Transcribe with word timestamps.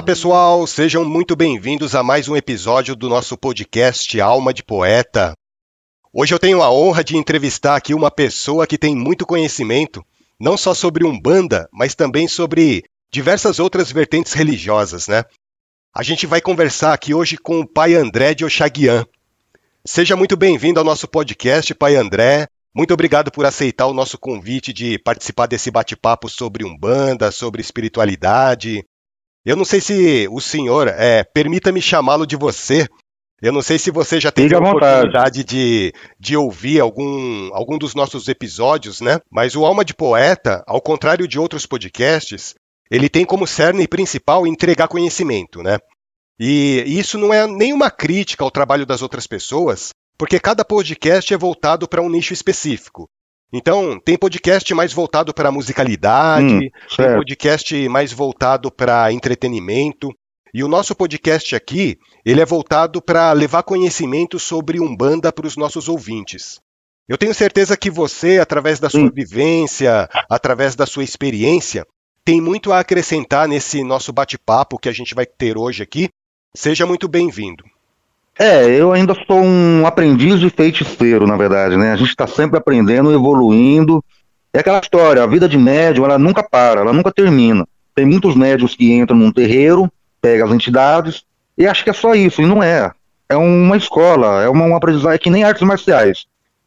Olá 0.00 0.06
pessoal, 0.06 0.66
sejam 0.66 1.04
muito 1.04 1.36
bem-vindos 1.36 1.94
a 1.94 2.02
mais 2.02 2.26
um 2.26 2.34
episódio 2.34 2.96
do 2.96 3.06
nosso 3.06 3.36
podcast 3.36 4.18
Alma 4.18 4.50
de 4.54 4.62
Poeta. 4.62 5.34
Hoje 6.10 6.32
eu 6.32 6.38
tenho 6.38 6.62
a 6.62 6.72
honra 6.72 7.04
de 7.04 7.18
entrevistar 7.18 7.76
aqui 7.76 7.92
uma 7.92 8.10
pessoa 8.10 8.66
que 8.66 8.78
tem 8.78 8.96
muito 8.96 9.26
conhecimento, 9.26 10.02
não 10.40 10.56
só 10.56 10.72
sobre 10.72 11.04
Umbanda, 11.04 11.68
mas 11.70 11.94
também 11.94 12.26
sobre 12.26 12.82
diversas 13.12 13.58
outras 13.58 13.92
vertentes 13.92 14.32
religiosas, 14.32 15.06
né? 15.06 15.22
A 15.94 16.02
gente 16.02 16.26
vai 16.26 16.40
conversar 16.40 16.94
aqui 16.94 17.12
hoje 17.12 17.36
com 17.36 17.60
o 17.60 17.68
Pai 17.68 17.92
André 17.92 18.32
de 18.32 18.42
Oxaguian. 18.42 19.06
Seja 19.84 20.16
muito 20.16 20.34
bem-vindo 20.34 20.80
ao 20.80 20.84
nosso 20.84 21.06
podcast, 21.06 21.74
Pai 21.74 21.96
André. 21.96 22.48
Muito 22.74 22.94
obrigado 22.94 23.30
por 23.30 23.44
aceitar 23.44 23.86
o 23.86 23.92
nosso 23.92 24.16
convite 24.16 24.72
de 24.72 24.98
participar 24.98 25.44
desse 25.44 25.70
bate-papo 25.70 26.26
sobre 26.26 26.64
Umbanda, 26.64 27.30
sobre 27.30 27.60
espiritualidade. 27.60 28.82
Eu 29.44 29.56
não 29.56 29.64
sei 29.64 29.80
se 29.80 30.28
o 30.30 30.40
senhor, 30.40 30.88
é, 30.88 31.24
permita-me 31.24 31.80
chamá-lo 31.80 32.26
de 32.26 32.36
você. 32.36 32.86
Eu 33.40 33.52
não 33.52 33.62
sei 33.62 33.78
se 33.78 33.90
você 33.90 34.20
já 34.20 34.30
teve 34.30 34.54
a 34.54 34.58
oportunidade 34.58 35.42
de, 35.44 35.94
de 36.18 36.36
ouvir 36.36 36.78
algum, 36.78 37.54
algum 37.54 37.78
dos 37.78 37.94
nossos 37.94 38.28
episódios, 38.28 39.00
né? 39.00 39.18
Mas 39.30 39.56
o 39.56 39.64
Alma 39.64 39.82
de 39.82 39.94
Poeta, 39.94 40.62
ao 40.66 40.80
contrário 40.80 41.26
de 41.26 41.38
outros 41.38 41.64
podcasts, 41.64 42.54
ele 42.90 43.08
tem 43.08 43.24
como 43.24 43.46
cerne 43.46 43.88
principal 43.88 44.46
entregar 44.46 44.88
conhecimento, 44.88 45.62
né? 45.62 45.78
E 46.38 46.84
isso 46.86 47.16
não 47.16 47.32
é 47.32 47.46
nenhuma 47.46 47.90
crítica 47.90 48.44
ao 48.44 48.50
trabalho 48.50 48.84
das 48.84 49.00
outras 49.00 49.26
pessoas, 49.26 49.90
porque 50.18 50.38
cada 50.38 50.64
podcast 50.64 51.32
é 51.32 51.36
voltado 51.36 51.88
para 51.88 52.02
um 52.02 52.10
nicho 52.10 52.34
específico. 52.34 53.08
Então, 53.52 53.98
tem 53.98 54.16
podcast 54.16 54.72
mais 54.74 54.92
voltado 54.92 55.34
para 55.34 55.50
musicalidade, 55.50 56.54
hum, 56.54 56.70
tem 56.96 57.14
podcast 57.14 57.88
mais 57.88 58.12
voltado 58.12 58.70
para 58.70 59.12
entretenimento. 59.12 60.14
E 60.54 60.62
o 60.62 60.68
nosso 60.68 60.94
podcast 60.94 61.54
aqui, 61.54 61.98
ele 62.24 62.40
é 62.40 62.44
voltado 62.44 63.00
para 63.00 63.32
levar 63.32 63.62
conhecimento 63.62 64.38
sobre 64.38 64.80
Umbanda 64.80 65.32
para 65.32 65.46
os 65.46 65.56
nossos 65.56 65.88
ouvintes. 65.88 66.60
Eu 67.08 67.18
tenho 67.18 67.34
certeza 67.34 67.76
que 67.76 67.90
você, 67.90 68.38
através 68.38 68.78
da 68.78 68.88
sua 68.88 69.00
hum. 69.00 69.10
vivência, 69.12 70.08
através 70.28 70.76
da 70.76 70.86
sua 70.86 71.02
experiência, 71.02 71.84
tem 72.24 72.40
muito 72.40 72.72
a 72.72 72.78
acrescentar 72.78 73.48
nesse 73.48 73.82
nosso 73.82 74.12
bate-papo 74.12 74.78
que 74.78 74.88
a 74.88 74.92
gente 74.92 75.14
vai 75.14 75.26
ter 75.26 75.58
hoje 75.58 75.82
aqui. 75.82 76.08
Seja 76.54 76.86
muito 76.86 77.08
bem-vindo. 77.08 77.64
É, 78.42 78.66
eu 78.70 78.90
ainda 78.90 79.14
sou 79.26 79.38
um 79.38 79.86
aprendiz 79.86 80.40
de 80.40 80.48
feiticeiro, 80.48 81.26
na 81.26 81.36
verdade, 81.36 81.76
né? 81.76 81.92
A 81.92 81.96
gente 81.96 82.08
está 82.08 82.26
sempre 82.26 82.56
aprendendo, 82.56 83.12
evoluindo. 83.12 84.02
É 84.50 84.60
aquela 84.60 84.80
história, 84.80 85.22
a 85.22 85.26
vida 85.26 85.46
de 85.46 85.58
médium, 85.58 86.06
ela 86.06 86.18
nunca 86.18 86.42
para, 86.42 86.80
ela 86.80 86.90
nunca 86.94 87.12
termina. 87.12 87.68
Tem 87.94 88.06
muitos 88.06 88.34
médios 88.34 88.74
que 88.74 88.94
entram 88.94 89.14
num 89.14 89.30
terreiro, 89.30 89.92
pegam 90.22 90.46
as 90.46 90.54
entidades, 90.54 91.22
e 91.58 91.66
acho 91.66 91.84
que 91.84 91.90
é 91.90 91.92
só 91.92 92.14
isso, 92.14 92.40
e 92.40 92.46
não 92.46 92.62
é. 92.62 92.90
É 93.28 93.36
uma 93.36 93.76
escola, 93.76 94.42
é 94.42 94.48
uma, 94.48 94.64
uma 94.64 94.78
aprendizagem, 94.78 95.16
é 95.16 95.18
que 95.18 95.28
nem 95.28 95.44
artes 95.44 95.62
marciais. 95.62 96.24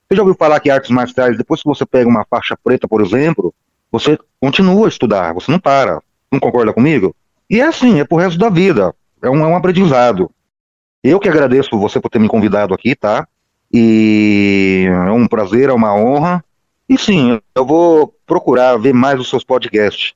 Você 0.07 0.15
já 0.15 0.21
ouviu 0.21 0.35
falar 0.35 0.59
que 0.59 0.69
artes 0.69 0.91
marciais, 0.91 1.35
depois 1.39 1.63
que 1.63 1.67
você 1.67 1.87
pega 1.87 2.07
uma 2.07 2.23
faixa 2.29 2.55
preta, 2.63 2.87
por 2.87 3.01
exemplo, 3.01 3.51
você 3.91 4.15
continua 4.39 4.85
a 4.85 4.89
estudar, 4.89 5.33
você 5.33 5.51
não 5.51 5.59
para. 5.59 5.99
Não 6.31 6.39
concorda 6.39 6.71
comigo? 6.71 7.15
E 7.49 7.59
é 7.59 7.65
assim, 7.65 7.99
é 7.99 8.03
pro 8.03 8.19
resto 8.19 8.37
da 8.37 8.51
vida. 8.51 8.93
É 9.23 9.29
um, 9.29 9.43
é 9.43 9.47
um 9.47 9.55
aprendizado. 9.55 10.29
Eu 11.03 11.19
que 11.19 11.27
agradeço 11.27 11.77
você 11.77 11.99
por 11.99 12.09
ter 12.09 12.19
me 12.19 12.29
convidado 12.29 12.73
aqui, 12.73 12.95
tá? 12.95 13.27
E 13.71 14.85
é 14.87 15.11
um 15.11 15.27
prazer, 15.27 15.69
é 15.69 15.73
uma 15.73 15.93
honra. 15.93 16.43
E 16.87 16.97
sim, 16.97 17.41
eu 17.53 17.65
vou 17.65 18.15
procurar 18.25 18.77
ver 18.77 18.93
mais 18.93 19.19
os 19.19 19.29
seus 19.29 19.43
podcasts. 19.43 20.13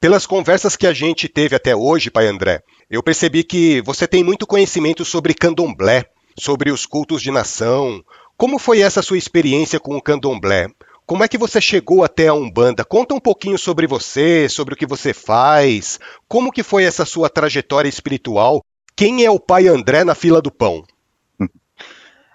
Pelas 0.00 0.26
conversas 0.26 0.76
que 0.76 0.86
a 0.86 0.94
gente 0.94 1.28
teve 1.28 1.54
até 1.54 1.76
hoje, 1.76 2.10
Pai 2.10 2.26
André, 2.26 2.62
eu 2.88 3.02
percebi 3.02 3.44
que 3.44 3.82
você 3.82 4.06
tem 4.06 4.24
muito 4.24 4.46
conhecimento 4.46 5.04
sobre 5.04 5.34
candomblé, 5.34 6.06
sobre 6.38 6.70
os 6.70 6.86
cultos 6.86 7.20
de 7.20 7.30
nação. 7.30 8.02
Como 8.34 8.58
foi 8.58 8.80
essa 8.80 9.02
sua 9.02 9.18
experiência 9.18 9.78
com 9.78 9.94
o 9.94 10.00
candomblé? 10.00 10.68
Como 11.04 11.22
é 11.22 11.28
que 11.28 11.36
você 11.36 11.60
chegou 11.60 12.02
até 12.02 12.28
a 12.28 12.34
Umbanda? 12.34 12.82
Conta 12.84 13.14
um 13.14 13.20
pouquinho 13.20 13.58
sobre 13.58 13.86
você, 13.86 14.48
sobre 14.48 14.72
o 14.72 14.76
que 14.76 14.86
você 14.86 15.12
faz. 15.12 15.98
Como 16.26 16.52
que 16.52 16.62
foi 16.62 16.84
essa 16.84 17.04
sua 17.04 17.28
trajetória 17.28 17.88
espiritual 17.88 18.64
quem 19.00 19.24
é 19.24 19.30
o 19.30 19.40
pai 19.40 19.66
André 19.66 20.04
na 20.04 20.14
fila 20.14 20.42
do 20.42 20.50
pão? 20.50 20.84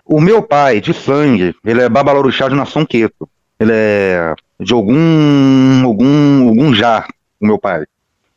O 0.04 0.20
meu 0.20 0.42
pai, 0.42 0.82
de 0.82 0.96
sangue, 0.96 1.56
ele 1.64 1.80
é 1.80 1.88
babalorixá 1.88 2.50
de 2.50 2.56
Nação 2.56 2.84
Queto. 2.84 3.30
Ele 3.60 3.72
é 3.72 4.34
de 4.60 4.74
algum, 4.74 5.86
algum, 5.86 6.50
algum 6.50 6.74
já, 6.74 7.08
o 7.40 7.46
meu 7.46 7.60
pai. 7.60 7.86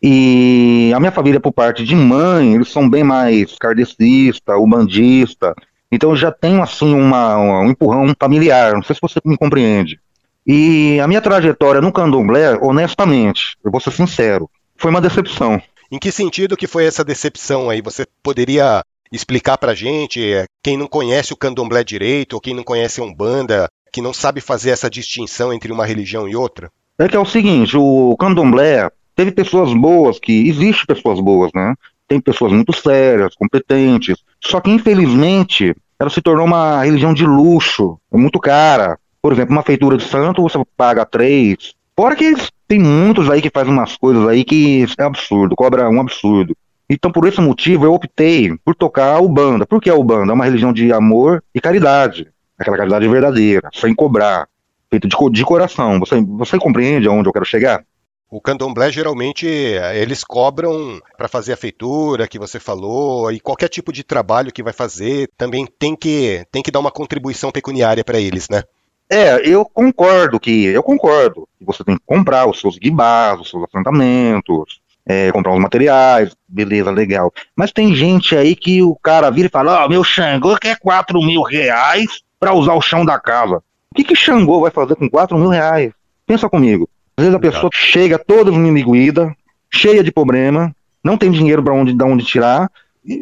E 0.03 0.93
a 0.95 1.01
minha 1.01 1.11
família, 1.11 1.41
por 1.41 1.53
parte 1.53 1.83
de 1.83 1.97
mãe, 1.97 2.55
eles 2.55 2.69
são 2.69 2.87
bem 2.87 3.03
mais 3.03 3.57
kardecista, 3.59 4.59
ubandista. 4.59 5.55
Então 5.91 6.11
eu 6.11 6.17
já 6.17 6.31
tenho, 6.31 6.63
assim, 6.63 6.93
uma, 6.93 7.63
um 7.63 7.71
empurrão 7.71 8.13
familiar. 8.21 8.75
Não 8.75 8.83
sei 8.83 8.95
se 8.95 9.01
você 9.01 9.19
me 9.25 9.39
compreende. 9.39 9.99
E 10.47 11.01
a 11.01 11.09
minha 11.09 11.23
trajetória 11.23 11.81
no 11.81 11.91
candomblé, 11.91 12.59
honestamente, 12.61 13.57
eu 13.65 13.71
vou 13.71 13.81
ser 13.81 13.93
sincero, 13.93 14.51
foi 14.77 14.91
uma 14.91 15.01
decepção. 15.01 15.63
Em 15.91 15.99
que 15.99 16.13
sentido 16.13 16.57
que 16.57 16.67
foi 16.67 16.85
essa 16.85 17.03
decepção 17.03 17.71
aí? 17.71 17.81
Você 17.81 18.07
poderia 18.23 18.83
explicar 19.11 19.57
pra 19.57 19.75
gente, 19.75 20.23
eh, 20.23 20.45
quem 20.63 20.77
não 20.77 20.87
conhece 20.87 21.33
o 21.33 21.37
candomblé 21.37 21.83
direito, 21.83 22.35
ou 22.35 22.41
quem 22.41 22.55
não 22.55 22.63
conhece 22.63 23.01
a 23.01 23.05
Umbanda, 23.05 23.69
que 23.91 24.03
não 24.03 24.13
sabe 24.13 24.43
fazer 24.43 24.71
essa 24.71 24.91
distinção 24.91 25.51
entre 25.53 25.73
uma 25.73 25.87
religião 25.87 26.29
e 26.29 26.37
outra? 26.37 26.71
É 26.99 27.09
que 27.09 27.17
é 27.17 27.19
o 27.19 27.25
seguinte, 27.25 27.77
o 27.77 28.15
candomblé 28.19 28.91
teve 29.17 29.33
pessoas 29.33 29.73
boas, 29.73 30.19
que 30.19 30.49
existe 30.49 30.87
pessoas 30.87 31.21
boas, 31.21 31.51
né? 31.55 31.75
Tem 32.07 32.21
pessoas 32.21 32.53
muito 32.53 32.73
sérias, 32.73 33.35
competentes, 33.35 34.17
só 34.45 34.61
que 34.61 34.71
infelizmente 34.71 35.75
ela 35.99 36.11
se 36.11 36.21
tornou 36.21 36.47
uma 36.47 36.83
religião 36.85 37.15
de 37.15 37.25
luxo, 37.25 37.99
muito 38.13 38.39
cara. 38.39 38.99
Por 39.21 39.33
exemplo, 39.33 39.53
uma 39.53 39.63
feitura 39.63 39.97
de 39.97 40.05
santo 40.05 40.43
você 40.43 40.59
paga 40.77 41.05
três, 41.05 41.75
Fora 41.99 42.15
que 42.15 42.33
tem 42.69 42.79
muitos 42.79 43.29
aí 43.29 43.43
que 43.43 43.51
fazem 43.53 43.73
umas 43.73 43.97
coisas 43.97 44.29
aí 44.29 44.45
que 44.45 44.87
é 44.97 45.03
absurdo, 45.03 45.57
cobra 45.57 45.91
um 45.91 46.01
absurdo. 46.01 46.57
Então, 46.89 47.11
por 47.11 47.27
esse 47.27 47.41
motivo, 47.41 47.87
eu 47.87 47.93
optei 47.93 48.57
por 48.65 48.77
tocar 48.77 49.21
o 49.21 49.29
banda. 49.29 49.67
Por 49.67 49.83
que 49.83 49.91
o 49.91 50.05
banda? 50.05 50.31
É 50.31 50.35
uma 50.37 50.45
religião 50.45 50.73
de 50.73 50.93
amor 50.93 51.43
e 51.53 51.61
caridade. 51.61 52.29
Aquela 52.57 52.77
caridade 52.77 53.09
verdadeira, 53.09 53.69
sem 53.75 53.93
cobrar, 53.97 54.47
feito 54.89 55.09
de, 55.09 55.17
de 55.33 55.45
coração. 55.45 55.99
Você, 55.99 56.21
você 56.23 56.57
compreende 56.57 57.09
aonde 57.09 57.29
eu 57.29 57.33
quero 57.33 57.45
chegar? 57.45 57.85
O 58.31 58.41
candomblé 58.41 58.93
geralmente 58.93 59.49
eles 59.49 60.23
cobram 60.23 61.01
para 61.17 61.27
fazer 61.27 61.55
a 61.55 61.57
feitura 61.57 62.29
que 62.29 62.39
você 62.39 62.61
falou 62.61 63.33
e 63.33 63.41
qualquer 63.41 63.69
tipo 63.69 63.93
de 63.93 64.05
trabalho 64.05 64.53
que 64.53 64.63
vai 64.63 64.73
fazer 64.73 65.29
também 65.37 65.67
tem 65.67 65.97
que 65.97 66.47
tem 66.53 66.63
que 66.63 66.71
dar 66.71 66.79
uma 66.79 66.93
contribuição 66.93 67.51
pecuniária 67.51 68.05
para 68.05 68.21
eles, 68.21 68.49
né? 68.49 68.63
É, 69.11 69.49
eu 69.49 69.65
concordo 69.65 70.39
que. 70.39 70.67
Eu 70.67 70.83
concordo 70.83 71.49
que 71.59 71.65
você 71.65 71.83
tem 71.83 71.97
que 71.97 72.03
comprar 72.05 72.49
os 72.49 72.61
seus 72.61 72.77
guibás, 72.79 73.41
os 73.41 73.49
seus 73.49 73.65
assentamentos, 73.65 74.81
é, 75.07 75.33
comprar 75.33 75.55
os 75.55 75.61
materiais, 75.61 76.37
beleza, 76.47 76.91
legal. 76.91 77.33
Mas 77.57 77.73
tem 77.73 77.95
gente 77.95 78.37
aí 78.37 78.55
que 78.55 78.83
o 78.83 78.95
cara 78.97 79.31
vira 79.31 79.49
e 79.49 79.51
fala: 79.51 79.81
Ó, 79.81 79.87
oh, 79.87 79.89
meu 79.89 80.05
Xangô 80.05 80.57
quer 80.59 80.79
4 80.79 81.19
mil 81.23 81.43
reais 81.43 82.21
pra 82.39 82.53
usar 82.53 82.75
o 82.75 82.83
chão 82.83 83.05
da 83.05 83.19
casa. 83.19 83.63
O 83.91 83.95
que, 83.95 84.05
que 84.05 84.15
Xangô 84.15 84.61
vai 84.61 84.71
fazer 84.71 84.95
com 84.97 85.09
4 85.09 85.39
mil 85.39 85.49
reais? 85.49 85.93
Pensa 86.27 86.49
comigo. 86.49 86.89
Às 87.17 87.25
vezes 87.25 87.35
a 87.35 87.41
pessoa 87.41 87.71
chega 87.73 88.19
toda 88.19 88.51
esmimiguida, 88.51 89.35
cheia 89.73 90.05
de 90.05 90.13
problema, 90.13 90.73
não 91.03 91.17
tem 91.17 91.31
dinheiro 91.31 91.63
para 91.63 91.73
onde, 91.73 91.97
onde 92.05 92.25
tirar. 92.25 92.71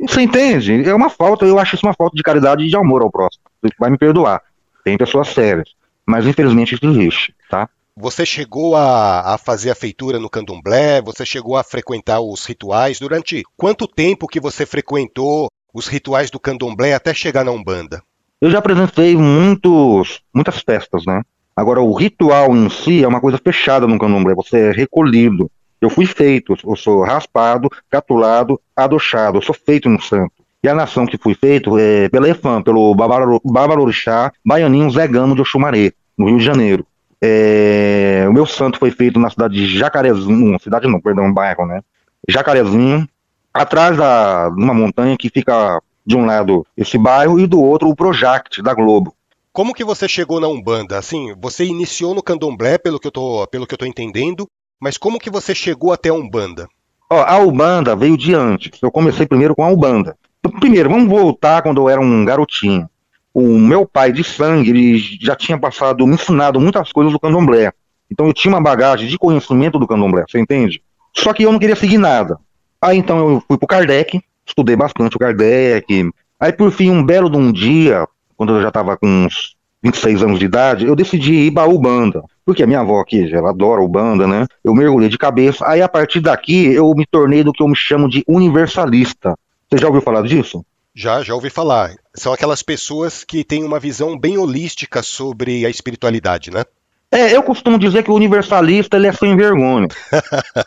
Você 0.06 0.22
entende? 0.22 0.86
É 0.86 0.92
uma 0.92 1.08
falta, 1.08 1.46
eu 1.46 1.58
acho 1.58 1.76
isso 1.76 1.86
uma 1.86 1.94
falta 1.94 2.16
de 2.16 2.22
caridade 2.22 2.64
e 2.64 2.68
de 2.68 2.76
amor 2.76 3.02
ao 3.02 3.10
próximo. 3.10 3.44
Você 3.62 3.72
vai 3.78 3.90
me 3.90 3.96
perdoar. 3.96 4.42
Tem 4.86 4.96
pessoas 4.96 5.28
sérias 5.28 5.74
mas 6.06 6.26
infelizmente 6.26 6.74
isso 6.76 6.86
existe, 6.86 7.34
tá? 7.50 7.68
Você 7.96 8.24
chegou 8.24 8.76
a, 8.76 9.34
a, 9.34 9.38
fazer 9.38 9.70
a 9.70 9.74
feitura 9.74 10.20
no 10.20 10.30
candomblé? 10.30 11.00
Você 11.02 11.24
chegou 11.24 11.56
a 11.56 11.64
frequentar 11.64 12.20
os 12.20 12.44
rituais? 12.44 13.00
Durante 13.00 13.42
quanto 13.56 13.88
tempo 13.88 14.28
que 14.28 14.38
você 14.38 14.66
frequentou 14.66 15.48
os 15.74 15.88
rituais 15.88 16.30
do 16.30 16.38
candomblé 16.38 16.92
até 16.92 17.12
chegar 17.12 17.42
na 17.42 17.50
Umbanda? 17.50 18.02
Eu 18.40 18.50
já 18.50 18.58
apresentei 18.58 19.16
muitos, 19.16 20.20
muitas 20.32 20.60
festas, 20.60 21.04
né? 21.06 21.22
Agora, 21.56 21.80
o 21.80 21.94
ritual 21.94 22.54
em 22.54 22.68
si 22.68 23.02
é 23.02 23.08
uma 23.08 23.20
coisa 23.20 23.40
fechada 23.42 23.86
no 23.86 23.98
candomblé, 23.98 24.34
você 24.34 24.68
é 24.68 24.70
recolhido. 24.72 25.50
Eu 25.80 25.88
fui 25.88 26.04
feito, 26.04 26.54
eu 26.64 26.76
sou 26.76 27.02
raspado, 27.02 27.70
catulado, 27.88 28.60
adochado, 28.76 29.38
eu 29.38 29.42
sou 29.42 29.54
feito 29.54 29.88
no 29.88 30.00
santo. 30.00 30.35
E 30.66 30.68
a 30.68 30.74
nação 30.74 31.06
que 31.06 31.16
fui 31.16 31.32
feito 31.32 31.78
é 31.78 32.08
pela 32.08 32.28
EFAM, 32.28 32.60
pelo 32.60 32.92
Babalorixá 32.92 34.32
Baianinho 34.44 34.90
Zé 34.90 35.06
Gamo 35.06 35.36
de 35.36 35.40
Oxumaré, 35.40 35.92
no 36.18 36.26
Rio 36.26 36.38
de 36.38 36.44
Janeiro. 36.44 36.84
É, 37.22 38.26
o 38.28 38.32
meu 38.32 38.44
santo 38.46 38.76
foi 38.76 38.90
feito 38.90 39.16
na 39.20 39.30
cidade 39.30 39.54
de 39.54 39.78
Jacarezinho, 39.78 40.58
cidade 40.58 40.88
não, 40.88 41.00
perdão, 41.00 41.32
bairro, 41.32 41.66
né? 41.66 41.82
Jacarezinho, 42.28 43.08
atrás 43.54 43.96
da, 43.96 44.50
de 44.50 44.60
uma 44.60 44.74
montanha 44.74 45.16
que 45.16 45.30
fica 45.30 45.80
de 46.04 46.16
um 46.16 46.26
lado 46.26 46.66
esse 46.76 46.98
bairro 46.98 47.38
e 47.38 47.46
do 47.46 47.62
outro 47.62 47.88
o 47.88 47.94
Projact 47.94 48.60
da 48.60 48.74
Globo. 48.74 49.14
Como 49.52 49.72
que 49.72 49.84
você 49.84 50.08
chegou 50.08 50.40
na 50.40 50.48
Umbanda? 50.48 50.98
Assim, 50.98 51.32
você 51.40 51.64
iniciou 51.64 52.12
no 52.12 52.24
Candomblé, 52.24 52.76
pelo 52.76 52.98
que 52.98 53.06
eu 53.06 53.12
tô, 53.12 53.46
pelo 53.46 53.68
que 53.68 53.74
eu 53.74 53.78
tô 53.78 53.86
entendendo, 53.86 54.48
mas 54.80 54.98
como 54.98 55.20
que 55.20 55.30
você 55.30 55.54
chegou 55.54 55.92
até 55.92 56.08
a 56.08 56.14
Umbanda? 56.14 56.66
Ó, 57.08 57.22
a 57.22 57.38
Ubanda 57.38 57.94
veio 57.94 58.16
de 58.16 58.34
antes. 58.34 58.82
Eu 58.82 58.90
comecei 58.90 59.28
primeiro 59.28 59.54
com 59.54 59.62
a 59.62 59.70
Ubanda. 59.70 60.16
Primeiro, 60.48 60.90
vamos 60.90 61.08
voltar 61.08 61.62
quando 61.62 61.80
eu 61.80 61.88
era 61.88 62.00
um 62.00 62.24
garotinho. 62.24 62.88
O 63.32 63.58
meu 63.58 63.86
pai 63.86 64.12
de 64.12 64.24
sangue, 64.24 64.70
ele 64.70 64.98
já 64.98 65.36
tinha 65.36 65.58
passado, 65.58 66.06
me 66.06 66.14
ensinado 66.14 66.60
muitas 66.60 66.90
coisas 66.90 67.12
do 67.12 67.20
candomblé. 67.20 67.72
Então 68.10 68.26
eu 68.26 68.32
tinha 68.32 68.52
uma 68.52 68.62
bagagem 68.62 69.08
de 69.08 69.18
conhecimento 69.18 69.78
do 69.78 69.86
candomblé, 69.86 70.24
você 70.26 70.38
entende? 70.38 70.82
Só 71.14 71.32
que 71.32 71.42
eu 71.42 71.52
não 71.52 71.58
queria 71.58 71.76
seguir 71.76 71.98
nada. 71.98 72.38
Aí 72.80 72.96
então 72.96 73.18
eu 73.18 73.42
fui 73.46 73.58
pro 73.58 73.66
Kardec, 73.66 74.22
estudei 74.46 74.76
bastante 74.76 75.16
o 75.16 75.18
Kardec. 75.18 76.10
Aí 76.38 76.52
por 76.52 76.70
fim, 76.70 76.90
um 76.90 77.04
belo 77.04 77.28
de 77.28 77.36
um 77.36 77.52
dia, 77.52 78.06
quando 78.36 78.54
eu 78.54 78.62
já 78.62 78.68
estava 78.68 78.96
com 78.96 79.06
uns 79.06 79.56
26 79.82 80.22
anos 80.22 80.38
de 80.38 80.44
idade, 80.44 80.86
eu 80.86 80.96
decidi 80.96 81.32
ir 81.32 81.50
para 81.50 81.68
Ubanda. 81.68 82.22
Porque 82.44 82.62
a 82.62 82.66
minha 82.66 82.80
avó 82.80 83.00
aqui, 83.00 83.32
ela 83.34 83.50
adora 83.50 83.82
Ubanda, 83.82 84.26
né? 84.26 84.46
Eu 84.62 84.74
mergulhei 84.74 85.08
de 85.08 85.18
cabeça. 85.18 85.66
Aí 85.66 85.82
a 85.82 85.88
partir 85.88 86.20
daqui 86.20 86.72
eu 86.72 86.92
me 86.94 87.04
tornei 87.04 87.42
do 87.42 87.52
que 87.52 87.62
eu 87.62 87.68
me 87.68 87.76
chamo 87.76 88.08
de 88.08 88.22
universalista. 88.26 89.36
Você 89.68 89.78
já 89.78 89.86
ouviu 89.88 90.02
falar 90.02 90.22
disso? 90.22 90.64
Já, 90.94 91.22
já 91.22 91.34
ouvi 91.34 91.50
falar. 91.50 91.94
São 92.14 92.32
aquelas 92.32 92.62
pessoas 92.62 93.24
que 93.24 93.44
têm 93.44 93.64
uma 93.64 93.80
visão 93.80 94.18
bem 94.18 94.38
holística 94.38 95.02
sobre 95.02 95.66
a 95.66 95.68
espiritualidade, 95.68 96.50
né? 96.50 96.64
É, 97.10 97.34
eu 97.34 97.42
costumo 97.42 97.78
dizer 97.78 98.02
que 98.02 98.10
o 98.10 98.14
universalista 98.14 98.96
ele 98.96 99.08
é 99.08 99.12
sem 99.12 99.36
vergonha. 99.36 99.88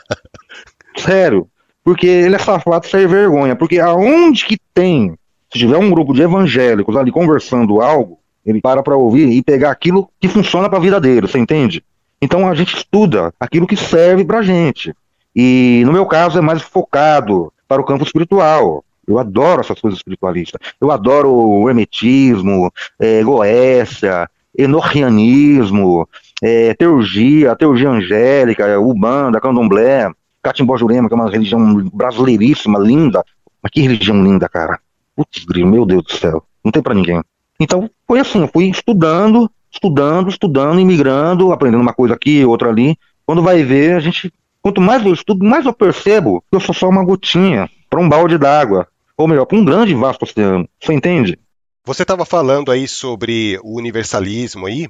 Sério. 0.98 1.48
Porque 1.84 2.08
ele 2.08 2.36
é 2.36 2.40
safado 2.40 2.88
sem 2.88 3.08
vergonha. 3.08 3.56
Porque 3.56 3.80
aonde 3.80 4.46
que 4.46 4.58
tem, 4.74 5.18
se 5.52 5.60
tiver 5.60 5.78
um 5.78 5.90
grupo 5.90 6.14
de 6.14 6.22
evangélicos 6.22 6.96
ali 6.96 7.12
conversando 7.12 7.82
algo, 7.82 8.20
ele 8.46 8.62
para 8.62 8.84
para 8.84 8.98
ouvir 8.98 9.30
e 9.30 9.42
pegar 9.42 9.72
aquilo 9.72 10.10
que 10.20 10.28
funciona 10.28 10.70
para 10.70 10.78
a 10.78 10.82
vida 10.82 11.00
dele, 11.00 11.28
você 11.28 11.40
entende? 11.40 11.84
Então 12.22 12.48
a 12.48 12.54
gente 12.54 12.76
estuda 12.76 13.34
aquilo 13.40 13.68
que 13.68 13.76
serve 13.76 14.26
para 14.26 14.42
gente. 14.42 14.94
E 15.36 15.84
no 15.86 15.94
meu 15.94 16.06
caso 16.06 16.38
é 16.38 16.42
mais 16.42 16.62
focado 16.62 17.52
para 17.68 17.82
o 17.82 17.86
campo 17.86 18.04
espiritual. 18.04 18.84
Eu 19.10 19.18
adoro 19.18 19.62
essas 19.62 19.80
coisas 19.80 20.00
espiritualistas. 20.00 20.62
Eu 20.80 20.92
adoro 20.92 21.34
o 21.34 21.68
hermetismo, 21.68 22.72
é, 23.00 23.24
Goécia, 23.24 24.30
enochianismo, 24.56 26.08
é, 26.42 26.74
teurgia, 26.76 27.56
teurgia 27.56 27.90
angélica, 27.90 28.80
ubanda, 28.80 29.42
candomblé, 29.42 30.12
catimbó 30.44 30.78
jurema, 30.78 31.08
que 31.08 31.14
é 31.14 31.18
uma 31.18 31.30
religião 31.30 31.90
brasileiríssima, 31.92 32.78
linda. 32.78 33.24
Mas 33.64 33.72
que 33.72 33.82
religião 33.82 34.24
linda, 34.24 34.48
cara. 34.48 34.80
Putz, 35.16 35.46
meu 35.48 35.86
Deus 35.86 36.04
do 36.04 36.12
céu. 36.14 36.44
Não 36.64 36.72
tem 36.72 36.82
para 36.82 36.94
ninguém. 36.94 37.22
Então, 37.60 37.90
foi 38.08 38.20
assim, 38.20 38.42
eu 38.42 38.48
fui 38.48 38.70
estudando, 38.70 39.50
estudando, 39.72 40.30
estudando, 40.30 40.80
imigrando, 40.80 41.52
aprendendo 41.52 41.82
uma 41.82 41.94
coisa 41.94 42.14
aqui, 42.14 42.46
outra 42.46 42.70
ali. 42.70 42.98
Quando 43.26 43.42
vai 43.42 43.64
ver, 43.64 43.96
a 43.96 44.00
gente, 44.00 44.32
quanto 44.62 44.80
mais 44.80 45.06
eu 45.06 45.14
estudo, 45.14 45.44
mais 45.44 45.66
eu 45.66 45.74
percebo 45.74 46.42
que 46.50 46.56
eu 46.56 46.60
sou 46.60 46.74
só 46.74 46.88
uma 46.88 47.04
gotinha 47.04 47.70
para 47.90 48.00
um 48.00 48.08
balde 48.08 48.38
d'água. 48.38 48.88
Ou 49.20 49.28
melhor, 49.28 49.46
para 49.46 49.58
um 49.58 49.66
grande 49.66 49.94
vasto 49.94 50.24
oceano. 50.24 50.66
Você 50.82 50.94
entende? 50.94 51.38
Você 51.86 52.04
estava 52.04 52.24
falando 52.24 52.72
aí 52.72 52.88
sobre 52.88 53.60
o 53.62 53.78
universalismo 53.78 54.66
aí, 54.66 54.88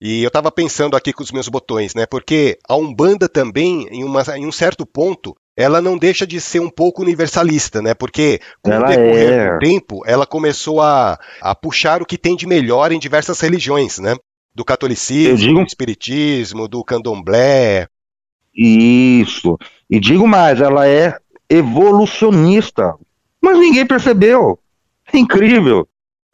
e 0.00 0.20
eu 0.20 0.26
estava 0.26 0.50
pensando 0.50 0.96
aqui 0.96 1.12
com 1.12 1.22
os 1.22 1.30
meus 1.30 1.48
botões, 1.48 1.94
né? 1.94 2.04
Porque 2.04 2.58
a 2.68 2.74
Umbanda 2.74 3.28
também, 3.28 3.86
em, 3.92 4.02
uma, 4.02 4.24
em 4.36 4.44
um 4.44 4.50
certo 4.50 4.84
ponto, 4.84 5.36
ela 5.56 5.80
não 5.80 5.96
deixa 5.96 6.26
de 6.26 6.40
ser 6.40 6.58
um 6.58 6.68
pouco 6.68 7.02
universalista, 7.02 7.80
né? 7.80 7.94
Porque 7.94 8.40
com 8.60 8.72
ela 8.72 8.84
o 8.84 8.88
decorrer 8.88 9.32
é... 9.32 9.52
do 9.52 9.58
tempo, 9.60 10.02
ela 10.04 10.26
começou 10.26 10.80
a, 10.80 11.16
a 11.40 11.54
puxar 11.54 12.02
o 12.02 12.06
que 12.06 12.18
tem 12.18 12.34
de 12.34 12.48
melhor 12.48 12.90
em 12.90 12.98
diversas 12.98 13.38
religiões, 13.38 14.00
né? 14.00 14.16
Do 14.52 14.64
catolicismo, 14.64 15.54
do 15.54 15.62
espiritismo, 15.62 16.66
do 16.66 16.82
candomblé. 16.82 17.86
Isso. 18.52 19.56
E 19.88 20.00
digo 20.00 20.26
mais, 20.26 20.60
ela 20.60 20.88
é 20.88 21.16
evolucionista. 21.48 22.96
Mas 23.42 23.58
ninguém 23.58 23.86
percebeu. 23.86 24.58
É 25.12 25.18
incrível. 25.18 25.88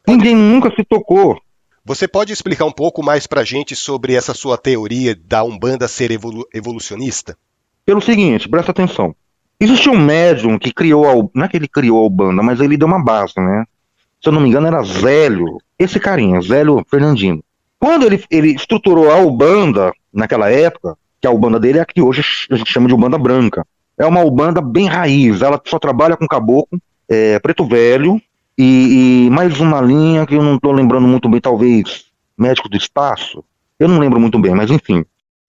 Ninguém 0.07 0.35
nunca 0.35 0.73
se 0.75 0.83
tocou. 0.83 1.39
Você 1.83 2.07
pode 2.07 2.33
explicar 2.33 2.65
um 2.65 2.71
pouco 2.71 3.03
mais 3.03 3.27
para 3.27 3.41
a 3.41 3.45
gente 3.45 3.75
sobre 3.75 4.13
essa 4.13 4.33
sua 4.33 4.57
teoria 4.57 5.15
da 5.15 5.43
Umbanda 5.43 5.87
ser 5.87 6.11
evolu 6.11 6.47
evolucionista? 6.53 7.37
pelo 7.85 8.01
seguinte, 8.01 8.49
presta 8.49 8.71
atenção. 8.71 9.15
Existe 9.59 9.89
um 9.89 9.97
médium 9.97 10.57
que 10.57 10.73
criou, 10.73 11.07
a, 11.07 11.29
não 11.33 11.45
é 11.45 11.47
que 11.47 11.55
ele 11.55 11.67
criou 11.67 11.99
a 11.99 12.05
Ubanda, 12.05 12.41
mas 12.41 12.59
ele 12.59 12.75
deu 12.75 12.87
uma 12.87 13.01
base, 13.01 13.33
né? 13.37 13.63
Se 14.21 14.27
eu 14.27 14.33
não 14.33 14.41
me 14.41 14.49
engano, 14.49 14.67
era 14.67 14.81
Zélio, 14.81 15.59
esse 15.77 15.99
carinha, 15.99 16.41
Zélio 16.41 16.83
Fernandino. 16.89 17.43
Quando 17.79 18.05
ele, 18.05 18.23
ele 18.31 18.53
estruturou 18.53 19.11
a 19.11 19.19
Ubanda, 19.19 19.93
naquela 20.11 20.49
época, 20.49 20.97
que 21.21 21.27
a 21.27 21.31
Ubanda 21.31 21.59
dele 21.59 21.77
é 21.77 21.81
a 21.81 21.85
que 21.85 22.01
hoje 22.01 22.23
a 22.49 22.55
gente 22.55 22.71
chama 22.71 22.87
de 22.87 22.93
Ubanda 22.93 23.17
Branca. 23.17 23.65
É 23.97 24.05
uma 24.05 24.23
Ubanda 24.23 24.61
bem 24.61 24.87
raiz, 24.87 25.41
ela 25.41 25.61
só 25.65 25.77
trabalha 25.77 26.17
com 26.17 26.27
caboclo, 26.27 26.79
é, 27.09 27.39
preto 27.39 27.65
velho, 27.65 28.21
e, 28.57 29.25
e, 29.25 29.29
mais 29.29 29.59
uma 29.59 29.81
linha 29.81 30.25
que 30.25 30.35
eu 30.35 30.43
não 30.43 30.55
estou 30.55 30.71
lembrando 30.71 31.07
muito 31.07 31.27
bem, 31.27 31.41
talvez 31.41 32.05
médico 32.37 32.69
do 32.69 32.77
espaço. 32.77 33.43
Eu 33.77 33.87
não 33.87 33.99
lembro 33.99 34.19
muito 34.19 34.39
bem, 34.39 34.53
mas 34.55 34.71
enfim. 34.71 35.03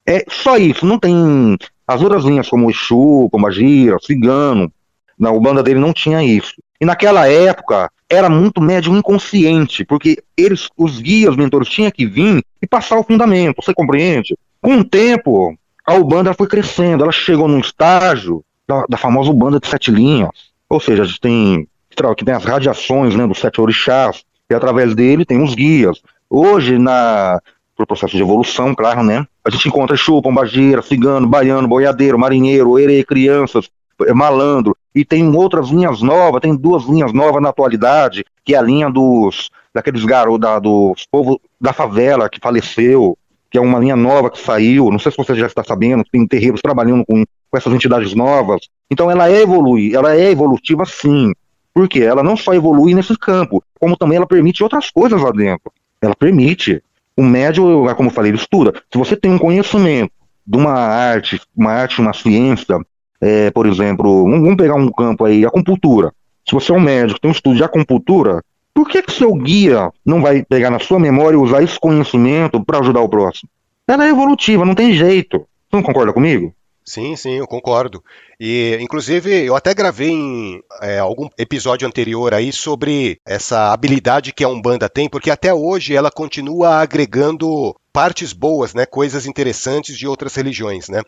É 0.05 0.25
só 0.29 0.57
isso, 0.57 0.87
não 0.87 0.99
tem 0.99 1.57
as 1.87 2.03
outras 2.03 2.25
linhas, 2.25 2.49
como 2.49 2.71
Exu, 2.71 3.29
como 3.31 3.47
a 3.47 3.51
Gira, 3.51 3.97
Cigano, 4.01 4.73
na 5.19 5.31
Ubanda 5.31 5.63
dele 5.63 5.81
não 5.81 5.93
tinha 5.93 6.23
isso. 6.23 6.55
E 6.81 6.85
naquela 6.85 7.29
época 7.29 7.91
era 8.09 8.29
muito 8.29 8.61
médium 8.61 8.97
inconsciente, 8.97 9.85
porque 9.85 10.23
eles, 10.37 10.69
os 10.77 11.01
guias, 11.01 11.31
os 11.31 11.37
mentores, 11.37 11.69
tinham 11.69 11.91
que 11.91 12.07
vir 12.07 12.45
e 12.61 12.67
passar 12.67 12.99
o 12.99 13.05
fundamento, 13.05 13.63
você 13.63 13.73
compreende? 13.73 14.37
Com 14.61 14.79
o 14.79 14.85
tempo, 14.85 15.57
a 15.85 15.95
Ubanda 15.95 16.35
foi 16.35 16.47
crescendo, 16.47 17.03
ela 17.03 17.13
chegou 17.13 17.49
num 17.49 17.61
estágio 17.61 18.45
da, 18.67 18.85
da 18.89 18.97
famosa 18.97 19.31
Ubanda 19.31 19.61
de 19.61 19.69
sete 19.69 19.91
linhas. 19.91 20.56
Ou 20.69 20.81
seja, 20.81 21.03
a 21.03 21.07
gente 21.07 21.21
tem, 21.21 21.69
que 22.17 22.25
tem 22.25 22.35
as 22.35 22.45
radiações 22.45 23.15
né, 23.15 23.27
dos 23.27 23.39
sete 23.39 23.61
orixás, 23.61 24.25
e 24.49 24.55
através 24.55 24.95
dele 24.95 25.25
tem 25.25 25.43
os 25.43 25.55
guias. 25.55 26.01
Hoje, 26.29 26.79
na, 26.79 27.41
por 27.77 27.87
processo 27.87 28.17
de 28.17 28.23
evolução, 28.23 28.75
claro, 28.75 29.03
né? 29.03 29.27
A 29.45 29.51
gente 29.51 29.69
encontra 29.69 29.97
chupa, 29.97 30.29
pombageira, 30.29 30.83
cigano, 30.83 31.27
baiano, 31.27 31.69
boiadeiro, 31.69 32.19
marinheiro, 32.19 32.79
erê, 32.79 33.05
crianças, 33.05 33.69
é, 34.05 34.13
malandro. 34.13 34.77
E 34.95 35.05
tem 35.05 35.29
outras 35.35 35.69
linhas 35.69 36.01
novas, 36.01 36.41
tem 36.41 36.57
duas 36.57 36.85
linhas 36.85 37.13
novas 37.13 37.43
na 37.43 37.51
atualidade, 37.51 38.25
que 38.45 38.55
é 38.55 38.59
a 38.59 38.63
linha 38.63 38.91
dos 38.91 39.51
daqueles 39.75 40.05
garotos, 40.05 40.41
da, 40.41 40.59
dos 40.59 41.07
povos 41.11 41.37
da 41.61 41.73
favela 41.73 42.31
que 42.31 42.41
faleceu, 42.41 43.17
que 43.51 43.59
é 43.59 43.61
uma 43.61 43.79
linha 43.79 43.95
nova 43.95 44.31
que 44.31 44.41
saiu. 44.41 44.91
Não 44.91 44.99
sei 44.99 45.13
se 45.13 45.19
você 45.19 45.35
já 45.35 45.47
está 45.47 45.63
sabendo, 45.63 46.03
tem 46.11 46.27
terreiros 46.27 46.63
trabalhando 46.63 47.05
com, 47.05 47.25
com 47.51 47.57
essas 47.57 47.73
entidades 47.73 48.15
novas. 48.15 48.63
Então 48.91 49.11
ela 49.11 49.29
é 49.29 49.43
evolui, 49.43 49.95
ela 49.95 50.15
é 50.15 50.31
evolutiva 50.31 50.85
sim. 50.85 51.33
Porque 51.75 52.01
ela 52.01 52.23
não 52.23 52.37
só 52.37 52.55
evolui 52.55 52.95
nesse 52.95 53.17
campo, 53.19 53.63
como 53.79 53.97
também 53.97 54.17
ela 54.17 54.27
permite 54.27 54.63
outras 54.63 54.91
coisas 54.91 55.21
lá 55.21 55.31
dentro. 55.31 55.71
Ela 56.01 56.15
permite. 56.15 56.83
O 57.19 57.23
médio, 57.23 57.65
como 57.97 58.11
eu 58.11 58.13
falei, 58.13 58.31
ele 58.31 58.39
estuda. 58.39 58.75
Se 58.93 58.99
você 58.99 59.17
tem 59.17 59.31
um 59.31 59.39
conhecimento 59.39 60.13
de 60.47 60.57
uma 60.57 60.73
arte, 60.73 61.41
uma 61.57 61.73
arte, 61.73 62.01
uma 62.01 62.13
ciência, 62.13 62.79
é, 63.21 63.51
por 63.51 63.67
exemplo, 63.67 64.25
vamos 64.25 64.57
pegar 64.57 64.75
um 64.75 64.91
campo 64.91 65.25
aí, 65.25 65.45
acupuntura. 65.45 66.13
Se 66.47 66.55
você 66.55 66.73
é 66.73 66.75
um 66.75 66.81
médico, 66.81 67.21
tem 67.21 67.31
um 67.31 67.33
estudo 67.33 67.57
de 67.57 67.65
acupuntura, 67.65 68.43
por 68.73 68.89
que 68.89 69.03
que 69.03 69.13
seu 69.13 69.35
guia 69.35 69.91
não 70.05 70.21
vai 70.21 70.45
pegar 70.45 70.71
na 70.71 70.79
sua 70.79 70.99
memória 70.99 71.35
e 71.37 71.41
usar 71.41 71.63
esse 71.63 71.81
conhecimento 71.81 72.63
para 72.63 72.79
ajudar 72.79 73.01
o 73.01 73.09
próximo? 73.09 73.49
Ela 73.89 74.07
é 74.07 74.11
evolutiva, 74.11 74.65
não 74.65 74.75
tem 74.75 74.93
jeito. 74.93 75.39
Você 75.39 75.77
não 75.77 75.83
concorda 75.83 76.13
comigo? 76.13 76.55
Sim, 76.89 77.17
sim, 77.17 77.33
eu 77.33 77.49
concordo. 77.49 78.03
E, 78.39 78.79
inclusive, 78.81 79.45
eu 79.45 79.57
até 79.57 79.75
gravei 79.75 80.11
em 80.11 80.63
é, 80.81 81.01
algum 81.01 81.29
episódio 81.37 81.87
anterior 81.87 82.33
aí 82.33 82.53
sobre 82.53 83.19
essa 83.27 83.73
habilidade 83.73 84.33
que 84.33 84.45
a 84.45 84.49
Umbanda 84.49 84.89
tem, 84.89 85.09
porque 85.09 85.31
até 85.31 85.53
hoje 85.53 85.97
ela 85.97 86.13
continua 86.13 86.77
agregando 86.77 87.75
partes 87.93 88.33
boas, 88.33 88.73
né, 88.73 88.87
coisas 88.87 89.27
interessantes 89.27 89.99
de 89.99 90.07
outras 90.07 90.35
religiões, 90.37 90.89
né? 90.89 91.03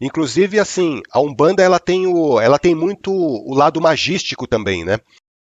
Inclusive, 0.00 0.60
assim, 0.60 1.00
a 1.10 1.20
Umbanda 1.20 1.62
ela 1.62 1.80
tem, 1.80 2.06
o, 2.06 2.38
ela 2.40 2.58
tem 2.58 2.74
muito 2.74 3.12
o 3.12 3.54
lado 3.54 3.80
magístico 3.80 4.46
também, 4.46 4.84
né? 4.84 4.98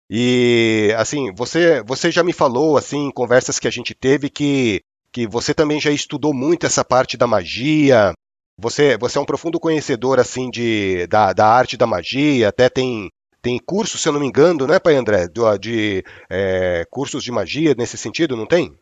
E, 0.10 0.94
assim, 0.98 1.32
você, 1.34 1.82
você 1.84 2.12
já 2.12 2.24
me 2.24 2.34
falou, 2.34 2.77
assim, 2.77 3.08
em 3.08 3.12
conversas 3.12 3.58
que 3.58 3.67
a 3.67 3.72
gente 3.72 3.94
teve, 3.94 4.29
que, 4.29 4.82
que 5.13 5.25
você 5.27 5.53
também 5.53 5.79
já 5.79 5.91
estudou 5.91 6.34
muito 6.34 6.65
essa 6.65 6.84
parte 6.84 7.15
da 7.15 7.27
magia, 7.27 8.13
você, 8.59 8.97
você 8.97 9.17
é 9.17 9.21
um 9.21 9.25
profundo 9.25 9.59
conhecedor 9.59 10.19
assim 10.19 10.49
de, 10.49 11.05
da, 11.07 11.31
da 11.31 11.47
arte 11.47 11.77
da 11.77 11.85
magia, 11.85 12.49
até 12.49 12.69
tem, 12.69 13.11
tem 13.41 13.59
curso, 13.63 13.97
se 13.97 14.09
eu 14.09 14.13
não 14.13 14.19
me 14.19 14.25
engano, 14.25 14.65
né, 14.65 14.79
Pai 14.79 14.95
André, 14.95 15.27
de, 15.27 15.59
de 15.59 16.03
é, 16.29 16.85
cursos 16.89 17.23
de 17.23 17.31
magia 17.31 17.75
nesse 17.77 17.97
sentido, 17.97 18.35
não 18.35 18.47
tem? 18.47 18.73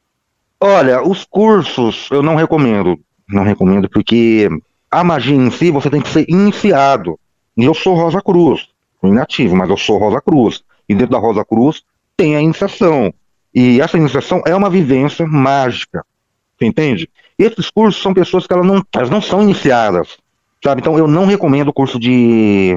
Olha, 0.62 1.04
os 1.04 1.26
cursos 1.26 2.08
eu 2.10 2.24
não 2.24 2.36
recomendo, 2.36 2.98
não 3.28 3.44
recomendo 3.44 3.90
porque 3.90 4.48
a 4.90 5.04
magia 5.04 5.36
em 5.36 5.52
si 5.52 5.70
você 5.70 5.90
tem 5.90 6.02
que 6.02 6.10
ser 6.10 6.26
iniciado. 6.30 7.20
E 7.58 7.66
eu 7.66 7.74
sou 7.74 7.96
Rosa 7.96 8.22
Cruz, 8.22 8.70
sou 9.02 9.10
inativo, 9.10 9.56
mas 9.56 9.70
eu 9.70 9.78
sou 9.78 9.98
Rosa 9.98 10.22
Cruz. 10.22 10.64
E 10.88 10.96
dentro 10.96 11.12
da 11.12 11.20
Rosa 11.20 11.44
Cruz 11.44 11.84
tem 12.16 12.36
a 12.36 12.42
iniciação. 12.42 13.14
E 13.54 13.82
essa 13.82 13.98
iniciação 13.98 14.42
é 14.46 14.56
uma 14.56 14.70
vivência 14.70 15.26
mágica. 15.26 16.06
Você 16.58 16.66
entende? 16.66 17.10
Esses 17.38 17.70
cursos 17.70 18.02
são 18.02 18.14
pessoas 18.14 18.48
que 18.48 18.54
elas 18.54 18.66
não, 18.66 18.84
elas 18.94 19.10
não 19.10 19.22
são 19.22 19.42
iniciadas, 19.42 20.18
sabe? 20.64 20.82
Então 20.82 20.98
eu 20.98 21.08
não 21.08 21.26
recomendo 21.26 21.70
o 21.70 21.74
curso 21.74 22.00
de, 22.00 22.74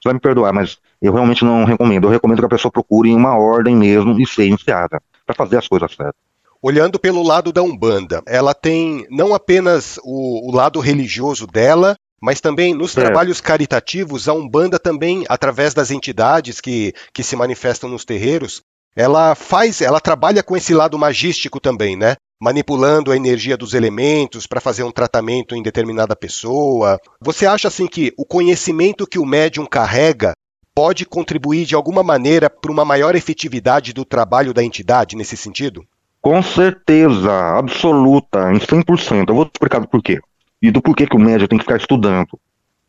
Você 0.00 0.08
vai 0.08 0.14
me 0.14 0.20
perdoar, 0.20 0.52
mas 0.52 0.78
eu 1.00 1.12
realmente 1.12 1.44
não 1.44 1.64
recomendo. 1.64 2.06
Eu 2.06 2.10
recomendo 2.10 2.40
que 2.40 2.46
a 2.46 2.50
pessoa 2.50 2.70
procure 2.70 3.12
uma 3.12 3.36
ordem 3.36 3.74
mesmo 3.74 4.20
e 4.20 4.26
seja 4.26 4.48
iniciada 4.48 5.02
para 5.26 5.34
fazer 5.34 5.56
as 5.56 5.66
coisas 5.66 5.94
certas. 5.94 6.20
Olhando 6.60 6.98
pelo 6.98 7.24
lado 7.24 7.52
da 7.52 7.60
Umbanda, 7.60 8.22
ela 8.24 8.54
tem 8.54 9.04
não 9.10 9.34
apenas 9.34 9.98
o, 10.04 10.48
o 10.48 10.54
lado 10.54 10.78
religioso 10.78 11.44
dela, 11.44 11.96
mas 12.20 12.40
também 12.40 12.72
nos 12.72 12.96
é. 12.96 13.00
trabalhos 13.00 13.40
caritativos, 13.40 14.28
a 14.28 14.32
Umbanda 14.32 14.78
também, 14.78 15.24
através 15.28 15.74
das 15.74 15.90
entidades 15.90 16.60
que, 16.60 16.94
que 17.12 17.24
se 17.24 17.34
manifestam 17.34 17.90
nos 17.90 18.04
terreiros, 18.04 18.62
ela 18.94 19.34
faz, 19.34 19.80
ela 19.80 20.00
trabalha 20.00 20.40
com 20.40 20.56
esse 20.56 20.72
lado 20.72 20.96
magístico 20.96 21.58
também, 21.58 21.96
né? 21.96 22.14
Manipulando 22.42 23.12
a 23.12 23.16
energia 23.16 23.56
dos 23.56 23.72
elementos 23.72 24.48
para 24.48 24.60
fazer 24.60 24.82
um 24.82 24.90
tratamento 24.90 25.54
em 25.54 25.62
determinada 25.62 26.16
pessoa. 26.16 26.98
Você 27.20 27.46
acha 27.46 27.68
assim 27.68 27.86
que 27.86 28.12
o 28.18 28.24
conhecimento 28.24 29.06
que 29.06 29.16
o 29.16 29.24
médium 29.24 29.64
carrega 29.64 30.32
pode 30.74 31.06
contribuir 31.06 31.64
de 31.64 31.76
alguma 31.76 32.02
maneira 32.02 32.50
para 32.50 32.72
uma 32.72 32.84
maior 32.84 33.14
efetividade 33.14 33.92
do 33.92 34.04
trabalho 34.04 34.52
da 34.52 34.60
entidade 34.60 35.14
nesse 35.14 35.36
sentido? 35.36 35.84
Com 36.20 36.42
certeza, 36.42 37.32
absoluta, 37.56 38.52
em 38.52 38.58
100%. 38.58 39.28
Eu 39.28 39.34
vou 39.36 39.44
te 39.44 39.52
explicar 39.54 39.86
por 39.86 40.02
quê 40.02 40.18
e 40.60 40.72
do 40.72 40.82
porquê 40.82 41.06
que 41.06 41.14
o 41.14 41.20
médium 41.20 41.46
tem 41.46 41.58
que 41.60 41.64
ficar 41.64 41.76
estudando. 41.76 42.36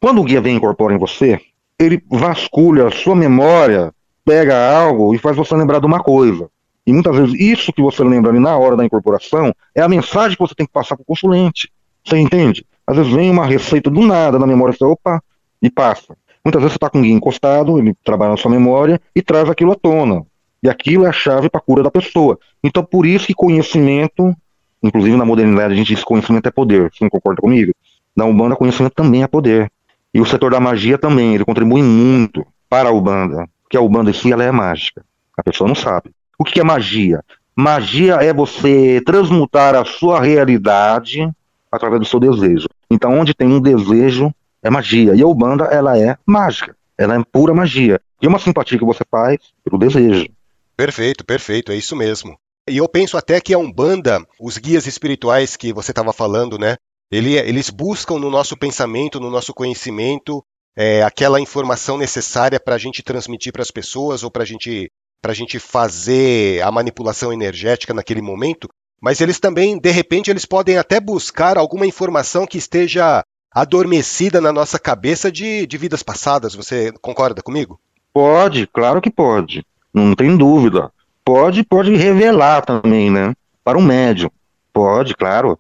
Quando 0.02 0.20
o 0.20 0.24
guia 0.24 0.42
vem 0.42 0.56
e 0.56 0.58
incorpora 0.58 0.96
em 0.96 0.98
você, 0.98 1.40
ele 1.78 2.04
vasculha 2.10 2.88
a 2.88 2.92
sua 2.92 3.16
memória, 3.16 3.94
pega 4.26 4.76
algo 4.76 5.14
e 5.14 5.20
faz 5.20 5.38
você 5.38 5.56
lembrar 5.56 5.80
de 5.80 5.86
uma 5.86 6.02
coisa. 6.02 6.50
E 6.86 6.92
muitas 6.92 7.16
vezes 7.16 7.40
isso 7.40 7.74
que 7.74 7.82
você 7.82 8.04
lembra 8.04 8.32
ali 8.32 8.40
na 8.40 8.58
hora 8.58 8.75
da 8.75 8.86
incorporação 8.86 9.54
é 9.74 9.82
a 9.82 9.88
mensagem 9.88 10.38
que 10.38 10.44
você 10.44 10.56
tem 10.56 10.66
que 10.66 10.74
passar 10.74 10.96
para 10.96 11.04
o 11.04 11.06
consulente. 11.06 11.72
Você 12.06 12.18
entende? 12.18 12.66
Às 12.86 12.98
vezes 12.98 13.12
vem 13.12 13.32
uma 13.32 13.46
receita 13.46 13.90
do 13.90 14.02
nada 14.02 14.38
na 14.38 14.46
memória, 14.46 14.75
você, 14.75 14.84
opa, 14.84 15.24
e 15.62 15.70
passa. 15.70 16.16
Muitas 16.44 16.62
vezes 16.62 16.74
você 16.74 16.78
está 16.78 16.90
com 16.90 17.00
o 17.00 17.02
guia 17.02 17.13
encostado, 17.13 17.80
ele 17.80 17.96
trabalha 18.04 18.32
na 18.32 18.38
sua 18.38 18.52
memória 18.52 19.00
e 19.16 19.22
traz 19.22 19.50
aquilo 19.50 19.72
à 19.72 19.75
tona. 19.75 20.25
E 20.62 20.70
aquilo 20.70 21.06
é 21.06 21.10
a 21.10 21.13
chave 21.13 21.50
para 21.50 21.60
a 21.60 21.63
cura 21.63 21.84
da 21.84 21.92
pessoa. 21.92 22.38
Então, 22.62 22.84
por 22.84 23.06
isso 23.06 23.28
que 23.28 23.34
conhecimento 23.34 24.36
Inclusive, 24.84 25.16
na 25.16 25.24
modernidade, 25.24 25.74
a 25.74 25.78
gente 25.78 25.96
diz 25.96 26.04
conhecimento 26.04 26.46
é 26.48 26.52
poder. 26.52 26.92
Você 26.92 27.06
não 27.06 27.10
concorda 27.10 27.42
comigo? 27.42 27.72
Na 28.13 28.25
Umbanda, 28.25 28.56
conhecimento 28.56 28.94
também 28.94 29.24
é 29.24 29.28
poder. 29.28 29.72
E 30.13 30.20
o 30.20 30.25
setor 30.25 30.52
da 30.52 30.60
magia 30.60 30.98
também, 30.98 31.34
ele 31.34 31.46
contribui 31.46 31.82
muito 31.82 32.46
para 32.70 32.90
a 32.90 32.92
Umbanda. 32.92 33.48
Porque 33.63 33.78
a 33.78 33.82
Umbanda 33.82 34.10
em 34.12 34.13
si, 34.13 34.32
ela 34.32 34.44
é 34.44 34.52
mágica. 34.52 35.06
A 35.38 35.42
pessoa 35.42 35.70
não 35.70 35.75
sabe. 35.75 36.12
O 36.38 36.44
que 36.44 36.60
é 36.60 36.63
magia? 36.63 37.24
Magia 37.56 38.16
é 38.16 38.34
você 38.34 39.02
transmutar 39.06 39.75
a 39.75 39.86
sua 39.86 40.20
realidade 40.20 41.30
através 41.72 42.02
do 42.02 42.08
seu 42.08 42.20
desejo. 42.20 42.68
Então, 42.90 43.20
onde 43.20 43.34
tem 43.34 43.48
um 43.48 43.62
desejo, 43.62 44.34
é 44.62 44.70
magia. 44.70 45.16
E 45.16 45.22
a 45.22 45.28
Ubanda, 45.28 45.66
ela 45.66 45.98
é 45.98 46.18
mágica. 46.25 46.75
Ela 46.98 47.16
é 47.16 47.24
pura 47.24 47.54
magia. 47.54 48.00
E 48.22 48.28
uma 48.28 48.40
simpatia 48.40 48.78
que 48.78 48.86
você 48.86 49.04
faz 49.10 49.38
pelo 49.63 49.78
desejo. 49.78 50.28
Perfeito, 50.75 51.25
perfeito. 51.25 51.72
É 51.72 51.75
isso 51.75 51.96
mesmo. 51.96 52.38
E 52.70 52.78
eu 52.78 52.88
penso 52.88 53.18
até 53.18 53.42
que 53.42 53.54
a 53.54 53.58
Umbanda, 53.58 54.25
os 54.40 54.58
guias 54.58 54.88
espirituais 54.88 55.58
que 55.58 55.74
você 55.74 55.92
estava 55.92 56.13
falando, 56.13 56.58
né? 56.58 56.78
Ele, 57.12 57.38
eles 57.38 57.70
buscam 57.70 58.18
no 58.18 58.30
nosso 58.30 58.58
pensamento, 58.58 59.20
no 59.20 59.30
nosso 59.30 59.54
conhecimento, 59.54 60.44
é, 60.75 61.04
aquela 61.04 61.40
informação 61.40 61.98
necessária 61.98 62.60
para 62.60 62.75
a 62.75 62.78
gente 62.78 63.04
transmitir 63.04 63.52
para 63.52 63.62
as 63.62 63.70
pessoas 63.70 64.24
ou 64.24 64.32
para 64.32 64.46
gente, 64.46 64.90
a 65.32 65.36
gente 65.36 65.60
fazer 65.60 66.62
a 66.62 66.72
manipulação 66.72 67.32
energética 67.32 67.94
naquele 67.94 68.22
momento. 68.22 68.68
Mas 69.01 69.22
eles 69.22 69.39
também, 69.39 69.77
de 69.77 69.92
repente, 69.92 70.30
eles 70.30 70.46
podem 70.46 70.77
até 70.77 71.00
buscar 71.00 71.58
alguma 71.58 71.86
informação 71.86 72.46
que 72.46 72.58
esteja 72.58 73.24
adormecida 73.53 74.42
na 74.42 74.51
nossa 74.51 74.80
cabeça 74.80 75.32
de, 75.32 75.68
de 75.68 75.77
vidas 75.77 76.01
passadas. 76.01 76.56
Você 76.56 76.92
concorda 77.01 77.42
comigo? 77.42 77.80
Pode, 78.13 78.68
claro 78.68 79.01
que 79.01 79.10
pode. 79.10 79.65
Não 79.94 80.15
tem 80.15 80.36
dúvida. 80.36 80.92
Pode, 81.24 81.63
pode 81.63 81.96
revelar 81.96 82.65
também, 82.65 83.12
né? 83.12 83.34
Para 83.63 83.77
o 83.77 83.82
médium. 83.82 84.30
Pode, 84.72 85.15
claro. 85.15 85.58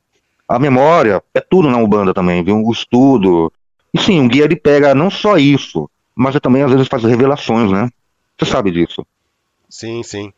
A 0.47 0.59
memória 0.59 1.21
é 1.33 1.39
tudo 1.39 1.69
na 1.69 1.77
Ubanda 1.77 2.13
também, 2.13 2.43
viu? 2.43 2.63
O 2.63 2.71
estudo. 2.71 3.51
E 3.93 3.99
sim, 3.99 4.25
o 4.25 4.27
guia 4.27 4.43
ele 4.43 4.55
pega 4.55 4.95
não 4.95 5.09
só 5.09 5.37
isso, 5.37 5.89
mas 6.15 6.37
também 6.39 6.63
às 6.63 6.71
vezes 6.71 6.87
faz 6.87 7.03
revelações, 7.03 7.71
né? 7.71 7.89
Você 8.37 8.49
sabe 8.49 8.71
disso. 8.71 9.05
Sim, 9.73 10.03
sim. 10.03 10.31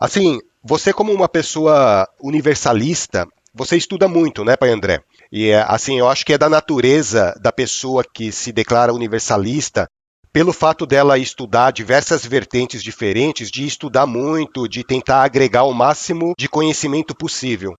Assim, 0.00 0.40
você 0.60 0.92
como 0.92 1.12
uma 1.12 1.28
pessoa 1.28 2.08
universalista, 2.20 3.24
você 3.54 3.76
estuda 3.76 4.08
muito, 4.08 4.44
né, 4.44 4.56
Pai 4.56 4.70
André? 4.70 5.00
E 5.30 5.52
assim, 5.52 6.00
eu 6.00 6.08
acho 6.08 6.26
que 6.26 6.32
é 6.32 6.38
da 6.38 6.48
natureza 6.48 7.32
da 7.40 7.52
pessoa 7.52 8.02
que 8.02 8.32
se 8.32 8.50
declara 8.50 8.92
universalista 8.92 9.86
pelo 10.32 10.52
fato 10.52 10.84
dela 10.86 11.16
estudar 11.16 11.70
diversas 11.70 12.26
vertentes 12.26 12.82
diferentes, 12.82 13.48
de 13.48 13.64
estudar 13.64 14.06
muito, 14.06 14.66
de 14.66 14.82
tentar 14.82 15.22
agregar 15.22 15.62
o 15.62 15.72
máximo 15.72 16.32
de 16.36 16.48
conhecimento 16.48 17.14
possível. 17.14 17.74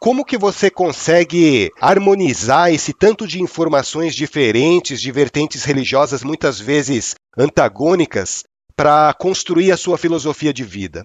Como 0.00 0.24
que 0.24 0.36
você 0.36 0.68
consegue 0.68 1.70
harmonizar 1.80 2.72
esse 2.72 2.92
tanto 2.92 3.24
de 3.24 3.40
informações 3.40 4.16
diferentes, 4.16 5.00
de 5.00 5.12
vertentes 5.12 5.62
religiosas 5.62 6.24
muitas 6.24 6.58
vezes 6.58 7.14
antagônicas, 7.38 8.42
para 8.76 9.12
construir 9.14 9.72
a 9.72 9.76
sua 9.76 9.96
filosofia 9.96 10.52
de 10.52 10.64
vida? 10.64 11.04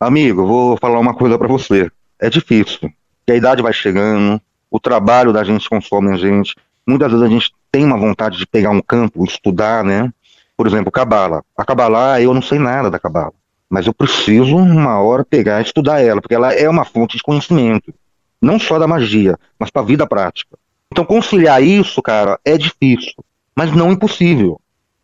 Amigo, 0.00 0.46
vou 0.46 0.76
falar 0.76 0.98
uma 0.98 1.14
coisa 1.14 1.38
para 1.38 1.48
você. 1.48 1.90
É 2.18 2.30
difícil. 2.30 2.90
a 3.28 3.34
idade 3.34 3.62
vai 3.62 3.72
chegando, 3.72 4.40
o 4.70 4.80
trabalho 4.80 5.32
da 5.32 5.44
gente 5.44 5.68
consome 5.68 6.12
a 6.12 6.16
gente. 6.16 6.54
Muitas 6.86 7.12
vezes 7.12 7.26
a 7.26 7.28
gente 7.28 7.52
tem 7.70 7.84
uma 7.84 7.98
vontade 7.98 8.38
de 8.38 8.46
pegar 8.46 8.70
um 8.70 8.80
campo, 8.80 9.24
estudar, 9.24 9.84
né? 9.84 10.12
Por 10.56 10.66
exemplo, 10.66 10.90
Cabala. 10.90 11.44
A 11.56 11.64
Cabala, 11.64 12.20
eu 12.20 12.34
não 12.34 12.42
sei 12.42 12.58
nada 12.58 12.90
da 12.90 12.98
Cabala. 12.98 13.32
Mas 13.68 13.86
eu 13.86 13.94
preciso, 13.94 14.56
uma 14.56 15.00
hora, 15.00 15.24
pegar 15.24 15.60
e 15.60 15.64
estudar 15.64 16.00
ela, 16.00 16.20
porque 16.20 16.34
ela 16.34 16.52
é 16.52 16.68
uma 16.68 16.84
fonte 16.84 17.16
de 17.16 17.22
conhecimento. 17.22 17.94
Não 18.40 18.58
só 18.58 18.78
da 18.78 18.86
magia, 18.86 19.38
mas 19.58 19.70
para 19.70 19.82
a 19.82 19.84
vida 19.84 20.06
prática. 20.06 20.58
Então, 20.90 21.04
conciliar 21.04 21.62
isso, 21.62 22.02
cara, 22.02 22.38
é 22.44 22.58
difícil. 22.58 23.24
Mas 23.56 23.72
não 23.72 23.92
impossível. 23.92 24.60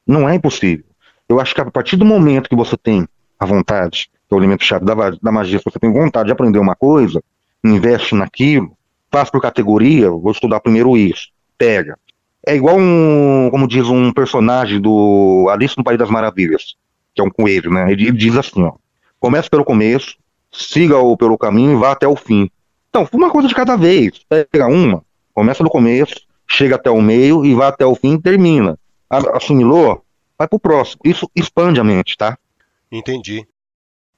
Não 0.06 0.28
é 0.28 0.34
impossível. 0.34 0.84
Eu 1.28 1.40
acho 1.40 1.54
que 1.54 1.60
a 1.60 1.70
partir 1.70 1.96
do 1.96 2.04
momento 2.04 2.48
que 2.48 2.56
você 2.56 2.76
tem 2.76 3.06
a 3.38 3.46
vontade, 3.46 4.10
que 4.28 4.34
é 4.34 4.36
o 4.36 4.40
elemento-chave 4.40 4.84
da, 4.84 4.94
da 5.22 5.32
magia, 5.32 5.58
se 5.58 5.64
você 5.64 5.78
tem 5.78 5.92
vontade 5.92 6.26
de 6.26 6.32
aprender 6.32 6.58
uma 6.58 6.74
coisa, 6.74 7.22
investe 7.64 8.14
naquilo, 8.14 8.76
faz 9.10 9.30
por 9.30 9.40
categoria, 9.40 10.10
vou 10.10 10.32
estudar 10.32 10.60
primeiro 10.60 10.96
isso, 10.96 11.28
pega 11.56 11.96
é 12.48 12.54
igual 12.56 12.78
um, 12.78 13.48
como 13.50 13.68
diz 13.68 13.86
um 13.88 14.10
personagem 14.10 14.80
do 14.80 15.48
Alice 15.50 15.76
no 15.76 15.84
País 15.84 15.98
das 15.98 16.08
Maravilhas, 16.08 16.76
que 17.14 17.20
é 17.20 17.24
um 17.24 17.30
coelho, 17.30 17.70
né? 17.70 17.92
Ele, 17.92 18.08
ele 18.08 18.16
diz 18.16 18.36
assim, 18.36 18.62
ó, 18.62 18.72
comece 19.20 19.50
pelo 19.50 19.64
começo, 19.64 20.16
siga-o 20.50 21.14
pelo 21.14 21.36
caminho 21.36 21.72
e 21.72 21.76
vá 21.76 21.92
até 21.92 22.08
o 22.08 22.16
fim. 22.16 22.50
Então, 22.88 23.06
uma 23.12 23.30
coisa 23.30 23.48
de 23.48 23.54
cada 23.54 23.76
vez. 23.76 24.20
Pega 24.28 24.66
uma, 24.66 25.02
começa 25.34 25.62
no 25.62 25.68
começo, 25.68 26.14
chega 26.48 26.76
até 26.76 26.90
o 26.90 27.02
meio 27.02 27.44
e 27.44 27.54
vai 27.54 27.68
até 27.68 27.84
o 27.84 27.94
fim 27.94 28.14
e 28.14 28.22
termina. 28.22 28.78
Assimilou? 29.10 30.02
Vai 30.38 30.46
pro 30.46 30.60
próximo. 30.60 31.00
Isso 31.04 31.28
expande 31.34 31.80
a 31.80 31.84
mente, 31.84 32.16
tá? 32.16 32.38
Entendi. 32.90 33.46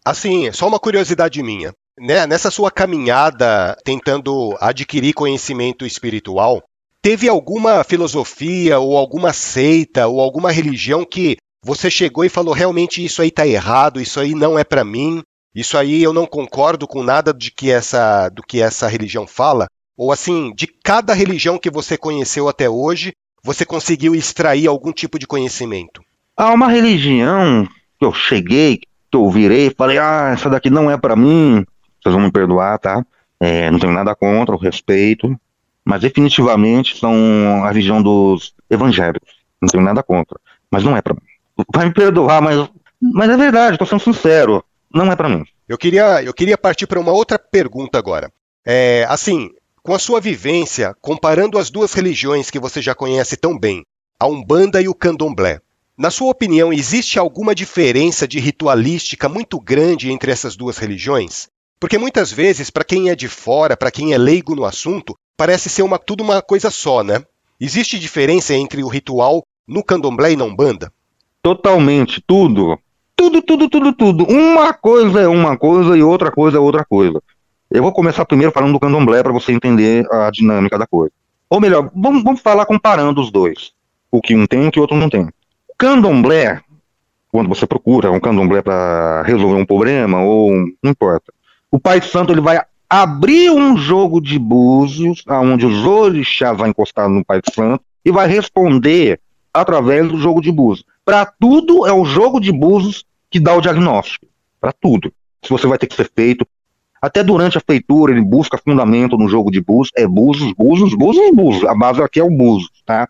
Assim, 0.04 0.52
só 0.52 0.68
uma 0.68 0.78
curiosidade 0.78 1.42
minha. 1.42 1.74
Né? 1.98 2.26
Nessa 2.26 2.50
sua 2.50 2.70
caminhada 2.70 3.76
tentando 3.84 4.56
adquirir 4.60 5.14
conhecimento 5.14 5.84
espiritual, 5.86 6.62
Teve 7.02 7.30
alguma 7.30 7.82
filosofia 7.82 8.78
ou 8.78 8.98
alguma 8.98 9.32
seita 9.32 10.06
ou 10.06 10.20
alguma 10.20 10.52
religião 10.52 11.02
que 11.02 11.38
você 11.64 11.90
chegou 11.90 12.26
e 12.26 12.28
falou 12.28 12.52
realmente 12.52 13.02
isso 13.02 13.22
aí 13.22 13.28
está 13.28 13.46
errado, 13.46 14.02
isso 14.02 14.20
aí 14.20 14.34
não 14.34 14.58
é 14.58 14.64
para 14.64 14.84
mim, 14.84 15.22
isso 15.54 15.78
aí 15.78 16.02
eu 16.02 16.12
não 16.12 16.26
concordo 16.26 16.86
com 16.86 17.02
nada 17.02 17.32
de 17.32 17.50
que 17.50 17.70
essa, 17.70 18.28
do 18.28 18.42
que 18.42 18.60
essa 18.60 18.86
religião 18.86 19.26
fala? 19.26 19.66
Ou 19.96 20.12
assim, 20.12 20.52
de 20.54 20.66
cada 20.66 21.14
religião 21.14 21.58
que 21.58 21.70
você 21.70 21.96
conheceu 21.96 22.50
até 22.50 22.68
hoje, 22.68 23.14
você 23.42 23.64
conseguiu 23.64 24.14
extrair 24.14 24.66
algum 24.66 24.92
tipo 24.92 25.18
de 25.18 25.26
conhecimento? 25.26 26.02
Há 26.40 26.54
uma 26.54 26.68
religião 26.68 27.68
que 27.98 28.06
eu 28.06 28.14
cheguei, 28.14 28.78
que 28.78 28.88
eu 29.12 29.28
virei 29.30 29.70
falei, 29.76 29.98
ah, 29.98 30.30
essa 30.32 30.48
daqui 30.48 30.70
não 30.70 30.90
é 30.90 30.96
para 30.96 31.14
mim, 31.14 31.66
vocês 32.02 32.14
vão 32.14 32.24
me 32.24 32.32
perdoar, 32.32 32.78
tá? 32.78 33.04
É, 33.38 33.70
não 33.70 33.78
tenho 33.78 33.92
nada 33.92 34.14
contra, 34.14 34.54
o 34.54 34.58
respeito, 34.58 35.38
mas 35.84 36.00
definitivamente 36.00 36.98
são 36.98 37.12
a 37.62 37.68
religião 37.68 38.02
dos 38.02 38.54
evangélicos. 38.70 39.34
Não 39.60 39.68
tenho 39.68 39.84
nada 39.84 40.02
contra. 40.02 40.40
Mas 40.70 40.82
não 40.82 40.96
é 40.96 41.02
para 41.02 41.12
mim. 41.12 41.66
Vai 41.74 41.84
me 41.84 41.92
perdoar, 41.92 42.40
mas, 42.40 42.70
mas 42.98 43.28
é 43.28 43.36
verdade, 43.36 43.74
estou 43.74 43.86
sendo 43.86 44.00
sincero. 44.00 44.64
Não 44.90 45.12
é 45.12 45.16
para 45.16 45.28
mim. 45.28 45.44
Eu 45.68 45.76
queria, 45.76 46.22
eu 46.22 46.32
queria 46.32 46.56
partir 46.56 46.86
para 46.86 46.98
uma 47.00 47.12
outra 47.12 47.38
pergunta 47.38 47.98
agora. 47.98 48.32
É, 48.64 49.04
assim, 49.10 49.50
com 49.82 49.92
a 49.92 49.98
sua 49.98 50.22
vivência, 50.22 50.96
comparando 51.02 51.58
as 51.58 51.68
duas 51.68 51.92
religiões 51.92 52.50
que 52.50 52.58
você 52.58 52.80
já 52.80 52.94
conhece 52.94 53.36
tão 53.36 53.58
bem, 53.58 53.84
a 54.18 54.26
Umbanda 54.26 54.80
e 54.80 54.88
o 54.88 54.94
Candomblé, 54.94 55.60
na 56.00 56.10
sua 56.10 56.30
opinião, 56.30 56.72
existe 56.72 57.18
alguma 57.18 57.54
diferença 57.54 58.26
de 58.26 58.40
ritualística 58.40 59.28
muito 59.28 59.60
grande 59.60 60.10
entre 60.10 60.32
essas 60.32 60.56
duas 60.56 60.78
religiões? 60.78 61.46
Porque 61.78 61.98
muitas 61.98 62.32
vezes, 62.32 62.70
para 62.70 62.84
quem 62.84 63.10
é 63.10 63.14
de 63.14 63.28
fora, 63.28 63.76
para 63.76 63.90
quem 63.90 64.14
é 64.14 64.16
leigo 64.16 64.56
no 64.56 64.64
assunto, 64.64 65.14
parece 65.36 65.68
ser 65.68 65.82
uma, 65.82 65.98
tudo 65.98 66.24
uma 66.24 66.40
coisa 66.40 66.70
só, 66.70 67.04
né? 67.04 67.22
Existe 67.60 67.98
diferença 67.98 68.54
entre 68.54 68.82
o 68.82 68.88
ritual 68.88 69.42
no 69.68 69.84
candomblé 69.84 70.32
e 70.32 70.36
na 70.36 70.44
umbanda? 70.44 70.90
Totalmente, 71.42 72.24
tudo. 72.26 72.78
Tudo, 73.14 73.42
tudo, 73.42 73.68
tudo, 73.68 73.92
tudo. 73.92 74.24
Uma 74.24 74.72
coisa 74.72 75.20
é 75.20 75.28
uma 75.28 75.58
coisa 75.58 75.98
e 75.98 76.02
outra 76.02 76.30
coisa 76.30 76.56
é 76.56 76.60
outra 76.60 76.82
coisa. 76.82 77.22
Eu 77.70 77.82
vou 77.82 77.92
começar 77.92 78.24
primeiro 78.24 78.52
falando 78.52 78.72
do 78.72 78.80
candomblé 78.80 79.22
para 79.22 79.34
você 79.34 79.52
entender 79.52 80.10
a 80.10 80.30
dinâmica 80.30 80.78
da 80.78 80.86
coisa. 80.86 81.12
Ou 81.50 81.60
melhor, 81.60 81.90
vamos, 81.94 82.24
vamos 82.24 82.40
falar 82.40 82.64
comparando 82.64 83.20
os 83.20 83.30
dois. 83.30 83.72
O 84.10 84.22
que 84.22 84.34
um 84.34 84.46
tem 84.46 84.64
e 84.64 84.68
o 84.68 84.72
que 84.72 84.78
o 84.78 84.82
outro 84.82 84.96
não 84.96 85.10
tem. 85.10 85.28
Candomblé, 85.80 86.60
quando 87.32 87.48
você 87.48 87.66
procura 87.66 88.12
um 88.12 88.20
candomblé 88.20 88.60
para 88.60 89.22
resolver 89.22 89.54
um 89.54 89.64
problema, 89.64 90.22
ou 90.22 90.50
não 90.82 90.90
importa. 90.90 91.32
O 91.70 91.80
Pai 91.80 92.02
Santo 92.02 92.34
ele 92.34 92.42
vai 92.42 92.60
abrir 92.86 93.50
um 93.50 93.78
jogo 93.78 94.20
de 94.20 94.38
búzios, 94.38 95.24
onde 95.26 95.64
os 95.64 95.86
orixás 95.86 96.54
vão 96.54 96.66
encostar 96.66 97.08
no 97.08 97.24
Pai 97.24 97.40
Santo 97.54 97.82
e 98.04 98.12
vai 98.12 98.28
responder 98.28 99.18
através 99.54 100.06
do 100.06 100.18
jogo 100.18 100.42
de 100.42 100.52
búzios. 100.52 100.84
Para 101.02 101.24
tudo 101.24 101.86
é 101.86 101.92
o 101.94 102.04
jogo 102.04 102.40
de 102.40 102.52
búzios 102.52 103.06
que 103.30 103.40
dá 103.40 103.54
o 103.54 103.62
diagnóstico. 103.62 104.26
Para 104.60 104.72
tudo. 104.72 105.10
Se 105.42 105.48
você 105.48 105.66
vai 105.66 105.78
ter 105.78 105.86
que 105.86 105.96
ser 105.96 106.10
feito. 106.14 106.46
Até 107.00 107.24
durante 107.24 107.56
a 107.56 107.62
feitura, 107.66 108.12
ele 108.12 108.20
busca 108.20 108.60
fundamento 108.62 109.16
no 109.16 109.30
jogo 109.30 109.50
de 109.50 109.62
búzios. 109.62 109.92
É 109.96 110.06
búzios, 110.06 110.52
búzios, 110.52 110.94
búzios, 110.94 111.34
búzios. 111.34 111.64
A 111.64 111.74
base 111.74 112.02
aqui 112.02 112.20
é 112.20 112.22
o 112.22 112.28
búzios, 112.28 112.82
tá? 112.84 113.08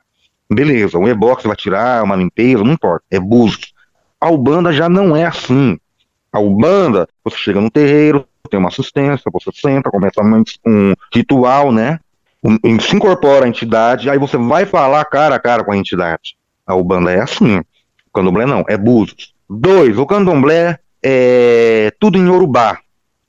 Beleza, 0.50 0.99
um 0.99 1.07
ebox 1.09 1.45
vai 1.45 1.54
tirar, 1.54 2.02
uma 2.02 2.16
limpeza, 2.16 2.64
não 2.64 2.73
importa. 2.73 3.04
É 3.11 3.21
búzios. 3.21 3.73
A 4.21 4.28
Ubanda 4.30 4.73
já 4.73 4.88
não 4.88 5.16
é 5.16 5.25
assim. 5.25 5.78
A 6.33 6.40
Ubanda, 6.40 7.09
você 7.25 7.37
chega 7.37 7.61
no 7.61 7.71
terreiro, 7.71 8.26
tem 8.50 8.59
uma 8.59 8.69
assistência, 8.69 9.30
você 9.33 9.50
senta, 9.54 9.90
começa 9.90 10.21
um 10.66 10.95
ritual, 11.14 11.71
né? 11.71 12.00
Se 12.80 12.97
incorpora 12.97 13.45
a 13.45 13.49
entidade, 13.49 14.11
aí 14.11 14.19
você 14.19 14.37
vai 14.37 14.66
falar 14.66 15.04
cara 15.04 15.37
a 15.37 15.40
cara 15.40 15.62
com 15.62 15.73
a 15.73 15.76
entidade. 15.76 16.37
A 16.66 16.75
Ubanda 16.75 17.12
é 17.12 17.21
assim. 17.21 17.59
O 17.59 18.12
candomblé 18.12 18.45
não, 18.45 18.64
é 18.69 18.76
búzios. 18.76 19.35
Dois, 19.49 19.97
o 19.99 20.07
candomblé 20.07 20.78
é 21.02 21.92
tudo 22.00 22.19
em 22.19 22.26
Yorubá. 22.26 22.78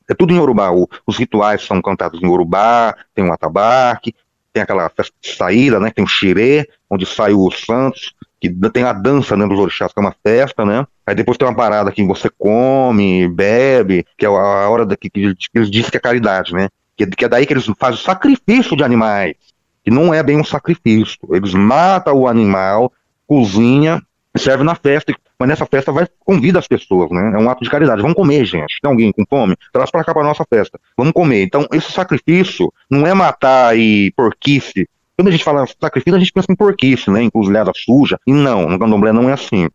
É 0.10 0.13
tudo 0.13 0.34
em 0.34 0.38
Yorubá. 0.38 0.72
O, 0.72 0.88
os 1.06 1.18
rituais 1.18 1.62
são 1.66 1.82
cantados 1.82 2.22
em 2.22 2.25
Yorubá, 2.25 2.96
tem 3.13 3.24
um 3.24 3.34
atabaque, 3.34 4.13
tem 4.53 4.63
aquela 4.63 4.89
festa 4.89 5.13
de 5.22 5.36
saída, 5.36 5.79
né? 5.79 5.91
Tem 5.91 6.03
o 6.03 6.08
xirê, 6.08 6.67
onde 6.89 7.05
sai 7.05 7.34
os 7.34 7.62
santos, 7.65 8.13
que 8.39 8.50
tem 8.72 8.84
a 8.84 8.93
dança 8.93 9.38
né, 9.38 9.48
dos 9.48 9.60
orixás, 9.60 9.93
que 9.93 10.00
é 10.00 10.03
uma 10.03 10.15
festa, 10.24 10.65
né? 10.65 10.86
Aí 11.05 11.15
depois 11.15 11.38
tem 11.38 11.48
uma 11.48 11.55
parada 11.55 11.91
que 11.91 12.03
você 12.03 12.29
come, 12.29 13.27
bebe, 13.29 14.05
que 14.17 14.25
é 14.25 14.29
a 14.29 14.31
hora 14.31 14.86
da, 14.86 14.98
que, 14.98 15.10
que 15.10 15.36
eles 15.53 15.70
dizem 15.70 15.91
que 15.91 15.98
é 15.98 16.00
caridade, 16.00 16.53
né? 16.53 16.70
Que, 16.98 17.05
que 17.05 17.25
é 17.25 17.29
daí 17.29 17.46
que 17.46 17.53
eles 17.53 17.65
fazem 17.77 18.00
o 18.00 18.03
sacrifício 18.03 18.75
de 18.75 18.84
animais, 18.84 19.36
que 19.84 19.91
não 19.91 20.13
é 20.13 20.24
bem 20.24 20.38
um 20.38 20.43
sacrifício. 20.43 21.20
Eles 21.31 21.53
matam 21.53 22.15
o 22.15 22.27
animal, 22.27 22.91
cozinha, 23.27 24.01
serve 24.38 24.64
na 24.64 24.76
festa, 24.76 25.14
mas 25.38 25.50
nessa 25.50 25.66
festa 25.66 25.92
vai 25.92 26.08
convida 26.20 26.60
as 26.60 26.68
pessoas, 26.68 27.10
né? 27.12 27.32
É 27.34 27.38
um 27.38 27.50
ato 27.50 27.64
de 27.64 27.70
caridade. 27.70 28.02
Vamos 28.02 28.16
comer, 28.16 28.46
gente. 28.46 28.80
Tem 28.82 28.90
alguém 28.90 29.12
com 29.12 29.26
fome? 29.30 29.56
Traz 29.74 29.92
para 29.92 30.04
cá 30.04 30.14
para 30.14 30.24
nossa 30.24 30.46
festa. 30.50 30.80
Vamos 30.98 31.14
comer. 31.14 31.44
Então, 31.44 31.68
esse 31.74 31.92
sacrifício 31.92 32.72
não 32.90 33.06
é 33.06 33.14
matar 33.14 33.78
e 33.78 34.12
porquice 34.12 34.88
quando 35.22 35.28
a 35.28 35.32
gente 35.32 35.44
fala 35.44 35.68
sacrifício, 35.68 36.16
a 36.16 36.20
gente 36.20 36.34
pensa 36.34 36.52
em 36.52 36.56
porquice, 36.56 37.12
né? 37.12 37.22
Encruzilhada 37.22 37.72
suja. 37.76 38.20
E 38.26 38.34
não, 38.34 38.68
no 38.68 38.80
candomblé 38.80 39.12
não 39.12 39.30
é 39.30 39.34
assim. 39.34 39.70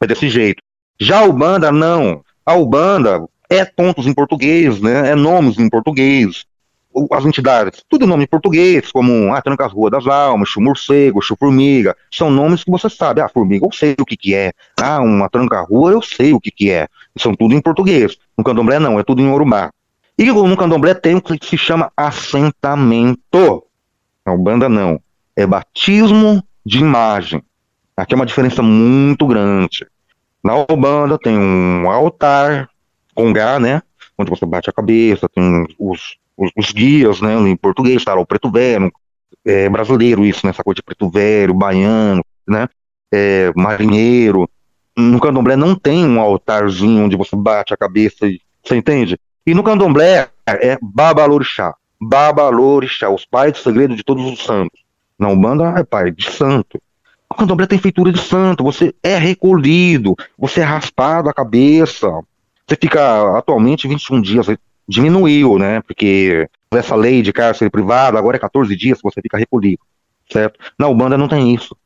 É 0.00 0.06
desse 0.08 0.28
jeito. 0.28 0.60
Já 1.00 1.20
a 1.20 1.24
Ubanda, 1.24 1.70
não. 1.70 2.24
A 2.44 2.56
Ubanda 2.56 3.24
é 3.48 3.64
pontos 3.64 4.08
em 4.08 4.12
português, 4.12 4.80
né? 4.80 5.10
É 5.10 5.14
nomes 5.14 5.56
em 5.56 5.68
português. 5.68 6.44
As 7.12 7.24
entidades, 7.24 7.84
tudo 7.88 8.06
nome 8.06 8.24
em 8.24 8.26
português, 8.26 8.90
como 8.90 9.32
ah, 9.34 9.42
Tranca 9.42 9.66
as 9.66 9.72
Ruas 9.72 9.90
das 9.90 10.06
Almas, 10.06 10.48
Chu 10.48 10.60
Morcego, 10.60 11.22
Chu 11.22 11.36
Formiga, 11.36 11.96
são 12.10 12.30
nomes 12.30 12.64
que 12.64 12.70
você 12.70 12.88
sabe. 12.88 13.20
Ah, 13.20 13.28
Formiga, 13.28 13.66
eu 13.66 13.72
sei 13.72 13.94
o 13.98 14.04
que 14.04 14.16
que 14.16 14.34
é. 14.34 14.52
Ah, 14.80 15.00
uma 15.00 15.28
Tranca 15.28 15.60
Rua, 15.60 15.92
eu 15.92 16.02
sei 16.02 16.32
o 16.32 16.40
que 16.40 16.50
que 16.50 16.70
é. 16.70 16.88
São 17.16 17.34
tudo 17.34 17.54
em 17.54 17.60
português. 17.60 18.16
No 18.36 18.44
candomblé, 18.44 18.78
não, 18.78 18.98
é 18.98 19.02
tudo 19.02 19.20
em 19.20 19.28
Urubá. 19.28 19.70
E 20.18 20.24
no 20.24 20.56
candomblé 20.56 20.94
tem 20.94 21.14
o 21.14 21.22
que 21.22 21.38
se 21.46 21.56
chama 21.56 21.92
assentamento. 21.96 23.64
A 24.24 24.32
Ubanda 24.32 24.68
não. 24.68 25.00
É 25.36 25.46
batismo 25.46 26.42
de 26.66 26.80
imagem. 26.80 27.40
Aqui 27.96 28.14
é 28.14 28.16
uma 28.16 28.26
diferença 28.26 28.60
muito 28.60 29.26
grande. 29.26 29.86
Na 30.42 30.56
Ubanda 30.56 31.18
tem 31.18 31.38
um 31.38 31.88
altar, 31.88 32.68
congá, 33.14 33.60
né? 33.60 33.80
Onde 34.18 34.30
você 34.30 34.44
bate 34.44 34.68
a 34.68 34.72
cabeça, 34.72 35.28
tem 35.28 35.66
os, 35.78 36.16
os, 36.38 36.50
os 36.56 36.72
guias, 36.72 37.20
né? 37.20 37.34
Em 37.36 37.56
português, 37.56 38.04
tá 38.04 38.14
lá, 38.14 38.20
o 38.20 38.26
preto 38.26 38.50
velho, 38.50 38.90
é 39.44 39.68
brasileiro 39.68 40.24
isso, 40.24 40.46
né? 40.46 40.50
Essa 40.50 40.62
coisa 40.62 40.76
de 40.76 40.82
preto 40.82 41.10
velho, 41.10 41.52
baiano, 41.52 42.24
né? 42.46 42.68
É, 43.12 43.52
marinheiro. 43.56 44.48
No 44.96 45.20
candomblé 45.20 45.56
não 45.56 45.74
tem 45.74 46.06
um 46.06 46.20
altarzinho 46.20 47.04
onde 47.04 47.16
você 47.16 47.34
bate 47.34 47.74
a 47.74 47.76
cabeça, 47.76 48.26
e, 48.26 48.40
você 48.64 48.76
entende? 48.76 49.18
E 49.46 49.54
no 49.54 49.62
candomblé 49.62 50.28
é 50.46 50.78
babalorixá. 50.80 51.74
Babalorixá, 52.00 53.10
os 53.10 53.24
pais 53.24 53.52
do 53.52 53.58
segredo 53.58 53.96
de 53.96 54.04
todos 54.04 54.24
os 54.24 54.44
santos. 54.44 54.80
Na 55.18 55.28
Umbanda 55.28 55.74
é 55.78 55.84
pai 55.84 56.10
de 56.12 56.30
santo. 56.30 56.80
O 57.28 57.34
candomblé 57.34 57.66
tem 57.66 57.78
feitura 57.78 58.12
de 58.12 58.20
santo, 58.20 58.64
você 58.64 58.94
é 59.02 59.16
recolhido, 59.16 60.14
você 60.38 60.60
é 60.60 60.64
raspado 60.64 61.28
a 61.28 61.34
cabeça. 61.34 62.08
Você 62.66 62.76
fica 62.80 63.38
atualmente 63.38 63.88
21 63.88 64.20
dias, 64.20 64.46
diminuiu, 64.88 65.58
né? 65.58 65.80
Porque 65.82 66.48
essa 66.70 66.96
lei 66.96 67.22
de 67.22 67.32
cárcere 67.32 67.70
privado 67.70 68.16
agora 68.16 68.36
é 68.36 68.40
14 68.40 68.74
dias 68.74 68.98
que 68.98 69.04
você 69.04 69.20
fica 69.20 69.36
recolhido, 69.36 69.82
certo? 70.30 70.58
Na 70.78 70.88
Umbanda 70.88 71.18
não 71.18 71.28
tem 71.28 71.54
isso. 71.54 71.76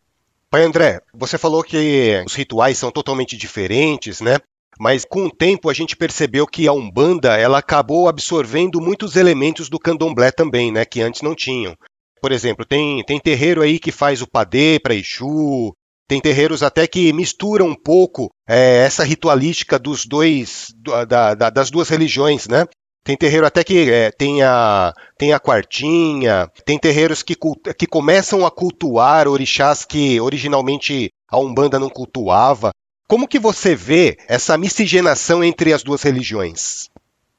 Pai 0.51 0.65
André, 0.65 1.01
você 1.15 1.39
falou 1.39 1.63
que 1.63 2.23
os 2.27 2.35
rituais 2.35 2.77
são 2.77 2.91
totalmente 2.91 3.37
diferentes, 3.37 4.21
né? 4.21 4.39
Mas 4.79 5.05
com 5.05 5.27
o 5.27 5.31
tempo 5.31 5.69
a 5.69 5.75
gente 5.75 5.97
percebeu 5.97 6.47
que 6.47 6.67
a 6.67 6.73
Umbanda 6.73 7.37
ela 7.37 7.59
acabou 7.59 8.09
absorvendo 8.09 8.81
muitos 8.81 9.17
elementos 9.17 9.69
do 9.69 9.79
Candomblé 9.79 10.31
também, 10.31 10.73
né, 10.73 10.85
que 10.85 11.01
antes 11.01 11.23
não 11.23 11.35
tinham. 11.35 11.77
Por 12.21 12.33
exemplo, 12.33 12.65
tem, 12.65 13.03
tem 13.05 13.19
terreiro 13.19 13.63
aí 13.63 13.79
que 13.79 13.91
faz 13.91 14.23
o 14.23 14.27
padê 14.27 14.79
para 14.79 14.95
Exu, 14.95 15.75
tem 16.09 16.21
terreiros 16.21 16.63
até 16.63 16.87
que 16.87 17.13
misturam 17.13 17.69
um 17.69 17.75
pouco 17.75 18.31
é, 18.47 18.85
essa 18.85 19.05
ritualística 19.05 19.79
dos 19.79 20.05
dois, 20.05 20.69
da, 21.09 21.35
da, 21.35 21.51
das 21.51 21.71
duas 21.71 21.89
religiões, 21.89 22.47
né? 22.47 22.67
Tem 23.05 23.17
terreiro 23.17 23.45
até 23.45 23.65
que 23.65 23.91
é, 23.91 24.13
tem, 24.13 24.43
a, 24.43 24.93
tem 25.19 25.33
a 25.33 25.41
quartinha, 25.41 26.49
tem 26.65 26.79
terreiros 26.79 27.23
que, 27.23 27.35
que 27.77 27.87
começam 27.87 28.47
a 28.47 28.51
cultuar 28.51 29.27
orixás 29.27 29.85
que 29.85 30.21
originalmente 30.21 31.13
a 31.29 31.39
Umbanda 31.39 31.81
não 31.81 31.91
cultuava. 31.91 32.73
Como 33.09 33.27
que 33.27 33.41
você 33.41 33.75
vê 33.75 34.17
essa 34.29 34.57
miscigenação 34.57 35.43
entre 35.43 35.73
as 35.73 35.83
duas 35.83 36.03
religiões? 36.03 36.89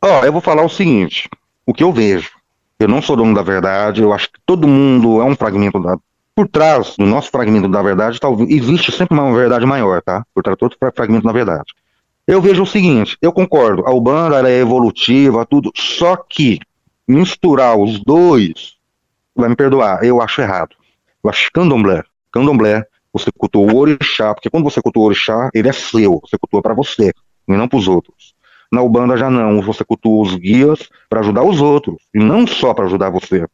Ó, 0.01 0.19
oh, 0.19 0.25
eu 0.25 0.33
vou 0.33 0.41
falar 0.41 0.63
o 0.63 0.69
seguinte, 0.69 1.29
o 1.65 1.73
que 1.73 1.83
eu 1.83 1.93
vejo. 1.93 2.29
Eu 2.77 2.89
não 2.89 3.01
sou 3.01 3.15
dono 3.15 3.33
da 3.33 3.41
verdade, 3.41 4.01
eu 4.01 4.11
acho 4.11 4.27
que 4.27 4.39
todo 4.45 4.67
mundo 4.67 5.21
é 5.21 5.23
um 5.23 5.35
fragmento 5.35 5.79
da. 5.79 5.97
Por 6.35 6.47
trás 6.47 6.95
do 6.97 7.05
nosso 7.05 7.29
fragmento 7.29 7.69
da 7.69 7.81
verdade, 7.81 8.19
talvez 8.19 8.49
existe 8.49 8.91
sempre 8.91 9.17
uma 9.17 9.33
verdade 9.33 9.65
maior, 9.65 10.01
tá? 10.01 10.25
Por 10.33 10.43
trás 10.43 10.57
de 10.57 10.59
todo 10.59 10.93
fragmento 10.93 11.25
da 11.25 11.31
verdade. 11.31 11.73
Eu 12.25 12.41
vejo 12.41 12.63
o 12.63 12.67
seguinte, 12.67 13.17
eu 13.21 13.33
concordo, 13.33 13.85
a 13.85 13.91
Ubanda 13.91 14.49
é 14.49 14.59
evolutiva, 14.59 15.45
tudo, 15.45 15.71
só 15.75 16.15
que 16.15 16.59
misturar 17.05 17.77
os 17.77 17.99
dois, 17.99 18.75
vai 19.35 19.49
me 19.49 19.55
perdoar, 19.55 20.03
eu 20.03 20.21
acho 20.21 20.41
errado. 20.41 20.75
Eu 21.21 21.29
acho 21.29 21.51
candomblé, 21.51 22.03
candomblé 22.31 22.85
você 23.13 23.31
cultua 23.31 23.61
o 23.61 23.77
orixá, 23.77 24.33
porque 24.33 24.49
quando 24.49 24.63
você 24.63 24.81
cultua 24.81 25.03
o 25.03 25.05
orixá, 25.05 25.49
ele 25.53 25.69
é 25.69 25.73
seu, 25.73 26.19
você 26.19 26.37
cultua 26.37 26.61
para 26.61 26.73
você, 26.73 27.13
e 27.47 27.53
não 27.53 27.67
para 27.67 27.77
os 27.77 27.87
outros. 27.87 28.33
Na 28.71 28.81
Ubanda 28.81 29.15
já 29.15 29.29
não, 29.29 29.61
você 29.61 29.83
cultua 29.83 30.23
os 30.23 30.35
guias 30.35 30.89
para 31.07 31.19
ajudar 31.19 31.43
os 31.43 31.61
outros, 31.61 31.97
e 32.13 32.17
não 32.17 32.47
só 32.47 32.73
para 32.73 32.85
ajudar 32.85 33.11
você. 33.11 33.45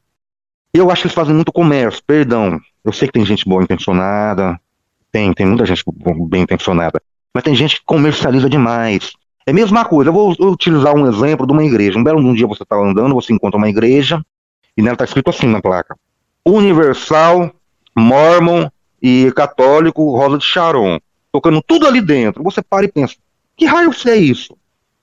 Eu 0.73 0.89
acho 0.89 1.01
que 1.01 1.08
eles 1.08 1.15
fazem 1.15 1.36
muito 1.36 1.51
comércio, 1.51 2.01
perdão. 2.05 2.58
Eu 2.86 2.93
sei 2.93 3.08
que 3.08 3.13
tem 3.13 3.25
gente 3.25 3.43
boa 3.49 3.62
intencionada, 3.62 4.60
tem, 5.12 5.34
tem 5.34 5.45
muita 5.45 5.65
gente 5.65 5.84
bem 6.29 6.43
intencionada, 6.43 7.01
mas 7.34 7.44
tem 7.44 7.56
gente 7.56 7.78
que 7.78 7.86
comercializa 7.86 8.50
demais. 8.50 9.13
É 9.46 9.52
a 9.52 9.54
mesma 9.54 9.86
coisa, 9.86 10.10
eu 10.10 10.13
vou 10.13 10.36
utilizar 10.39 10.96
um 10.96 11.08
exemplo 11.08 11.48
de 11.48 11.54
uma 11.54 11.63
igreja. 11.63 11.98
Um 11.98 12.04
belo 12.04 12.20
um 12.20 12.34
dia 12.34 12.48
você 12.48 12.63
está 12.63 12.76
andando, 12.76 13.15
você 13.15 13.34
encontra 13.34 13.58
uma 13.58 13.70
igreja, 13.70 14.24
e 14.78 14.82
nela 14.82 14.94
está 14.94 15.06
escrito 15.06 15.30
assim 15.30 15.48
na 15.48 15.62
placa: 15.62 15.96
Universal 16.46 17.52
Mormon 17.96 18.70
e 19.02 19.32
católico 19.36 20.15
Rosa 20.15 20.38
de 20.38 20.46
Sharon, 20.46 21.00
tocando 21.32 21.62
tudo 21.65 21.88
ali 21.88 22.02
dentro. 22.02 22.44
Você 22.44 22.62
para 22.62 22.86
e 22.86 22.92
pensa, 22.92 23.15
que 23.58 23.65
raio 23.65 23.92
é 24.08 24.15
isso? 24.15 24.58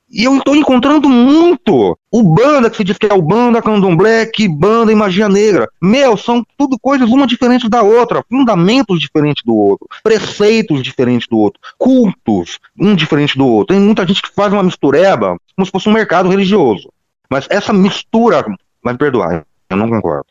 E 0.09 0.25
eu 0.25 0.37
estou 0.37 0.55
encontrando 0.55 1.09
muito. 1.09 1.99
O 2.11 2.23
banda, 2.23 2.71
que 2.71 2.77
se 2.77 2.85
diz 2.85 2.97
que 2.97 3.07
é 3.07 3.15
o 3.15 3.21
banda 3.21 3.61
candomblé, 3.61 4.27
que 4.27 4.49
banda 4.49 4.93
e 4.93 4.95
magia 4.95 5.29
negra. 5.29 5.69
Meu, 5.83 6.17
são 6.17 6.45
tudo 6.57 6.79
coisas 6.79 7.11
uma 7.11 7.27
diferente 7.27 7.69
da 7.69 7.83
outra, 7.83 8.25
fundamentos 8.29 9.01
diferentes 9.01 9.43
do 9.45 9.55
outro, 9.55 9.89
preceitos 10.03 10.83
diferentes 10.83 11.27
do 11.29 11.37
outro, 11.39 11.61
cultos 11.77 12.59
um 12.79 12.95
diferente 12.95 13.37
do 13.37 13.47
outro. 13.47 13.75
Tem 13.75 13.85
muita 13.85 14.07
gente 14.07 14.23
que 14.23 14.33
faz 14.33 14.53
uma 14.53 14.63
mistureba 14.63 15.37
como 15.57 15.67
se 15.67 15.73
fosse 15.73 15.89
um 15.89 15.93
mercado 15.93 16.29
religioso. 16.29 16.93
Mas 17.29 17.47
essa 17.51 17.73
mistura, 17.73 18.45
vai 18.83 18.95
me 18.95 18.99
perdoar, 18.99 19.45
eu 19.69 19.77
não 19.77 19.89
concordo. 19.89 20.27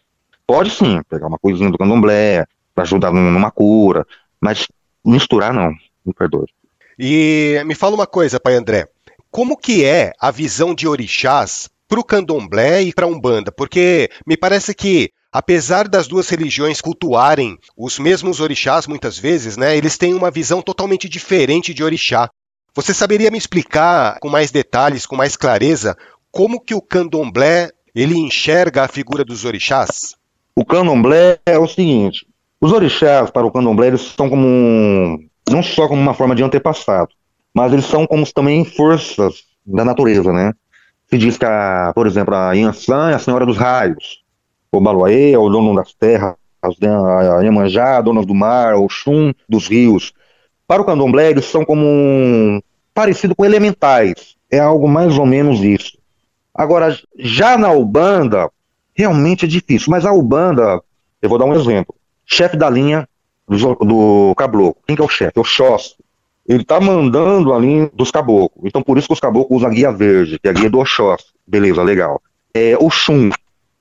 Pode 0.48 0.70
sim 0.70 1.02
pegar 1.10 1.28
uma 1.28 1.38
coisinha 1.38 1.70
do 1.70 1.78
candomblé, 1.78 2.46
para 2.76 2.84
ajudar 2.84 3.12
numa 3.12 3.50
cura, 3.50 4.06
mas 4.40 4.68
misturar 5.04 5.54
não. 5.54 5.72
me 6.06 6.14
perdoe. 6.14 6.48
E 7.00 7.62
me 7.66 7.74
fala 7.74 7.96
uma 7.96 8.06
coisa, 8.06 8.40
pai 8.40 8.56
André. 8.56 8.88
Como 9.36 9.58
que 9.58 9.84
é 9.84 10.14
a 10.18 10.32
visão 10.32 10.74
de 10.74 10.88
orixás 10.88 11.70
para 11.90 12.00
o 12.00 12.06
candomblé 12.06 12.84
e 12.84 12.94
para 12.94 13.06
a 13.06 13.10
umbanda? 13.10 13.52
Porque 13.52 14.10
me 14.26 14.38
parece 14.38 14.74
que 14.74 15.10
apesar 15.30 15.90
das 15.90 16.08
duas 16.08 16.30
religiões 16.30 16.80
cultuarem 16.80 17.58
os 17.76 18.00
mesmos 18.00 18.40
orixás 18.40 18.88
muitas 18.88 19.20
vezes, 19.20 19.58
né, 19.58 19.76
eles 19.76 19.98
têm 19.98 20.14
uma 20.14 20.32
visão 20.32 20.62
totalmente 20.62 21.10
diferente 21.10 21.74
de 21.74 21.84
orixá. 21.84 22.30
Você 22.74 22.94
saberia 22.94 23.30
me 23.30 23.38
explicar 23.38 24.20
com 24.22 24.30
mais 24.30 24.52
detalhes, 24.52 25.06
com 25.06 25.18
mais 25.18 25.36
clareza, 25.36 25.98
como 26.32 26.62
que 26.62 26.74
o 26.74 26.82
candomblé 26.82 27.72
ele 27.94 28.18
enxerga 28.18 28.84
a 28.84 28.88
figura 28.88 29.26
dos 29.26 29.44
orixás? 29.44 30.16
O 30.56 30.64
candomblé 30.64 31.40
é 31.46 31.60
o 31.60 31.68
seguinte: 31.68 32.26
os 32.62 32.72
orixás 32.72 33.32
para 33.32 33.46
o 33.46 33.52
candomblé 33.52 33.88
eles 33.88 34.14
são 34.16 34.30
como 34.30 34.48
um, 34.48 35.28
não 35.52 35.62
só 35.62 35.90
como 35.90 36.02
uma 36.02 36.14
forma 36.14 36.34
de 36.34 36.42
antepassado, 36.42 37.10
mas 37.56 37.72
eles 37.72 37.86
são 37.86 38.06
como 38.06 38.30
também 38.34 38.66
forças 38.66 39.46
da 39.66 39.86
natureza, 39.86 40.34
né? 40.34 40.52
Se 41.08 41.18
diz 41.18 41.38
que, 41.38 41.46
a, 41.46 41.94
por 41.96 42.06
exemplo, 42.06 42.36
a 42.36 42.52
Yansan 42.52 43.12
é 43.12 43.14
a 43.14 43.20
senhora 43.20 43.46
dos 43.46 43.58
raios, 43.58 44.24
o 44.72 44.82
Baluaê 44.82 45.32
é 45.32 45.38
o 45.38 45.50
dono 45.50 45.74
das 45.74 45.94
terras, 45.94 46.36
a 46.62 47.42
Iemanjá, 47.42 48.02
dona 48.02 48.24
do 48.24 48.36
mar, 48.36 48.76
o 48.76 48.90
Xum 48.90 49.32
dos 49.48 49.68
rios. 49.68 50.14
Para 50.68 50.82
o 50.82 50.86
candomblé, 50.86 51.30
eles 51.30 51.46
são 51.46 51.64
como 51.64 51.86
um, 51.86 52.60
parecido 52.94 53.36
com 53.36 53.46
elementais. 53.46 54.36
É 54.52 54.60
algo 54.60 54.88
mais 54.88 55.18
ou 55.18 55.26
menos 55.26 55.62
isso. 55.62 55.98
Agora, 56.54 56.98
já 57.18 57.58
na 57.58 57.72
Ubanda, 57.72 58.50
realmente 58.94 59.46
é 59.46 59.48
difícil. 59.48 59.92
Mas 59.92 60.06
a 60.06 60.12
Ubanda, 60.12 60.82
eu 61.22 61.30
vou 61.30 61.38
dar 61.38 61.46
um 61.46 61.54
exemplo. 61.54 61.94
Chefe 62.26 62.58
da 62.58 62.70
linha 62.70 63.08
do, 63.48 63.76
do. 63.76 64.36
Quem 64.88 64.96
que 64.96 65.02
é 65.02 65.06
o 65.06 65.10
chefe? 65.10 65.34
É 65.36 65.40
o 65.40 65.42
Oxóssi. 65.42 65.96
Ele 66.48 66.62
está 66.62 66.80
mandando 66.80 67.54
a 67.54 67.60
linha 67.60 67.90
dos 67.94 68.12
caboclos. 68.12 68.66
Então, 68.66 68.82
por 68.82 68.98
isso 68.98 69.08
que 69.08 69.14
os 69.14 69.20
caboclos 69.20 69.58
usam 69.58 69.70
a 69.70 69.74
guia 69.74 69.92
verde, 69.92 70.38
que 70.40 70.48
é 70.48 70.52
a 70.52 70.54
guia 70.54 70.70
do 70.70 70.80
Oxóssi. 70.80 71.26
Beleza, 71.48 71.82
legal. 71.82 72.22
É 72.54 72.78
o 72.80 72.90
Xum, 72.90 73.32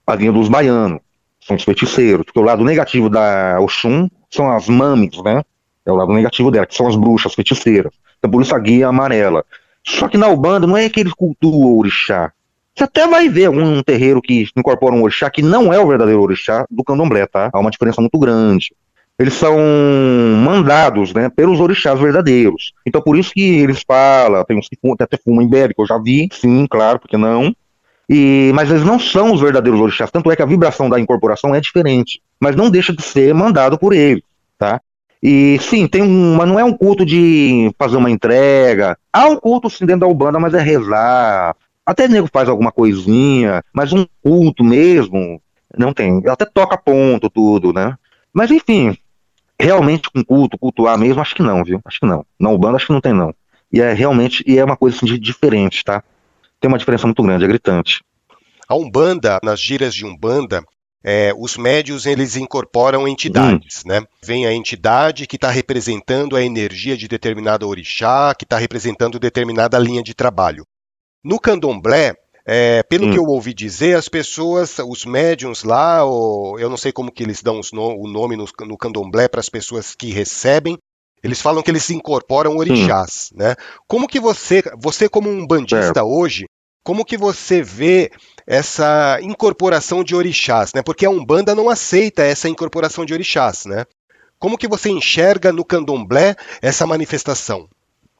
a 0.07 0.15
linha 0.15 0.33
dos 0.33 0.49
baianos. 0.49 1.01
São 1.41 1.57
os 1.57 1.63
feiticeiros. 1.63 2.25
Porque 2.25 2.39
o 2.39 2.43
lado 2.43 2.65
negativo 2.65 3.11
da 3.11 3.59
Oxum 3.61 4.09
são 4.31 4.51
as 4.51 4.69
mames, 4.69 5.23
né? 5.23 5.43
É 5.85 5.93
o 5.93 5.95
lado 5.95 6.13
negativo 6.13 6.51
dela, 6.51 6.65
que 6.65 6.75
são 6.75 6.89
as 6.89 6.97
bruxas, 6.97 7.35
feiticeiras. 7.35 7.93
Então, 8.19 8.31
por 8.31 8.41
isso 8.41 8.55
a 8.55 8.59
guia 8.59 8.87
é 8.87 8.89
amarela. 8.89 9.45
Só 9.87 10.09
que 10.09 10.17
na 10.17 10.29
Ubanda 10.29 10.67
não 10.67 10.77
é 10.77 10.89
que 10.89 11.01
eles 11.01 11.13
cultuam 11.13 11.55
o 11.55 11.79
orixá. 11.79 12.33
Você 12.75 12.85
até 12.85 13.07
vai 13.07 13.29
ver 13.29 13.45
algum 13.45 13.83
terreiro 13.83 14.23
que 14.23 14.49
incorpora 14.57 14.95
um 14.95 15.03
orixá 15.03 15.31
que 15.31 15.43
não 15.43 15.73
é 15.73 15.79
o 15.79 15.87
verdadeiro 15.87 16.23
orixá 16.23 16.67
do 16.71 16.83
candomblé, 16.83 17.27
tá? 17.27 17.51
Há 17.53 17.61
uma 17.61 17.71
diferença 17.71 18.01
muito 18.01 18.19
grande. 18.19 18.75
Eles 19.19 19.35
são 19.35 19.57
mandados, 20.45 21.15
né, 21.15 21.29
pelos 21.29 21.61
orixás 21.61 22.01
verdadeiros. 22.01 22.73
Então 22.85 23.01
por 23.01 23.17
isso 23.17 23.33
que 23.33 23.61
eles 23.61 23.83
falam, 23.87 24.45
tem 24.45 24.59
uns 24.59 24.69
que 24.69 24.77
fumam, 24.81 24.97
até 24.99 25.17
fumam 25.17 25.49
que 25.49 25.75
eu 25.79 25.87
já 25.87 25.99
vi, 25.99 26.29
sim, 26.33 26.67
claro, 26.69 26.99
porque 26.99 27.17
não. 27.17 27.55
E, 28.09 28.51
mas 28.55 28.71
eles 28.71 28.85
não 28.85 28.99
são 28.99 29.33
os 29.33 29.41
verdadeiros 29.41 29.81
orixás, 29.81 30.11
tanto 30.11 30.31
é 30.31 30.37
que 30.37 30.43
a 30.43 30.47
vibração 30.47 30.91
da 30.91 31.01
incorporação 31.01 31.55
é 31.55 31.61
diferente, 31.61 32.21
mas 32.41 32.57
não 32.57 32.71
deixa 32.71 32.93
de 32.93 33.03
ser 33.03 33.33
mandado 33.33 33.79
por 33.79 33.93
ele, 33.93 34.23
tá? 34.59 34.81
E 35.23 35.59
sim, 35.61 35.87
tem 35.87 36.03
um, 36.03 36.35
mas 36.35 36.47
não 36.47 36.61
é 36.61 36.65
um 36.65 36.77
culto 36.77 37.07
de 37.07 37.73
fazer 37.79 37.97
uma 37.97 38.11
entrega. 38.11 38.99
Há 39.11 39.27
um 39.27 39.37
culto 39.37 39.71
sim 39.71 39.87
dentro 39.87 40.01
da 40.01 40.07
Ubanda, 40.07 40.39
mas 40.39 40.53
é 40.53 40.61
rezar, 40.61 41.57
até 41.87 42.07
nego 42.07 42.29
faz 42.31 42.47
alguma 42.47 42.71
coisinha, 42.71 43.63
mas 43.73 43.91
um 43.93 44.05
culto 44.23 44.63
mesmo, 44.63 45.41
não 45.79 45.95
tem. 45.95 46.23
Até 46.27 46.45
toca 46.45 46.77
ponto, 46.77 47.31
tudo, 47.31 47.73
né? 47.73 47.97
Mas 48.35 48.51
enfim, 48.51 48.97
realmente 49.61 50.11
com 50.11 50.25
culto, 50.25 50.59
cultuar 50.59 50.99
mesmo, 50.99 51.21
acho 51.21 51.35
que 51.35 51.43
não, 51.43 51.65
viu? 51.65 51.81
Acho 51.85 52.01
que 52.01 52.07
não. 52.07 52.25
Na 52.39 52.51
Ubanda 52.51 52.77
acho 52.77 52.87
que 52.87 52.93
não 52.93 53.01
tem, 53.01 53.13
não. 53.13 53.35
E 53.73 53.81
é 53.81 53.93
realmente, 53.93 54.45
e 54.47 54.59
é 54.59 54.65
uma 54.65 54.77
coisa 54.77 54.97
assim, 54.97 55.19
diferente, 55.19 55.85
tá? 55.85 56.03
Tem 56.61 56.69
uma 56.69 56.79
diferença 56.79 57.07
muito 57.07 57.23
grande, 57.23 57.45
é 57.45 57.49
gritante. 57.49 58.03
A 58.69 58.75
Umbanda, 58.75 59.39
nas 59.43 59.61
giras 59.61 59.95
de 59.95 60.07
Umbanda, 60.07 60.65
é, 61.03 61.35
os 61.37 61.59
médios 61.59 62.07
eles 62.07 62.35
incorporam 62.35 63.07
entidades, 63.07 63.83
hum. 63.85 63.89
né? 63.89 64.07
Vem 64.25 64.47
a 64.47 64.55
entidade 64.55 65.27
que 65.27 65.37
está 65.37 65.51
representando 65.51 66.35
a 66.35 66.43
energia 66.43 66.97
de 66.97 67.07
determinada 67.07 67.67
orixá, 67.67 68.35
que 68.35 68.45
está 68.45 68.57
representando 68.57 69.19
determinada 69.19 69.79
linha 69.79 70.03
de 70.03 70.15
trabalho. 70.15 70.67
No 71.23 71.39
candomblé, 71.39 72.15
é, 72.47 72.83
pelo 72.83 73.07
hum. 73.07 73.11
que 73.11 73.19
eu 73.19 73.25
ouvi 73.25 73.55
dizer, 73.55 73.97
as 73.97 74.09
pessoas, 74.09 74.79
os 74.79 75.05
médiums 75.05 75.65
lá, 75.65 76.05
ou, 76.05 76.59
eu 76.59 76.69
não 76.69 76.77
sei 76.77 76.93
como 76.93 77.11
que 77.11 77.23
eles 77.23 77.43
dão 77.43 77.61
no, 77.73 78.01
o 78.01 78.07
nome 78.07 78.37
no, 78.37 78.47
no 78.67 78.77
candomblé 78.77 79.29
para 79.29 79.41
as 79.41 79.49
pessoas 79.49 79.95
que 79.95 80.11
recebem, 80.11 80.79
eles 81.23 81.41
falam 81.41 81.63
que 81.63 81.71
eles 81.71 81.89
incorporam 81.89 82.57
orixás, 82.57 83.31
hum. 83.33 83.39
né? 83.39 83.55
Como 83.87 84.07
que 84.07 84.21
você, 84.21 84.63
você 84.79 85.09
como 85.09 85.31
um 85.31 85.47
bandista 85.47 86.01
é. 86.01 86.03
hoje, 86.03 86.45
como 86.83 87.05
que 87.05 87.17
você 87.17 87.63
vê 87.63 88.11
essa 88.47 89.19
incorporação 89.23 90.05
de 90.05 90.15
orixás, 90.15 90.75
né? 90.75 90.83
Porque 90.83 91.07
a 91.07 91.11
Umbanda 91.11 91.55
não 91.55 91.71
aceita 91.71 92.23
essa 92.23 92.47
incorporação 92.47 93.07
de 93.07 93.15
orixás, 93.15 93.65
né? 93.65 93.87
Como 94.39 94.59
que 94.59 94.69
você 94.69 94.91
enxerga 94.91 95.51
no 95.51 95.65
candomblé 95.65 96.37
essa 96.61 96.87
manifestação? 96.87 97.67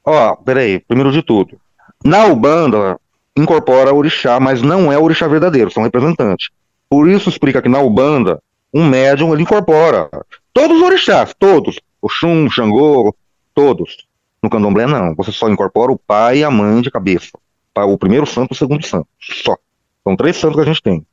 Ó, 0.03 0.33
oh, 0.33 0.37
peraí, 0.39 0.81
primeiro 0.81 1.13
de 1.13 1.23
tudo, 1.23 1.61
na 2.03 2.25
Ubanda, 2.27 2.99
incorpora 3.37 3.93
orixá, 3.93 4.39
mas 4.39 4.63
não 4.63 4.93
é 4.93 4.99
orixá 4.99 5.27
verdadeiro, 5.27 5.71
são 5.71 5.83
representantes. 5.83 6.51
Por 6.89 7.09
isso 7.09 7.29
explica 7.29 7.61
que 7.61 7.69
na 7.69 7.81
Ubanda, 7.81 8.41
um 8.73 8.85
médium 8.85 9.33
ele 9.33 9.43
incorpora 9.43 10.09
todos 10.53 10.77
os 10.77 10.83
orixás, 10.83 11.35
todos. 11.39 11.81
O 12.01 12.09
Xum, 12.09 12.51
Xangô, 12.51 13.15
todos. 13.55 14.07
No 14.43 14.51
candomblé, 14.51 14.87
não. 14.87 15.15
Você 15.15 15.33
só 15.33 15.49
incorpora 15.49 15.91
o 15.91 15.99
pai 15.99 16.39
e 16.39 16.45
a 16.45 16.51
mãe 16.51 16.83
de 16.83 16.91
cabeça. 16.91 17.31
O 17.75 17.99
primeiro 17.99 18.27
santo 18.27 18.53
e 18.53 18.55
o 18.55 18.59
segundo 18.59 18.87
santo. 18.87 19.09
Só. 19.19 19.57
São 20.05 20.15
três 20.17 20.37
santos 20.37 20.57
que 20.57 20.63
a 20.63 20.67
gente 20.67 20.83
tem. 20.83 21.05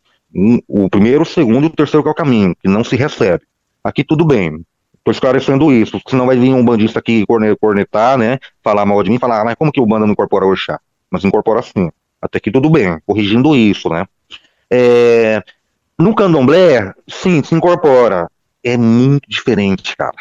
O 0.68 0.90
primeiro, 0.90 1.24
o 1.24 1.26
segundo 1.26 1.64
e 1.64 1.68
o 1.68 1.70
terceiro 1.70 2.04
que 2.04 2.10
é 2.10 2.12
o 2.12 2.16
caminho, 2.16 2.56
que 2.56 2.68
não 2.68 2.84
se 2.84 2.96
recebe. 2.96 3.44
Aqui 3.84 4.04
tudo 4.04 4.26
bem. 4.26 4.64
Tô 5.04 5.12
esclarecendo 5.12 5.72
isso, 5.72 6.00
senão 6.08 6.28
vai 6.28 6.38
vir 6.38 6.54
um 6.54 6.64
bandista 6.64 7.00
aqui 7.00 7.26
cornetar, 7.60 8.18
né? 8.18 8.38
Falar 8.64 8.86
mal 8.86 9.02
de 9.02 9.10
mim, 9.10 9.18
falar, 9.18 9.42
ah, 9.42 9.46
mas 9.46 9.56
como 9.56 9.72
que 9.72 9.82
o 9.82 9.86
banda 9.86 10.06
não 10.06 10.14
incorpora 10.14 10.46
orixá? 10.46 10.80
Mas 11.10 11.26
incorpora 11.26 11.62
sim. 11.64 11.90
Até 12.22 12.40
que 12.40 12.52
tudo 12.52 12.70
bem, 12.70 13.00
corrigindo 13.06 13.56
isso, 13.56 13.90
né? 13.90 14.06
É, 14.70 15.44
no 15.98 16.16
candomblé, 16.16 16.94
sim, 17.08 17.44
se 17.44 17.56
incorpora. 17.56 18.30
É 18.64 18.78
muito 18.78 19.28
diferente, 19.28 19.96
cara. 19.98 20.16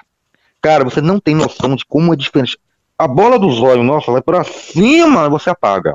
Cara, 0.63 0.85
você 0.85 1.01
não 1.01 1.21
tem 1.21 1.35
noção 1.35 1.77
de 1.77 1.85
como 1.85 2.13
é 2.13 2.17
diferente. 2.17 2.59
A 2.99 3.07
bola 3.07 3.39
dos 3.39 3.61
olhos, 3.61 3.85
nossa, 3.85 4.11
vai 4.13 4.23
pra 4.23 4.45
cima 4.45 5.29
você 5.29 5.51
apaga. 5.51 5.95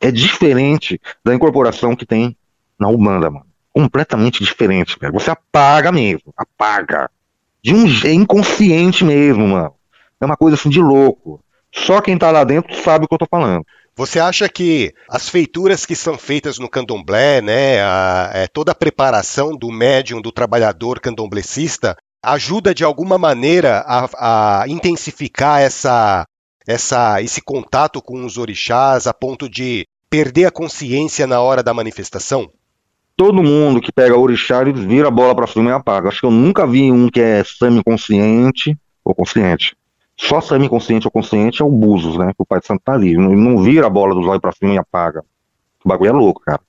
É 0.00 0.10
diferente 0.10 1.00
da 1.24 1.34
incorporação 1.34 1.96
que 1.96 2.06
tem 2.06 2.36
na 2.78 2.88
Ubanda, 2.88 3.30
mano. 3.30 3.46
Completamente 3.72 4.42
diferente, 4.42 4.98
cara. 4.98 5.12
Você 5.12 5.30
apaga 5.30 5.90
mesmo, 5.90 6.32
apaga 6.36 7.10
de 7.62 7.74
um 7.74 7.86
jeito 7.86 8.22
inconsciente 8.22 9.04
mesmo, 9.04 9.48
mano. 9.48 9.74
É 10.20 10.24
uma 10.24 10.36
coisa 10.36 10.56
assim 10.56 10.68
de 10.68 10.80
louco. 10.80 11.42
Só 11.72 12.00
quem 12.00 12.16
tá 12.16 12.30
lá 12.30 12.44
dentro 12.44 12.74
sabe 12.82 13.04
o 13.04 13.08
que 13.08 13.14
eu 13.14 13.18
tô 13.18 13.26
falando. 13.26 13.64
Você 13.98 14.20
acha 14.20 14.48
que 14.48 14.94
as 15.10 15.28
feituras 15.28 15.84
que 15.84 15.96
são 15.96 16.16
feitas 16.16 16.56
no 16.56 16.68
candomblé, 16.70 17.42
né, 17.42 17.82
a, 17.82 18.30
é, 18.32 18.46
toda 18.46 18.70
a 18.70 18.74
preparação 18.74 19.56
do 19.56 19.72
médium, 19.72 20.22
do 20.22 20.30
trabalhador 20.30 21.00
candomblecista, 21.00 21.96
ajuda 22.22 22.72
de 22.72 22.84
alguma 22.84 23.18
maneira 23.18 23.84
a, 23.84 24.60
a 24.60 24.68
intensificar 24.68 25.62
essa, 25.62 26.24
essa, 26.64 27.20
esse 27.20 27.42
contato 27.42 28.00
com 28.00 28.24
os 28.24 28.38
orixás 28.38 29.08
a 29.08 29.12
ponto 29.12 29.48
de 29.48 29.84
perder 30.08 30.44
a 30.44 30.52
consciência 30.52 31.26
na 31.26 31.40
hora 31.40 31.60
da 31.60 31.74
manifestação? 31.74 32.48
todo 33.16 33.42
mundo 33.42 33.80
que 33.80 33.90
pega 33.90 34.16
orixá, 34.16 34.62
eles 34.62 34.78
vira 34.84 35.08
a 35.08 35.10
bola 35.10 35.34
para 35.34 35.48
cima 35.48 35.70
e 35.70 35.72
apaga. 35.72 36.08
Acho 36.08 36.20
que 36.20 36.26
eu 36.26 36.30
nunca 36.30 36.64
vi 36.64 36.92
um 36.92 37.08
que 37.08 37.20
é 37.20 37.42
semi-consciente 37.42 38.78
ou 39.04 39.12
consciente. 39.12 39.76
Só 40.20 40.40
semi-consciente 40.40 41.06
ou 41.06 41.10
consciente 41.10 41.62
é 41.62 41.64
o 41.64 41.70
Búzios, 41.70 42.16
né? 42.16 42.32
Que 42.34 42.42
o 42.42 42.46
Pai 42.46 42.60
de 42.60 42.66
Santo 42.66 42.82
tá 42.84 42.92
ali. 42.92 43.16
Não 43.16 43.62
vira 43.62 43.86
a 43.86 43.90
bola 43.90 44.14
dos 44.14 44.26
olhos 44.26 44.40
para 44.40 44.52
cima 44.52 44.74
e 44.74 44.78
apaga. 44.78 45.24
O 45.84 45.88
bagulho 45.88 46.08
é 46.08 46.12
louco, 46.12 46.40
cara. 46.40 46.60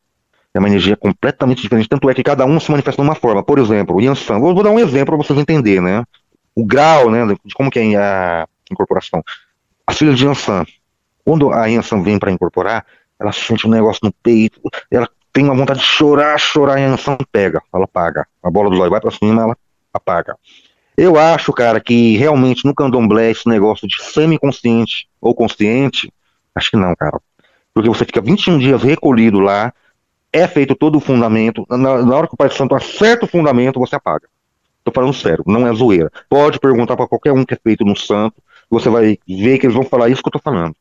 É 0.54 0.60
uma 0.60 0.68
energia 0.68 0.96
completamente 0.96 1.62
diferente. 1.62 1.90
Tanto 1.90 2.10
é 2.10 2.14
que 2.14 2.24
cada 2.24 2.46
um 2.46 2.60
se 2.60 2.70
manifesta 2.70 3.02
de 3.02 3.08
uma 3.08 3.16
forma. 3.16 3.44
Por 3.44 3.58
exemplo, 3.58 3.96
o 3.96 4.02
Yansan. 4.02 4.40
Vou, 4.40 4.54
vou 4.54 4.64
dar 4.64 4.70
um 4.70 4.80
exemplo 4.80 5.08
para 5.08 5.18
vocês 5.18 5.38
entenderem, 5.38 5.82
né? 5.82 6.04
O 6.56 6.64
grau, 6.64 7.10
né? 7.10 7.26
De 7.44 7.54
como 7.56 7.72
que 7.72 7.80
é 7.80 7.98
a 7.98 8.48
incorporação. 8.72 9.24
A 9.86 9.94
filha 9.94 10.14
de 10.14 10.26
Yansan. 10.26 10.64
Quando 11.26 11.52
a 11.52 11.66
Yansan 11.66 12.04
vem 12.04 12.20
para 12.20 12.32
incorporar, 12.32 12.86
ela 13.20 13.32
sente 13.32 13.68
um 13.68 13.70
negócio 13.70 14.00
no 14.04 14.14
peito, 14.14 14.60
ela 14.90 15.08
tem 15.34 15.44
uma 15.44 15.56
vontade 15.56 15.80
de 15.80 15.86
chorar, 15.86 16.40
chorar 16.40 16.78
a 16.78 16.82
emoção 16.82 17.18
pega, 17.32 17.62
ela 17.74 17.86
apaga. 17.86 18.28
A 18.42 18.50
bola 18.50 18.70
do 18.70 18.78
zóio 18.78 18.90
vai 18.90 19.02
para 19.02 19.12
cima, 19.12 19.44
ela 19.44 19.58
apaga. 19.94 20.38
Eu 21.00 21.18
acho, 21.18 21.54
cara, 21.54 21.80
que 21.80 22.18
realmente 22.18 22.66
no 22.66 22.76
candomblé 22.76 23.32
esse 23.32 23.48
negócio 23.48 23.88
de 23.88 24.04
semi-consciente 24.04 25.08
ou 25.22 25.34
consciente, 25.34 26.12
acho 26.54 26.72
que 26.72 26.76
não, 26.76 26.94
cara. 26.94 27.22
Porque 27.74 27.88
você 27.88 28.04
fica 28.04 28.20
21 28.20 28.60
dias 28.60 28.84
recolhido 28.84 29.40
lá, 29.40 29.74
é 30.34 30.46
feito 30.46 30.76
todo 30.76 30.98
o 30.98 31.00
fundamento, 31.00 31.66
na, 31.70 32.04
na 32.04 32.16
hora 32.18 32.28
que 32.28 32.34
o 32.34 32.38
Pai 32.38 32.50
Santo 32.50 32.76
acerta 32.76 33.24
o 33.24 33.30
fundamento, 33.30 33.80
você 33.80 33.96
apaga. 33.96 34.28
Tô 34.84 34.92
falando 34.92 35.14
sério, 35.14 35.42
não 35.48 35.66
é 35.66 35.74
zoeira. 35.74 36.12
Pode 36.28 36.60
perguntar 36.60 36.98
para 36.98 37.08
qualquer 37.08 37.32
um 37.32 37.46
que 37.46 37.54
é 37.54 37.58
feito 37.64 37.86
no 37.86 37.96
santo, 37.96 38.36
você 38.70 38.90
vai 38.90 39.18
ver 39.26 39.58
que 39.58 39.68
eles 39.68 39.74
vão 39.76 39.86
falar 39.86 40.10
isso 40.10 40.22
que 40.22 40.28
eu 40.28 40.38
estou 40.38 40.54
falando. 40.54 40.76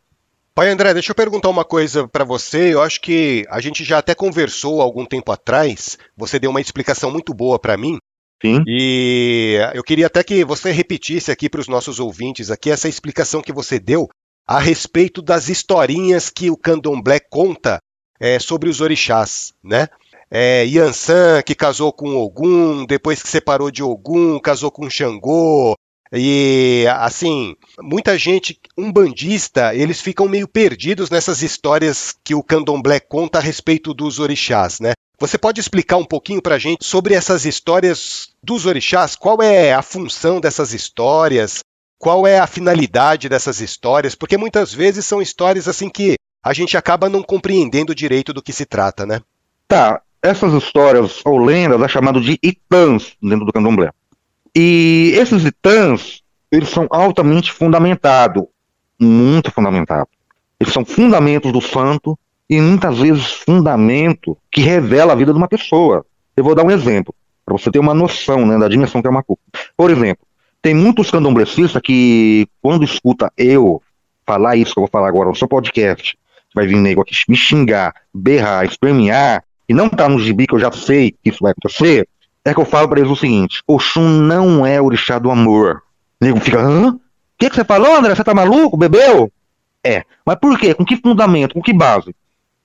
Pai 0.52 0.68
André, 0.68 0.92
deixa 0.94 1.12
eu 1.12 1.14
perguntar 1.14 1.48
uma 1.48 1.64
coisa 1.64 2.08
para 2.08 2.24
você. 2.24 2.74
Eu 2.74 2.82
acho 2.82 3.00
que 3.00 3.46
a 3.48 3.60
gente 3.60 3.84
já 3.84 3.98
até 3.98 4.16
conversou 4.16 4.82
algum 4.82 5.06
tempo 5.06 5.30
atrás. 5.30 5.96
Você 6.16 6.40
deu 6.40 6.50
uma 6.50 6.60
explicação 6.60 7.12
muito 7.12 7.32
boa 7.32 7.56
para 7.56 7.76
mim. 7.76 8.00
Sim. 8.40 8.62
E 8.66 9.58
eu 9.74 9.82
queria 9.82 10.06
até 10.06 10.22
que 10.22 10.44
você 10.44 10.70
repetisse 10.70 11.30
aqui 11.30 11.48
para 11.48 11.60
os 11.60 11.68
nossos 11.68 11.98
ouvintes 11.98 12.50
aqui 12.50 12.70
essa 12.70 12.88
explicação 12.88 13.42
que 13.42 13.52
você 13.52 13.78
deu 13.78 14.08
a 14.46 14.58
respeito 14.58 15.20
das 15.20 15.48
historinhas 15.48 16.30
que 16.30 16.50
o 16.50 16.56
Candomblé 16.56 17.20
conta 17.20 17.80
é, 18.20 18.38
sobre 18.38 18.68
os 18.68 18.80
orixás, 18.80 19.52
né? 19.62 19.88
É, 20.30 20.64
Yansan, 20.64 21.42
que 21.42 21.54
casou 21.54 21.92
com 21.92 22.16
Ogum, 22.16 22.84
depois 22.86 23.22
que 23.22 23.28
separou 23.28 23.70
de 23.70 23.82
Ogum, 23.82 24.38
casou 24.38 24.70
com 24.70 24.88
Xangô, 24.88 25.74
e 26.12 26.86
assim, 26.96 27.54
muita 27.80 28.16
gente, 28.16 28.58
um 28.76 28.90
bandista, 28.90 29.74
eles 29.74 30.00
ficam 30.00 30.26
meio 30.26 30.48
perdidos 30.48 31.10
nessas 31.10 31.42
histórias 31.42 32.14
que 32.24 32.34
o 32.34 32.42
Candomblé 32.42 32.98
conta 33.00 33.38
a 33.38 33.42
respeito 33.42 33.92
dos 33.92 34.18
orixás, 34.18 34.80
né? 34.80 34.92
Você 35.20 35.36
pode 35.36 35.60
explicar 35.60 35.96
um 35.96 36.04
pouquinho 36.04 36.40
para 36.40 36.54
a 36.54 36.58
gente 36.58 36.84
sobre 36.84 37.12
essas 37.12 37.44
histórias 37.44 38.28
dos 38.40 38.66
orixás? 38.66 39.16
Qual 39.16 39.42
é 39.42 39.72
a 39.72 39.82
função 39.82 40.40
dessas 40.40 40.72
histórias? 40.72 41.64
Qual 41.98 42.24
é 42.24 42.38
a 42.38 42.46
finalidade 42.46 43.28
dessas 43.28 43.60
histórias? 43.60 44.14
Porque 44.14 44.36
muitas 44.36 44.72
vezes 44.72 45.04
são 45.04 45.20
histórias 45.20 45.66
assim 45.66 45.90
que 45.90 46.14
a 46.40 46.52
gente 46.52 46.76
acaba 46.76 47.08
não 47.08 47.20
compreendendo 47.20 47.96
direito 47.96 48.32
do 48.32 48.40
que 48.40 48.52
se 48.52 48.64
trata, 48.64 49.04
né? 49.04 49.20
Tá, 49.66 50.00
essas 50.22 50.52
histórias 50.54 51.20
ou 51.24 51.36
lendas 51.36 51.82
é 51.82 51.88
chamado 51.88 52.20
de 52.20 52.38
itãs 52.40 53.16
dentro 53.20 53.44
do 53.44 53.52
candomblé. 53.52 53.90
E 54.54 55.14
esses 55.16 55.44
itãs, 55.44 56.22
eles 56.48 56.68
são 56.68 56.86
altamente 56.90 57.50
fundamentados, 57.50 58.44
muito 59.00 59.50
fundamentados. 59.50 60.12
Eles 60.60 60.72
são 60.72 60.84
fundamentos 60.84 61.52
do 61.52 61.60
santo 61.60 62.16
e 62.48 62.60
muitas 62.60 62.98
vezes 62.98 63.32
fundamento 63.32 64.36
que 64.50 64.60
revela 64.60 65.12
a 65.12 65.16
vida 65.16 65.32
de 65.32 65.38
uma 65.38 65.48
pessoa. 65.48 66.04
Eu 66.36 66.44
vou 66.44 66.54
dar 66.54 66.64
um 66.64 66.70
exemplo, 66.70 67.14
para 67.44 67.56
você 67.56 67.70
ter 67.70 67.78
uma 67.78 67.94
noção 67.94 68.46
né, 68.46 68.58
da 68.58 68.68
dimensão 68.68 69.00
que 69.00 69.06
é 69.06 69.10
uma 69.10 69.22
culpa. 69.22 69.42
Por 69.76 69.90
exemplo, 69.90 70.24
tem 70.62 70.74
muitos 70.74 71.10
candomblecistas 71.10 71.80
que, 71.82 72.46
quando 72.60 72.84
escuta 72.84 73.32
eu 73.36 73.82
falar 74.26 74.56
isso 74.56 74.72
que 74.72 74.78
eu 74.78 74.82
vou 74.82 74.90
falar 74.90 75.08
agora 75.08 75.28
no 75.28 75.36
seu 75.36 75.48
podcast, 75.48 76.18
vai 76.54 76.66
vir 76.66 76.76
nego 76.76 77.02
aqui 77.02 77.14
me 77.28 77.36
xingar, 77.36 77.94
berrar, 78.12 78.64
espermear, 78.64 79.44
e 79.68 79.74
não 79.74 79.88
tá 79.88 80.08
no 80.08 80.18
gibi 80.18 80.46
que 80.46 80.54
eu 80.54 80.58
já 80.58 80.72
sei 80.72 81.12
que 81.12 81.30
isso 81.30 81.38
vai 81.42 81.52
acontecer, 81.52 82.08
é 82.44 82.54
que 82.54 82.60
eu 82.60 82.64
falo 82.64 82.88
para 82.88 83.00
eles 83.00 83.10
o 83.10 83.16
seguinte: 83.16 83.62
Oxum 83.66 84.08
não 84.08 84.66
é 84.66 84.80
orixá 84.80 85.18
do 85.18 85.30
amor. 85.30 85.82
O 86.20 86.24
nego 86.24 86.40
fica, 86.40 86.60
hã? 86.60 86.90
O 86.90 87.00
que, 87.38 87.50
que 87.50 87.56
você 87.56 87.64
falou, 87.64 87.96
André? 87.96 88.14
Você 88.14 88.24
tá 88.24 88.34
maluco? 88.34 88.76
Bebeu? 88.76 89.30
É. 89.84 90.04
Mas 90.24 90.36
por 90.36 90.58
quê? 90.58 90.74
Com 90.74 90.84
que 90.84 90.96
fundamento? 90.96 91.54
Com 91.54 91.62
que 91.62 91.72
base? 91.72 92.14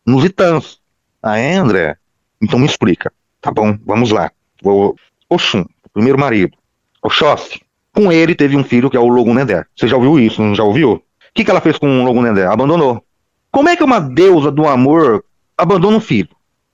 Nos 0.05 0.25
itãs. 0.25 0.79
Ah, 1.21 1.37
é, 1.37 1.55
André? 1.55 1.97
Então 2.41 2.59
me 2.59 2.65
explica. 2.65 3.11
Tá 3.41 3.51
bom, 3.51 3.77
vamos 3.85 4.11
lá. 4.11 4.31
O 4.63 4.95
Oxum, 5.29 5.65
primeiro 5.93 6.19
marido. 6.19 6.57
Oxóssi. 7.01 7.61
Com 7.93 8.11
ele 8.11 8.35
teve 8.35 8.57
um 8.57 8.63
filho 8.63 8.89
que 8.89 8.97
é 8.97 8.99
o 8.99 9.07
Logunedé. 9.07 9.65
Você 9.75 9.87
já 9.87 9.95
ouviu 9.95 10.19
isso? 10.19 10.41
Não 10.41 10.55
já 10.55 10.63
ouviu? 10.63 10.93
O 10.93 11.01
que, 11.33 11.43
que 11.43 11.51
ela 11.51 11.61
fez 11.61 11.77
com 11.77 12.01
o 12.01 12.03
Logunedé? 12.03 12.45
Abandonou. 12.45 13.03
Como 13.51 13.69
é 13.69 13.75
que 13.75 13.83
uma 13.83 13.99
deusa 13.99 14.51
do 14.51 14.67
amor 14.67 15.23
abandona 15.57 15.97
um 15.97 16.01
filho? 16.01 16.29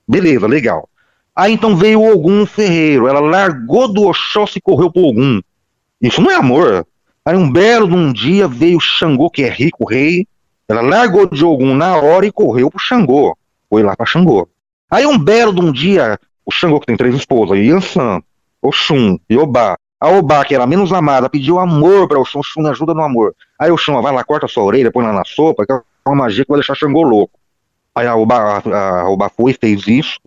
Beleza, 0.08 0.46
legal. 0.46 0.88
Aí 1.36 1.52
então 1.52 1.76
veio 1.76 2.00
o 2.00 2.12
Ogum 2.12 2.46
Ferreiro. 2.46 3.06
Ela 3.06 3.20
largou 3.20 3.92
do 3.92 4.08
Oxóssi 4.08 4.58
e 4.58 4.62
correu 4.62 4.90
pro 4.90 5.02
Ogum. 5.02 5.40
Isso 6.00 6.20
não 6.20 6.30
é 6.30 6.36
amor. 6.36 6.86
Aí 7.24 7.36
um 7.36 7.50
belo 7.50 7.86
de 7.86 7.94
um 7.94 8.12
dia 8.12 8.48
veio 8.48 8.80
Xangô, 8.80 9.30
que 9.30 9.42
é 9.42 9.50
rico, 9.50 9.88
rei. 9.88 10.26
Ela 10.70 10.82
largou 10.82 11.26
de 11.26 11.44
Ogum 11.44 11.74
na 11.74 11.96
hora 11.96 12.24
e 12.24 12.30
correu 12.30 12.70
pro 12.70 12.78
Xangô. 12.78 13.36
Foi 13.68 13.82
lá 13.82 13.96
pra 13.96 14.06
Xangô. 14.06 14.48
Aí 14.88 15.04
um 15.04 15.18
belo 15.18 15.52
de 15.52 15.60
um 15.60 15.72
dia, 15.72 16.16
o 16.46 16.52
Xangô, 16.52 16.78
que 16.78 16.86
tem 16.86 16.96
três 16.96 17.12
esposas, 17.12 17.58
Yansan, 17.58 18.22
Oxum 18.62 19.18
e 19.28 19.36
Obá. 19.36 19.76
A 19.98 20.08
Obá, 20.10 20.44
que 20.44 20.54
era 20.54 20.68
menos 20.68 20.92
amada, 20.92 21.28
pediu 21.28 21.58
amor 21.58 22.06
para 22.06 22.20
Oxum. 22.20 22.38
Oxum 22.38 22.64
ajuda 22.68 22.94
no 22.94 23.02
amor. 23.02 23.34
Aí 23.58 23.68
Oxum, 23.68 24.00
vai 24.00 24.14
lá, 24.14 24.22
corta 24.22 24.46
sua 24.46 24.62
orelha, 24.62 24.92
põe 24.92 25.04
lá 25.04 25.12
na 25.12 25.24
sopa, 25.24 25.66
que 25.66 25.72
é 25.72 25.80
uma 26.06 26.14
magia 26.14 26.44
que 26.44 26.50
vai 26.52 26.60
deixar 26.60 26.76
Xangô 26.76 27.02
louco. 27.02 27.36
Aí 27.92 28.06
a 28.06 28.14
Obá, 28.14 28.62
a, 28.64 29.10
Obá 29.10 29.28
foi 29.28 29.52
fez 29.52 29.88
isso 29.88 30.20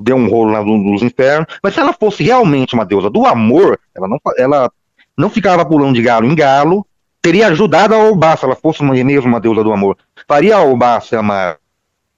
deu 0.00 0.16
um 0.16 0.26
rolo 0.26 0.52
lá 0.52 0.64
nos 0.64 1.02
infernos. 1.02 1.46
Mas 1.62 1.74
se 1.74 1.80
ela 1.80 1.92
fosse 1.92 2.24
realmente 2.24 2.74
uma 2.74 2.84
deusa 2.84 3.10
do 3.10 3.26
amor, 3.26 3.78
ela 3.94 4.08
não, 4.08 4.18
ela 4.38 4.72
não 5.16 5.28
ficava 5.28 5.64
pulando 5.66 5.94
de 5.94 6.02
galo 6.02 6.26
em 6.26 6.34
galo, 6.34 6.84
teria 7.22 7.46
ajudado 7.46 7.94
a 7.94 7.98
Obá, 8.10 8.36
se 8.36 8.44
ela 8.44 8.56
fosse 8.56 8.82
mesmo 8.82 9.28
uma 9.28 9.40
deusa 9.40 9.62
do 9.62 9.72
amor. 9.72 9.96
Faria 10.26 10.56
a 10.56 10.62
Obá 10.62 11.00
se 11.00 11.14
amar. 11.14 11.56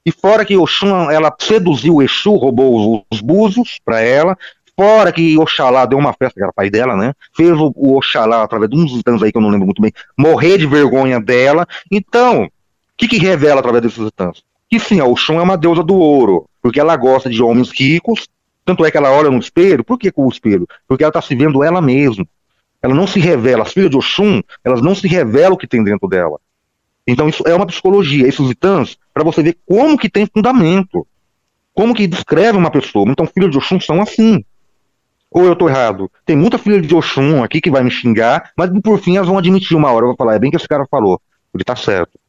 E 0.05 0.11
fora 0.11 0.45
que 0.45 0.57
Oxum, 0.57 1.11
ela 1.11 1.35
seduziu 1.39 1.97
o 1.97 2.03
Exu, 2.03 2.35
roubou 2.35 2.97
os, 2.97 3.03
os 3.11 3.21
búzios 3.21 3.81
para 3.85 4.01
ela, 4.01 4.37
fora 4.77 5.13
que 5.13 5.39
Oxalá 5.39 5.87
deu 5.87 5.99
uma 5.99 6.13
festa, 6.13 6.35
que 6.35 6.43
era 6.43 6.53
pai 6.53 6.69
dela, 6.69 6.97
né? 6.97 7.15
Fez 7.35 7.53
o, 7.53 7.73
o 7.77 7.97
Oxalá, 7.97 8.43
através 8.43 8.71
de 8.71 8.77
uns 8.77 8.93
titãs 8.93 9.23
aí 9.23 9.31
que 9.31 9.39
eu 9.39 9.43
não 9.43 9.51
lembro 9.51 9.67
muito 9.67 9.81
bem, 9.81 9.93
morrer 10.17 10.59
de 10.59 10.67
vergonha 10.67 11.21
dela. 11.21 11.67
Então, 11.91 12.45
o 12.45 12.51
que, 12.97 13.09
que 13.09 13.19
revela 13.19 13.61
através 13.61 13.83
desses 13.83 14.05
titãs? 14.05 14.43
Que 14.69 14.79
sim, 14.79 15.01
a 15.01 15.07
Oxum 15.07 15.39
é 15.39 15.43
uma 15.43 15.57
deusa 15.57 15.83
do 15.83 15.95
ouro, 15.95 16.47
porque 16.61 16.81
ela 16.81 16.97
gosta 16.97 17.31
de 17.31 17.43
homens 17.43 17.71
ricos, 17.71 18.27
tanto 18.65 18.85
é 18.85 18.91
que 18.91 18.97
ela 18.97 19.11
olha 19.11 19.31
no 19.31 19.39
espelho, 19.39 19.85
por 19.85 19.99
que 19.99 20.11
com 20.11 20.27
o 20.27 20.31
espelho? 20.31 20.67
Porque 20.89 21.05
ela 21.05 21.11
está 21.11 21.21
se 21.23 21.35
vendo 21.35 21.63
ela 21.63 21.81
mesma. 21.81 22.27
Ela 22.85 22.95
não 22.95 23.07
se 23.07 23.19
revela, 23.19 23.63
as 23.63 23.73
filhas 23.73 23.89
de 23.89 23.97
Oxum, 23.97 24.43
elas 24.63 24.83
não 24.83 24.95
se 24.95 25.09
revelam 25.09 25.55
o 25.55 25.57
que 25.57 25.67
tem 25.67 25.83
dentro 25.83 26.07
dela. 26.07 26.39
Então 27.07 27.27
isso 27.27 27.43
é 27.47 27.55
uma 27.55 27.67
psicologia, 27.67 28.29
esses 28.29 28.51
itãs, 28.51 28.99
para 29.15 29.25
você 29.25 29.43
ver 29.43 29.57
como 29.65 29.97
que 29.97 30.07
tem 30.07 30.27
fundamento, 30.27 31.07
como 31.73 31.95
que 31.95 32.07
descreve 32.07 32.59
uma 32.59 32.71
pessoa. 32.71 33.11
Então 33.11 33.27
filhos 33.27 33.51
de 33.51 33.57
Oxum 33.57 33.81
são 33.81 34.03
assim. 34.03 34.45
Ou 35.31 35.47
eu 35.47 35.55
estou 35.55 35.71
errado? 35.71 36.11
Tem 36.27 36.37
muita 36.37 36.59
filha 36.59 36.79
de 36.79 36.95
Oxum 36.95 37.43
aqui 37.43 37.59
que 37.59 37.71
vai 37.71 37.83
me 37.83 37.91
xingar, 37.91 38.53
mas 38.55 38.71
por 38.83 39.01
fim 39.01 39.17
elas 39.17 39.29
vão 39.29 39.39
admitir 39.39 39.75
uma 39.75 39.91
hora, 39.91 40.05
eu 40.05 40.09
vou 40.09 40.17
falar, 40.17 40.35
é 40.35 40.39
bem 40.39 40.51
que 40.51 40.57
esse 40.59 40.69
cara 40.69 40.85
falou, 40.85 41.19
ele 41.55 41.63
está 41.63 41.75
certo. 41.75 42.21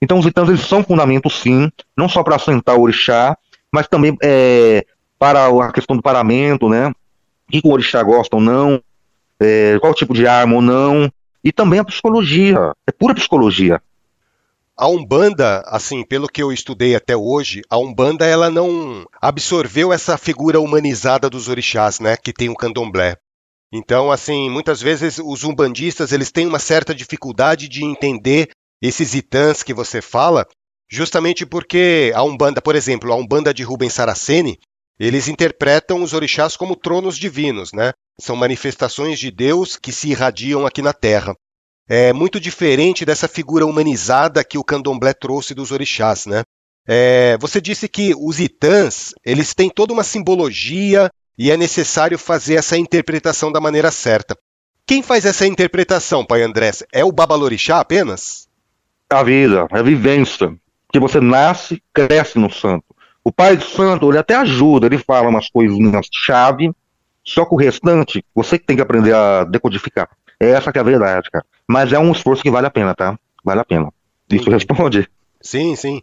Então 0.00 0.20
os 0.20 0.26
itãs 0.26 0.48
eles 0.48 0.60
são 0.60 0.84
fundamentos 0.84 1.40
sim, 1.40 1.68
não 1.96 2.08
só 2.08 2.22
para 2.22 2.36
assentar 2.36 2.76
o 2.76 2.82
orixá, 2.82 3.36
mas 3.72 3.88
também 3.88 4.16
é, 4.22 4.86
para 5.18 5.48
a 5.48 5.72
questão 5.72 5.96
do 5.96 6.02
paramento, 6.02 6.68
né? 6.68 6.86
O 6.88 7.50
que 7.50 7.60
o 7.64 7.72
orixá 7.72 8.00
gosta 8.00 8.36
ou 8.36 8.42
não, 8.42 8.80
é, 9.40 9.78
qual 9.80 9.94
tipo 9.94 10.14
de 10.14 10.26
arma 10.26 10.56
ou 10.56 10.62
não, 10.62 11.10
e 11.42 11.52
também 11.52 11.78
a 11.78 11.84
psicologia, 11.84 12.72
é 12.86 12.92
pura 12.92 13.14
psicologia. 13.14 13.80
A 14.76 14.88
Umbanda, 14.88 15.62
assim, 15.66 16.04
pelo 16.04 16.26
que 16.26 16.42
eu 16.42 16.52
estudei 16.52 16.96
até 16.96 17.16
hoje, 17.16 17.62
a 17.70 17.78
Umbanda 17.78 18.26
ela 18.26 18.50
não 18.50 19.06
absorveu 19.20 19.92
essa 19.92 20.18
figura 20.18 20.60
humanizada 20.60 21.30
dos 21.30 21.48
orixás, 21.48 22.00
né, 22.00 22.16
que 22.16 22.32
tem 22.32 22.48
o 22.48 22.56
candomblé. 22.56 23.16
Então, 23.72 24.10
assim, 24.10 24.48
muitas 24.50 24.80
vezes 24.80 25.18
os 25.18 25.44
umbandistas 25.44 26.12
eles 26.12 26.30
têm 26.30 26.46
uma 26.46 26.58
certa 26.58 26.94
dificuldade 26.94 27.68
de 27.68 27.84
entender 27.84 28.50
esses 28.80 29.14
itãs 29.14 29.62
que 29.62 29.74
você 29.74 30.00
fala, 30.00 30.46
justamente 30.88 31.44
porque 31.44 32.12
a 32.14 32.22
Umbanda, 32.22 32.60
por 32.60 32.76
exemplo, 32.76 33.12
a 33.12 33.16
Umbanda 33.16 33.52
de 33.52 33.62
Rubens 33.62 33.92
Saraceni, 33.92 34.58
eles 34.98 35.28
interpretam 35.28 36.02
os 36.02 36.12
orixás 36.12 36.56
como 36.56 36.76
tronos 36.76 37.18
divinos, 37.18 37.72
né? 37.72 37.92
São 38.20 38.36
manifestações 38.36 39.18
de 39.18 39.30
Deus 39.30 39.76
que 39.76 39.92
se 39.92 40.10
irradiam 40.10 40.66
aqui 40.66 40.80
na 40.80 40.92
Terra. 40.92 41.34
É 41.88 42.12
muito 42.12 42.40
diferente 42.40 43.04
dessa 43.04 43.28
figura 43.28 43.66
humanizada 43.66 44.44
que 44.44 44.56
o 44.56 44.64
candomblé 44.64 45.12
trouxe 45.12 45.54
dos 45.54 45.70
orixás, 45.70 46.26
né? 46.26 46.42
É, 46.86 47.36
você 47.40 47.60
disse 47.60 47.88
que 47.88 48.14
os 48.16 48.38
itãs, 48.40 49.12
eles 49.24 49.54
têm 49.54 49.68
toda 49.68 49.92
uma 49.92 50.04
simbologia 50.04 51.10
e 51.36 51.50
é 51.50 51.56
necessário 51.56 52.18
fazer 52.18 52.54
essa 52.54 52.76
interpretação 52.76 53.50
da 53.50 53.60
maneira 53.60 53.90
certa. 53.90 54.36
Quem 54.86 55.02
faz 55.02 55.24
essa 55.24 55.46
interpretação, 55.46 56.24
pai 56.24 56.42
Andrés? 56.42 56.84
É 56.92 57.04
o 57.04 57.10
Babalorixá 57.10 57.80
apenas? 57.80 58.48
A 59.10 59.22
vida, 59.22 59.66
a 59.70 59.82
vivência 59.82 60.54
que 60.92 61.00
você 61.00 61.20
nasce, 61.20 61.82
cresce 61.92 62.38
no 62.38 62.50
santo. 62.50 62.93
O 63.24 63.32
pai 63.32 63.56
do 63.56 63.64
santo, 63.64 64.10
ele 64.10 64.18
até 64.18 64.34
ajuda, 64.34 64.86
ele 64.86 64.98
fala 64.98 65.30
umas 65.30 65.48
coisinhas 65.48 66.06
chave, 66.12 66.70
só 67.24 67.46
que 67.46 67.54
o 67.54 67.58
restante, 67.58 68.22
você 68.34 68.58
que 68.58 68.66
tem 68.66 68.76
que 68.76 68.82
aprender 68.82 69.14
a 69.14 69.44
decodificar. 69.44 70.10
É 70.38 70.50
essa 70.50 70.70
que 70.70 70.78
é 70.78 70.80
a 70.82 70.84
verdade, 70.84 71.30
cara. 71.30 71.44
Mas 71.66 71.92
é 71.92 71.98
um 71.98 72.12
esforço 72.12 72.42
que 72.42 72.50
vale 72.50 72.66
a 72.66 72.70
pena, 72.70 72.94
tá? 72.94 73.18
Vale 73.42 73.60
a 73.60 73.64
pena. 73.64 73.90
Isso 74.30 74.50
responde? 74.50 75.08
Sim, 75.40 75.74
sim. 75.74 76.02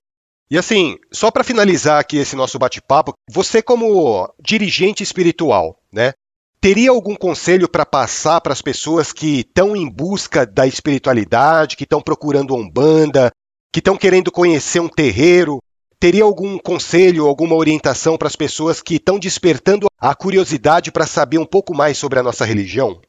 E 0.50 0.58
assim, 0.58 0.98
só 1.12 1.30
para 1.30 1.44
finalizar 1.44 2.00
aqui 2.00 2.18
esse 2.18 2.36
nosso 2.36 2.58
bate-papo, 2.58 3.14
você 3.30 3.62
como 3.62 4.28
dirigente 4.40 5.04
espiritual, 5.04 5.80
né? 5.94 6.14
Teria 6.60 6.92
algum 6.92 7.16
conselho 7.16 7.70
para 7.70 7.86
passar 7.86 8.42
para 8.42 8.54
as 8.54 8.62
pessoas 8.62 9.14
que 9.14 9.40
estão 9.40 9.76
em 9.76 9.90
busca 9.90 10.46
da 10.46 10.68
espiritualidade, 10.68 11.76
que 11.78 11.86
estão 11.86 12.02
procurando 12.02 12.56
umbanda, 12.56 13.32
que 13.72 13.80
estão 13.80 13.96
querendo 13.96 14.32
conhecer 14.32 14.80
um 14.80 14.90
terreiro, 14.90 15.62
teria 16.02 16.24
algum 16.24 16.58
conselho, 16.58 17.28
alguma 17.28 17.56
orientação 17.56 18.18
para 18.18 18.28
as 18.28 18.36
pessoas 18.36 18.82
que 18.82 18.96
estão 18.96 19.20
despertando 19.20 19.86
a 20.00 20.16
curiosidade 20.16 20.92
para 20.92 21.06
saber 21.06 21.38
um 21.38 21.46
pouco 21.46 21.76
mais 21.76 21.96
sobre 21.96 22.18
a 22.18 22.24
nossa 22.24 22.44
religião? 22.44 23.00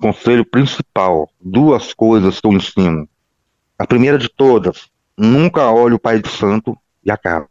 conselho 0.00 0.44
principal, 0.44 1.30
duas 1.40 1.94
coisas 1.94 2.40
que 2.40 2.46
eu 2.46 2.52
ensino. 2.52 3.08
A 3.78 3.86
primeira 3.86 4.18
de 4.18 4.28
todas, 4.28 4.88
nunca 5.16 5.70
olhe 5.70 5.94
o 5.94 5.98
pai 5.98 6.20
de 6.20 6.28
santo 6.28 6.76
e 7.04 7.10
a 7.10 7.16
cara. 7.16 7.46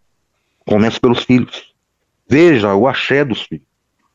Comece 0.68 1.00
pelos 1.00 1.24
filhos. 1.24 1.74
Veja 2.28 2.74
o 2.74 2.88
axé 2.88 3.24
dos 3.24 3.44
filhos. 3.44 3.66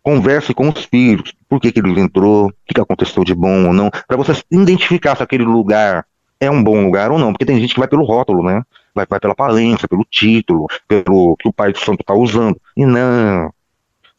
Converse 0.02 0.52
com 0.52 0.68
os 0.68 0.84
filhos. 0.84 1.32
Por 1.48 1.60
que, 1.60 1.72
que 1.72 1.78
ele 1.78 1.98
entrou? 1.98 2.48
O 2.48 2.52
que, 2.66 2.78
aconteceu 2.78 3.24
de 3.24 3.34
bom 3.34 3.68
ou 3.68 3.72
não? 3.72 3.90
Para 3.90 4.16
você 4.16 4.32
identificar 4.50 5.16
se 5.16 5.22
aquele 5.22 5.44
lugar 5.44 6.04
é 6.38 6.50
um 6.50 6.62
bom 6.62 6.84
lugar 6.84 7.10
ou 7.10 7.18
não. 7.18 7.32
Porque 7.32 7.46
tem 7.46 7.58
gente 7.58 7.72
que 7.72 7.80
vai 7.80 7.88
pelo 7.88 8.04
rótulo, 8.04 8.42
né? 8.44 8.62
Vai, 8.96 9.04
vai 9.06 9.20
pela 9.20 9.34
aparência, 9.34 9.86
pelo 9.86 10.06
título, 10.10 10.66
pelo 10.88 11.36
que 11.36 11.46
o 11.46 11.52
pai 11.52 11.70
de 11.70 11.78
santo 11.78 12.00
está 12.00 12.14
usando. 12.14 12.58
E 12.74 12.86
não. 12.86 13.52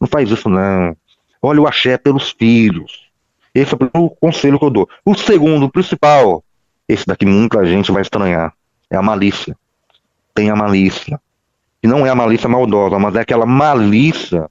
Não 0.00 0.06
faz 0.06 0.30
isso, 0.30 0.48
não. 0.48 0.96
Olha 1.42 1.60
o 1.60 1.66
axé 1.66 1.98
pelos 1.98 2.30
filhos. 2.30 3.08
Esse 3.52 3.74
é 3.74 3.98
o 3.98 4.08
conselho 4.08 4.56
que 4.56 4.64
eu 4.64 4.70
dou. 4.70 4.88
O 5.04 5.16
segundo, 5.16 5.66
o 5.66 5.70
principal, 5.70 6.44
esse 6.88 7.04
daqui 7.04 7.26
muita 7.26 7.66
gente 7.66 7.90
vai 7.90 8.02
estranhar, 8.02 8.54
é 8.88 8.96
a 8.96 9.02
malícia. 9.02 9.56
Tem 10.32 10.48
a 10.48 10.54
malícia. 10.54 11.20
E 11.82 11.88
não 11.88 12.06
é 12.06 12.10
a 12.10 12.14
malícia 12.14 12.48
maldosa, 12.48 13.00
mas 13.00 13.16
é 13.16 13.20
aquela 13.20 13.46
malícia 13.46 14.48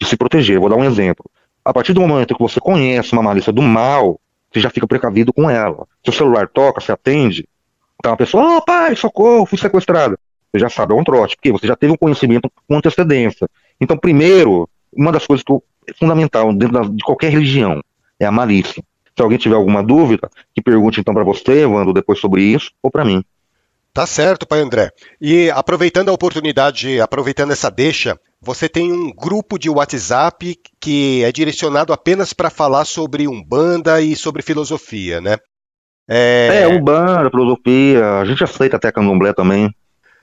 de 0.00 0.06
se 0.06 0.16
proteger. 0.16 0.58
Vou 0.58 0.70
dar 0.70 0.76
um 0.76 0.84
exemplo. 0.84 1.30
A 1.62 1.72
partir 1.72 1.92
do 1.92 2.00
momento 2.00 2.34
que 2.34 2.42
você 2.42 2.60
conhece 2.60 3.12
uma 3.12 3.22
malícia 3.22 3.52
do 3.52 3.60
mal, 3.60 4.18
você 4.50 4.60
já 4.60 4.70
fica 4.70 4.86
precavido 4.86 5.34
com 5.34 5.50
ela. 5.50 5.86
Se 6.02 6.08
o 6.08 6.12
celular 6.14 6.48
toca, 6.48 6.80
você 6.80 6.92
atende, 6.92 7.46
tá 8.02 8.10
uma 8.10 8.16
pessoa, 8.16 8.58
oh 8.58 8.62
pai, 8.62 8.94
socorro, 8.96 9.46
fui 9.46 9.58
sequestrada. 9.58 10.18
Você 10.52 10.60
já 10.60 10.68
sabe, 10.70 10.92
é 10.92 10.96
um 10.96 11.04
trote, 11.04 11.36
porque 11.36 11.52
você 11.52 11.66
já 11.66 11.76
teve 11.76 11.92
um 11.92 11.96
conhecimento 11.96 12.50
com 12.68 12.76
antecedência. 12.76 13.48
Então, 13.80 13.96
primeiro, 13.96 14.68
uma 14.92 15.12
das 15.12 15.26
coisas 15.26 15.44
que 15.44 15.52
é 15.52 15.92
fundamental 15.98 16.52
dentro 16.52 16.88
de 16.90 17.04
qualquer 17.04 17.30
religião 17.30 17.82
é 18.18 18.24
a 18.24 18.32
malícia. 18.32 18.82
Se 19.14 19.22
alguém 19.22 19.38
tiver 19.38 19.56
alguma 19.56 19.82
dúvida, 19.82 20.28
que 20.54 20.62
pergunte 20.62 21.00
então 21.00 21.14
para 21.14 21.24
você, 21.24 21.62
Evandro, 21.62 21.92
depois 21.92 22.18
sobre 22.18 22.42
isso, 22.42 22.70
ou 22.82 22.90
para 22.90 23.04
mim. 23.04 23.24
Tá 23.92 24.06
certo, 24.06 24.46
pai 24.46 24.60
André. 24.60 24.90
E 25.18 25.50
aproveitando 25.50 26.10
a 26.10 26.12
oportunidade, 26.12 27.00
aproveitando 27.00 27.52
essa 27.52 27.70
deixa, 27.70 28.20
você 28.42 28.68
tem 28.68 28.92
um 28.92 29.10
grupo 29.10 29.58
de 29.58 29.70
WhatsApp 29.70 30.54
que 30.78 31.24
é 31.24 31.32
direcionado 31.32 31.94
apenas 31.94 32.34
para 32.34 32.50
falar 32.50 32.84
sobre 32.84 33.26
Umbanda 33.26 33.98
e 34.02 34.14
sobre 34.14 34.42
filosofia, 34.42 35.18
né? 35.22 35.38
É... 36.08 36.62
é, 36.62 36.68
Umbanda, 36.68 37.30
filosofia, 37.30 38.20
a 38.20 38.24
gente 38.24 38.44
aceita 38.44 38.76
até 38.76 38.92
candomblé 38.92 39.32
também. 39.32 39.74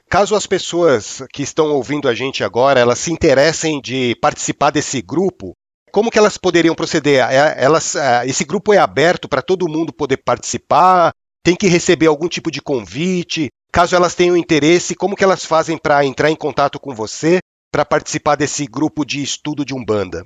Caso 0.10 0.36
as 0.36 0.46
pessoas 0.46 1.24
que 1.34 1.42
estão 1.42 1.72
ouvindo 1.72 2.08
a 2.08 2.14
gente 2.14 2.44
agora, 2.44 2.80
elas 2.80 3.00
se 3.00 3.12
interessem 3.12 3.82
de 3.82 4.16
participar 4.22 4.70
desse 4.70 5.02
grupo, 5.02 5.56
como 5.92 6.10
que 6.10 6.18
elas 6.18 6.38
poderiam 6.38 6.74
proceder? 6.74 7.24
É, 7.30 7.56
elas, 7.58 7.96
é, 7.96 8.26
esse 8.26 8.44
grupo 8.44 8.74
é 8.74 8.80
aberto 8.80 9.30
para 9.30 9.44
todo 9.44 9.70
mundo 9.70 9.94
poder 9.94 10.18
participar? 10.18 11.14
Tem 11.44 11.56
que 11.56 11.68
receber 11.68 12.08
algum 12.08 12.28
tipo 12.28 12.50
de 12.50 12.62
convite? 12.62 13.50
Caso 13.72 13.96
elas 13.96 14.16
tenham 14.16 14.36
interesse, 14.36 14.96
como 14.96 15.16
que 15.16 15.24
elas 15.24 15.46
fazem 15.46 15.78
para 15.78 16.04
entrar 16.06 16.32
em 16.32 16.36
contato 16.36 16.80
com 16.80 16.96
você 16.96 17.40
para 17.72 17.86
participar 17.86 18.36
desse 18.36 18.66
grupo 18.66 19.06
de 19.06 19.22
estudo 19.22 19.64
de 19.64 19.74
Umbanda? 19.74 20.24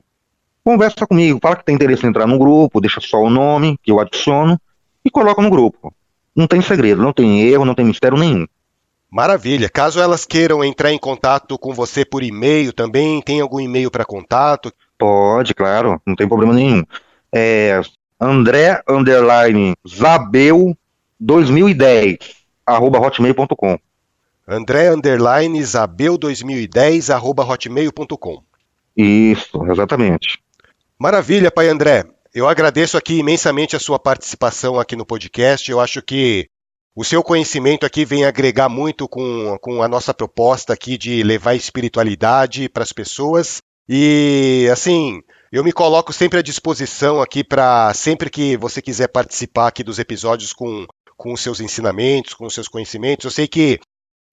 Conversa 0.63 1.05
comigo, 1.07 1.39
fala 1.41 1.57
que 1.57 1.65
tem 1.65 1.75
interesse 1.75 2.05
em 2.05 2.10
entrar 2.10 2.27
no 2.27 2.38
grupo, 2.38 2.79
deixa 2.81 3.01
só 3.01 3.21
o 3.21 3.29
nome 3.29 3.77
que 3.81 3.91
eu 3.91 3.99
adiciono 3.99 4.60
e 5.03 5.10
coloca 5.10 5.41
no 5.41 5.49
grupo. 5.49 5.93
Não 6.36 6.47
tem 6.47 6.62
segredo, 6.62 7.01
não 7.01 7.13
tem 7.13 7.41
erro, 7.41 7.65
não 7.65 7.73
tem 7.73 7.86
mistério 7.86 8.17
nenhum. 8.17 8.45
Maravilha. 9.17 9.67
Caso 9.67 9.99
elas 9.99 10.27
queiram 10.27 10.63
entrar 10.63 10.93
em 10.93 10.99
contato 10.99 11.58
com 11.58 11.73
você 11.73 12.06
por 12.06 12.21
e-mail 12.21 12.71
também, 12.71 13.19
tem 13.19 13.41
algum 13.41 13.60
e-mail 13.60 13.89
para 13.89 14.06
contato? 14.06 14.71
Pode, 14.95 15.56
claro, 15.56 15.99
não 16.06 16.15
tem 16.15 16.27
problema 16.27 16.53
nenhum. 16.53 16.84
É 17.34 17.82
André 18.21 18.80
underline 18.88 19.73
Zabel 19.89 20.77
2010, 21.19 22.19
arroba 22.63 22.99
hotmail.com. 22.99 23.80
André 24.47 24.89
underline 24.89 25.58
Isabel 25.58 26.15
2010 26.15 27.10
arroba 27.10 27.43
hotmail.com. 27.43 28.43
Isso, 28.95 29.65
exatamente. 29.71 30.38
Maravilha, 30.99 31.49
pai 31.49 31.69
André. 31.69 32.06
Eu 32.36 32.47
agradeço 32.47 32.95
aqui 32.95 33.17
imensamente 33.17 33.75
a 33.75 33.80
sua 33.80 33.97
participação 33.97 34.80
aqui 34.80 34.95
no 34.95 35.08
podcast. 35.08 35.71
Eu 35.71 35.80
acho 35.80 36.03
que 36.03 36.47
o 36.97 37.03
seu 37.03 37.21
conhecimento 37.21 37.86
aqui 37.86 38.03
vem 38.03 38.25
agregar 38.25 38.67
muito 38.67 39.07
com, 39.07 39.55
com 39.62 39.83
a 39.83 39.88
nossa 39.88 40.15
proposta 40.15 40.73
aqui 40.73 40.97
de 40.97 41.21
levar 41.21 41.53
espiritualidade 41.53 42.67
para 42.67 42.81
as 42.81 42.91
pessoas. 42.91 43.62
E, 43.88 44.67
assim, 44.73 45.21
eu 45.51 45.63
me 45.63 45.71
coloco 45.71 46.12
sempre 46.12 46.39
à 46.39 46.41
disposição 46.41 47.21
aqui 47.21 47.43
para 47.43 47.93
sempre 47.93 48.31
que 48.31 48.57
você 48.57 48.81
quiser 48.81 49.10
participar 49.10 49.67
aqui 49.67 49.83
dos 49.83 49.99
episódios 49.99 50.53
com 50.53 50.88
com 51.15 51.33
os 51.33 51.41
seus 51.41 51.60
ensinamentos, 51.60 52.33
com 52.33 52.45
os 52.45 52.53
seus 52.53 52.67
conhecimentos. 52.67 53.25
Eu 53.25 53.31
sei 53.31 53.47
que 53.47 53.79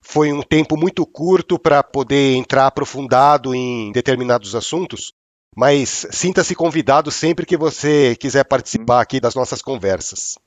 foi 0.03 0.33
um 0.33 0.43
tempo 0.43 0.77
muito 0.77 1.07
curto 1.07 1.59
para 1.59 1.83
poder 1.83 2.35
entrar 2.35 2.67
aprofundado 2.67 3.55
em 3.55 3.91
determinados 3.91 4.55
assuntos, 4.55 5.13
mas 5.57 6.07
sinta-se 6.11 6.55
convidado 6.55 7.11
sempre 7.11 7.47
que 7.47 7.57
você 7.57 8.17
quiser 8.17 8.45
participar 8.45 9.01
aqui 9.01 9.19
das 9.19 9.35
nossas 9.35 9.63
conversas. 9.63 10.39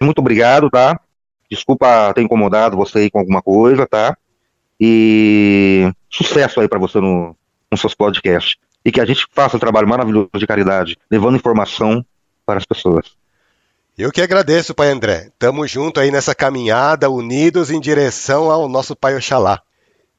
Muito 0.00 0.18
obrigado, 0.18 0.68
tá? 0.68 1.00
Desculpa 1.50 2.12
ter 2.14 2.22
incomodado 2.22 2.76
você 2.76 2.98
aí 3.00 3.10
com 3.10 3.18
alguma 3.18 3.42
coisa, 3.42 3.86
tá? 3.86 4.16
E 4.80 5.90
sucesso 6.10 6.60
aí 6.60 6.68
para 6.68 6.78
você 6.78 7.00
no, 7.00 7.36
nos 7.70 7.80
seus 7.80 7.94
podcasts. 7.94 8.56
E 8.84 8.92
que 8.92 9.00
a 9.00 9.04
gente 9.04 9.26
faça 9.32 9.56
um 9.56 9.60
trabalho 9.60 9.88
maravilhoso 9.88 10.30
de 10.36 10.46
caridade, 10.46 10.96
levando 11.10 11.36
informação 11.36 12.04
para 12.44 12.58
as 12.58 12.64
pessoas. 12.64 13.16
Eu 13.98 14.12
que 14.12 14.20
agradeço, 14.20 14.74
Pai 14.74 14.90
André. 14.90 15.30
Tamo 15.38 15.66
junto 15.66 15.98
aí 15.98 16.10
nessa 16.10 16.34
caminhada, 16.34 17.10
unidos 17.10 17.70
em 17.70 17.80
direção 17.80 18.50
ao 18.50 18.68
nosso 18.68 18.94
Pai 18.94 19.16
Oxalá. 19.16 19.62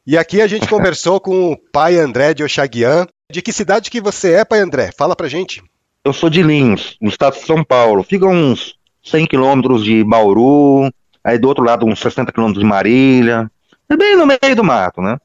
E 0.05 0.17
aqui 0.17 0.41
a 0.41 0.47
gente 0.47 0.67
conversou 0.69 1.19
com 1.21 1.51
o 1.51 1.57
Pai 1.57 1.97
André 1.97 2.33
de 2.33 2.43
Oxaguian. 2.43 3.05
De 3.31 3.41
que 3.41 3.53
cidade 3.53 3.91
que 3.91 4.01
você 4.01 4.33
é, 4.33 4.45
Pai 4.45 4.59
André? 4.59 4.89
Fala 4.97 5.15
pra 5.15 5.27
gente. 5.27 5.61
Eu 6.03 6.11
sou 6.11 6.29
de 6.29 6.41
Lins, 6.41 6.95
no 7.01 7.09
estado 7.09 7.35
de 7.35 7.45
São 7.45 7.63
Paulo. 7.63 8.01
Fica 8.01 8.25
uns 8.25 8.75
100 9.03 9.27
quilômetros 9.27 9.83
de 9.83 10.03
Bauru, 10.03 10.91
aí 11.27 11.37
do 11.37 11.49
outro 11.49 11.63
lado 11.63 11.85
uns 11.85 11.99
60 11.99 12.31
quilômetros 12.31 12.63
de 12.63 12.69
Marília. 12.69 13.51
É 13.89 13.97
bem 13.97 14.15
no 14.15 14.25
meio 14.25 14.55
do 14.55 14.63
mato, 14.63 15.01
né? 15.01 15.17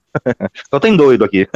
Só 0.69 0.79
tem 0.81 0.97
doido 0.97 1.25
aqui. 1.25 1.49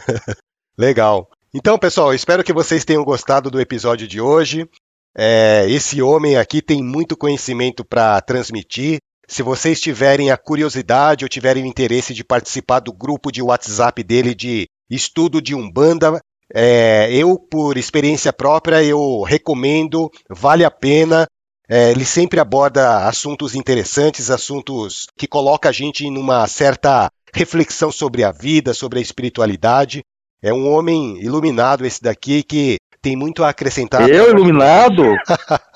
Legal. 0.76 1.28
Então, 1.54 1.78
pessoal, 1.78 2.14
espero 2.14 2.42
que 2.42 2.54
vocês 2.54 2.86
tenham 2.86 3.04
gostado 3.04 3.50
do 3.50 3.60
episódio 3.60 4.08
de 4.08 4.18
hoje. 4.18 4.66
É, 5.14 5.66
esse 5.68 6.00
homem 6.00 6.38
aqui 6.38 6.62
tem 6.62 6.82
muito 6.82 7.18
conhecimento 7.18 7.84
para 7.84 8.18
transmitir. 8.22 8.98
Se 9.28 9.42
vocês 9.42 9.78
tiverem 9.78 10.30
a 10.30 10.38
curiosidade 10.38 11.26
ou 11.26 11.28
tiverem 11.28 11.64
o 11.64 11.66
interesse 11.66 12.14
de 12.14 12.24
participar 12.24 12.80
do 12.80 12.94
grupo 12.94 13.30
de 13.30 13.42
WhatsApp 13.42 14.02
dele 14.02 14.34
de 14.34 14.66
estudo 14.88 15.40
de 15.42 15.54
Umbanda, 15.54 16.18
é, 16.54 17.10
eu, 17.12 17.38
por 17.38 17.76
experiência 17.76 18.32
própria, 18.32 18.82
eu 18.82 19.20
recomendo, 19.22 20.10
vale 20.30 20.64
a 20.64 20.70
pena. 20.70 21.26
É, 21.74 21.90
ele 21.90 22.04
sempre 22.04 22.38
aborda 22.38 23.08
assuntos 23.08 23.54
interessantes, 23.54 24.30
assuntos 24.30 25.06
que 25.16 25.26
colocam 25.26 25.70
a 25.70 25.72
gente 25.72 26.10
numa 26.10 26.46
certa 26.46 27.10
reflexão 27.32 27.90
sobre 27.90 28.22
a 28.22 28.30
vida, 28.30 28.74
sobre 28.74 28.98
a 28.98 29.02
espiritualidade. 29.02 30.04
É 30.42 30.52
um 30.52 30.70
homem 30.70 31.18
iluminado 31.18 31.86
esse 31.86 32.02
daqui 32.02 32.42
que 32.42 32.76
tem 33.00 33.16
muito 33.16 33.42
a 33.42 33.48
acrescentar. 33.48 34.06
Eu, 34.06 34.28
iluminado? 34.28 35.02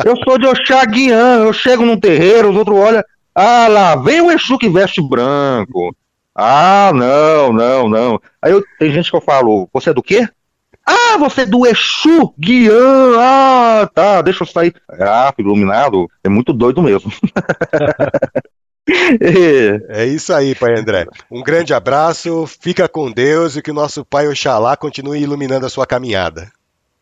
eu 0.05 0.15
sou 0.23 0.37
de 0.37 0.47
Oxaguian, 0.47 1.45
eu 1.45 1.53
chego 1.55 1.87
num 1.87 1.99
terreiro, 1.99 2.51
os 2.51 2.57
outros 2.57 2.77
olham, 2.77 3.03
ah 3.35 3.67
lá, 3.67 3.97
vem 3.97 4.21
o 4.21 4.31
Exu 4.31 4.59
que 4.59 4.69
veste 4.69 5.01
branco. 5.01 5.97
Ah, 6.35 6.93
não, 6.95 7.55
não, 7.55 7.89
não. 7.89 8.21
Aí 8.43 8.53
eu, 8.53 8.63
tem 8.79 8.93
gente 8.93 9.11
que 9.11 9.17
eu 9.17 9.23
falo, 9.23 9.67
você 9.73 9.89
é 9.89 9.95
do 9.95 10.03
quê? 10.03 10.29
Ah, 10.87 11.17
você 11.19 11.43
é 11.43 11.47
do 11.47 11.67
Exu 11.67 12.33
Guian. 12.39 13.17
Ah, 13.19 13.91
tá, 13.93 14.23
deixa 14.23 14.45
eu 14.45 14.47
sair. 14.47 14.75
Ah, 14.89 15.35
iluminado, 15.37 16.09
é 16.23 16.29
muito 16.29 16.53
doido 16.53 16.81
mesmo. 16.81 17.13
é 19.91 20.07
isso 20.07 20.33
aí, 20.33 20.55
Pai 20.55 20.79
André. 20.79 21.07
Um 21.29 21.43
grande 21.43 21.75
abraço, 21.75 22.47
fica 22.47 22.89
com 22.89 23.11
Deus 23.11 23.57
e 23.57 23.63
que 23.63 23.73
o 23.73 23.75
nosso 23.75 24.05
Pai 24.05 24.29
Oxalá 24.29 24.77
continue 24.77 25.21
iluminando 25.21 25.67
a 25.67 25.71
sua 25.71 25.87
caminhada. 25.87 26.53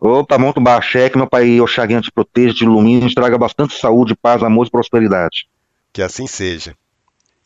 Opa, 0.00 0.36
um 0.36 0.62
baxé, 0.62 1.08
que 1.08 1.16
meu 1.16 1.26
pai 1.26 1.60
Oxaguinha 1.60 2.00
te 2.00 2.12
proteja, 2.12 2.54
te 2.54 2.64
ilumine, 2.64 3.08
te 3.08 3.14
traga 3.14 3.38
bastante 3.38 3.78
saúde, 3.78 4.14
paz, 4.14 4.42
amor 4.42 4.66
e 4.66 4.70
prosperidade. 4.70 5.46
Que 5.92 6.02
assim 6.02 6.26
seja. 6.26 6.74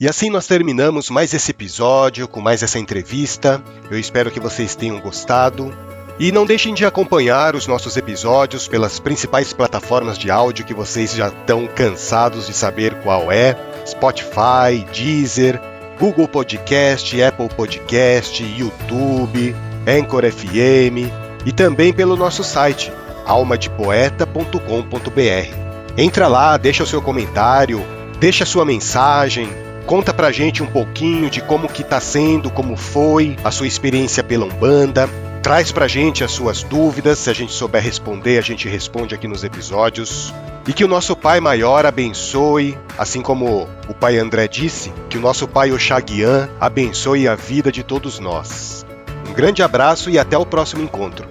E 0.00 0.08
assim 0.08 0.30
nós 0.30 0.46
terminamos 0.46 1.10
mais 1.10 1.34
esse 1.34 1.50
episódio, 1.50 2.26
com 2.26 2.40
mais 2.40 2.62
essa 2.62 2.78
entrevista. 2.78 3.62
Eu 3.90 3.98
espero 3.98 4.30
que 4.30 4.40
vocês 4.40 4.74
tenham 4.74 5.00
gostado. 5.00 5.72
E 6.18 6.32
não 6.32 6.44
deixem 6.44 6.74
de 6.74 6.84
acompanhar 6.84 7.54
os 7.54 7.68
nossos 7.68 7.96
episódios 7.96 8.66
pelas 8.66 8.98
principais 8.98 9.52
plataformas 9.52 10.18
de 10.18 10.30
áudio 10.30 10.64
que 10.64 10.74
vocês 10.74 11.12
já 11.12 11.28
estão 11.28 11.68
cansados 11.68 12.48
de 12.48 12.52
saber 12.52 12.92
qual 13.02 13.30
é: 13.30 13.56
Spotify, 13.86 14.84
Deezer, 14.92 15.60
Google 16.00 16.26
Podcast, 16.26 17.22
Apple 17.22 17.48
Podcast, 17.48 18.42
YouTube, 18.42 19.54
Anchor 19.86 20.28
FM 20.30 21.08
e 21.46 21.52
também 21.52 21.92
pelo 21.92 22.16
nosso 22.16 22.42
site 22.42 22.92
almadepoeta.com.br. 23.24 25.54
Entra 25.96 26.26
lá, 26.26 26.56
deixa 26.56 26.82
o 26.82 26.86
seu 26.86 27.00
comentário, 27.00 27.80
deixa 28.18 28.42
a 28.42 28.46
sua 28.46 28.64
mensagem, 28.64 29.48
conta 29.86 30.12
pra 30.12 30.32
gente 30.32 30.64
um 30.64 30.66
pouquinho 30.66 31.30
de 31.30 31.40
como 31.40 31.68
que 31.68 31.84
tá 31.84 32.00
sendo, 32.00 32.50
como 32.50 32.76
foi 32.76 33.36
a 33.44 33.52
sua 33.52 33.68
experiência 33.68 34.24
pela 34.24 34.46
Umbanda. 34.46 35.08
Traz 35.42 35.72
pra 35.72 35.88
gente 35.88 36.24
as 36.24 36.32
suas 36.32 36.62
dúvidas, 36.62 37.18
se 37.18 37.30
a 37.30 37.32
gente 37.32 37.52
souber 37.52 37.82
responder, 37.82 38.38
a 38.38 38.42
gente 38.42 38.68
responde 38.68 39.14
aqui 39.14 39.28
nos 39.28 39.44
episódios. 39.44 40.34
E 40.66 40.72
que 40.72 40.84
o 40.84 40.88
nosso 40.88 41.16
Pai 41.16 41.40
Maior 41.40 41.86
abençoe, 41.86 42.76
assim 42.98 43.22
como 43.22 43.66
o 43.88 43.94
Pai 43.94 44.18
André 44.18 44.46
disse, 44.46 44.92
que 45.08 45.16
o 45.16 45.20
nosso 45.20 45.48
Pai 45.48 45.72
Oxaguian 45.72 46.50
abençoe 46.60 47.26
a 47.26 47.34
vida 47.34 47.72
de 47.72 47.82
todos 47.82 48.18
nós. 48.18 48.84
Um 49.28 49.32
grande 49.32 49.62
abraço 49.62 50.10
e 50.10 50.18
até 50.18 50.36
o 50.36 50.44
próximo 50.44 50.82
encontro. 50.82 51.26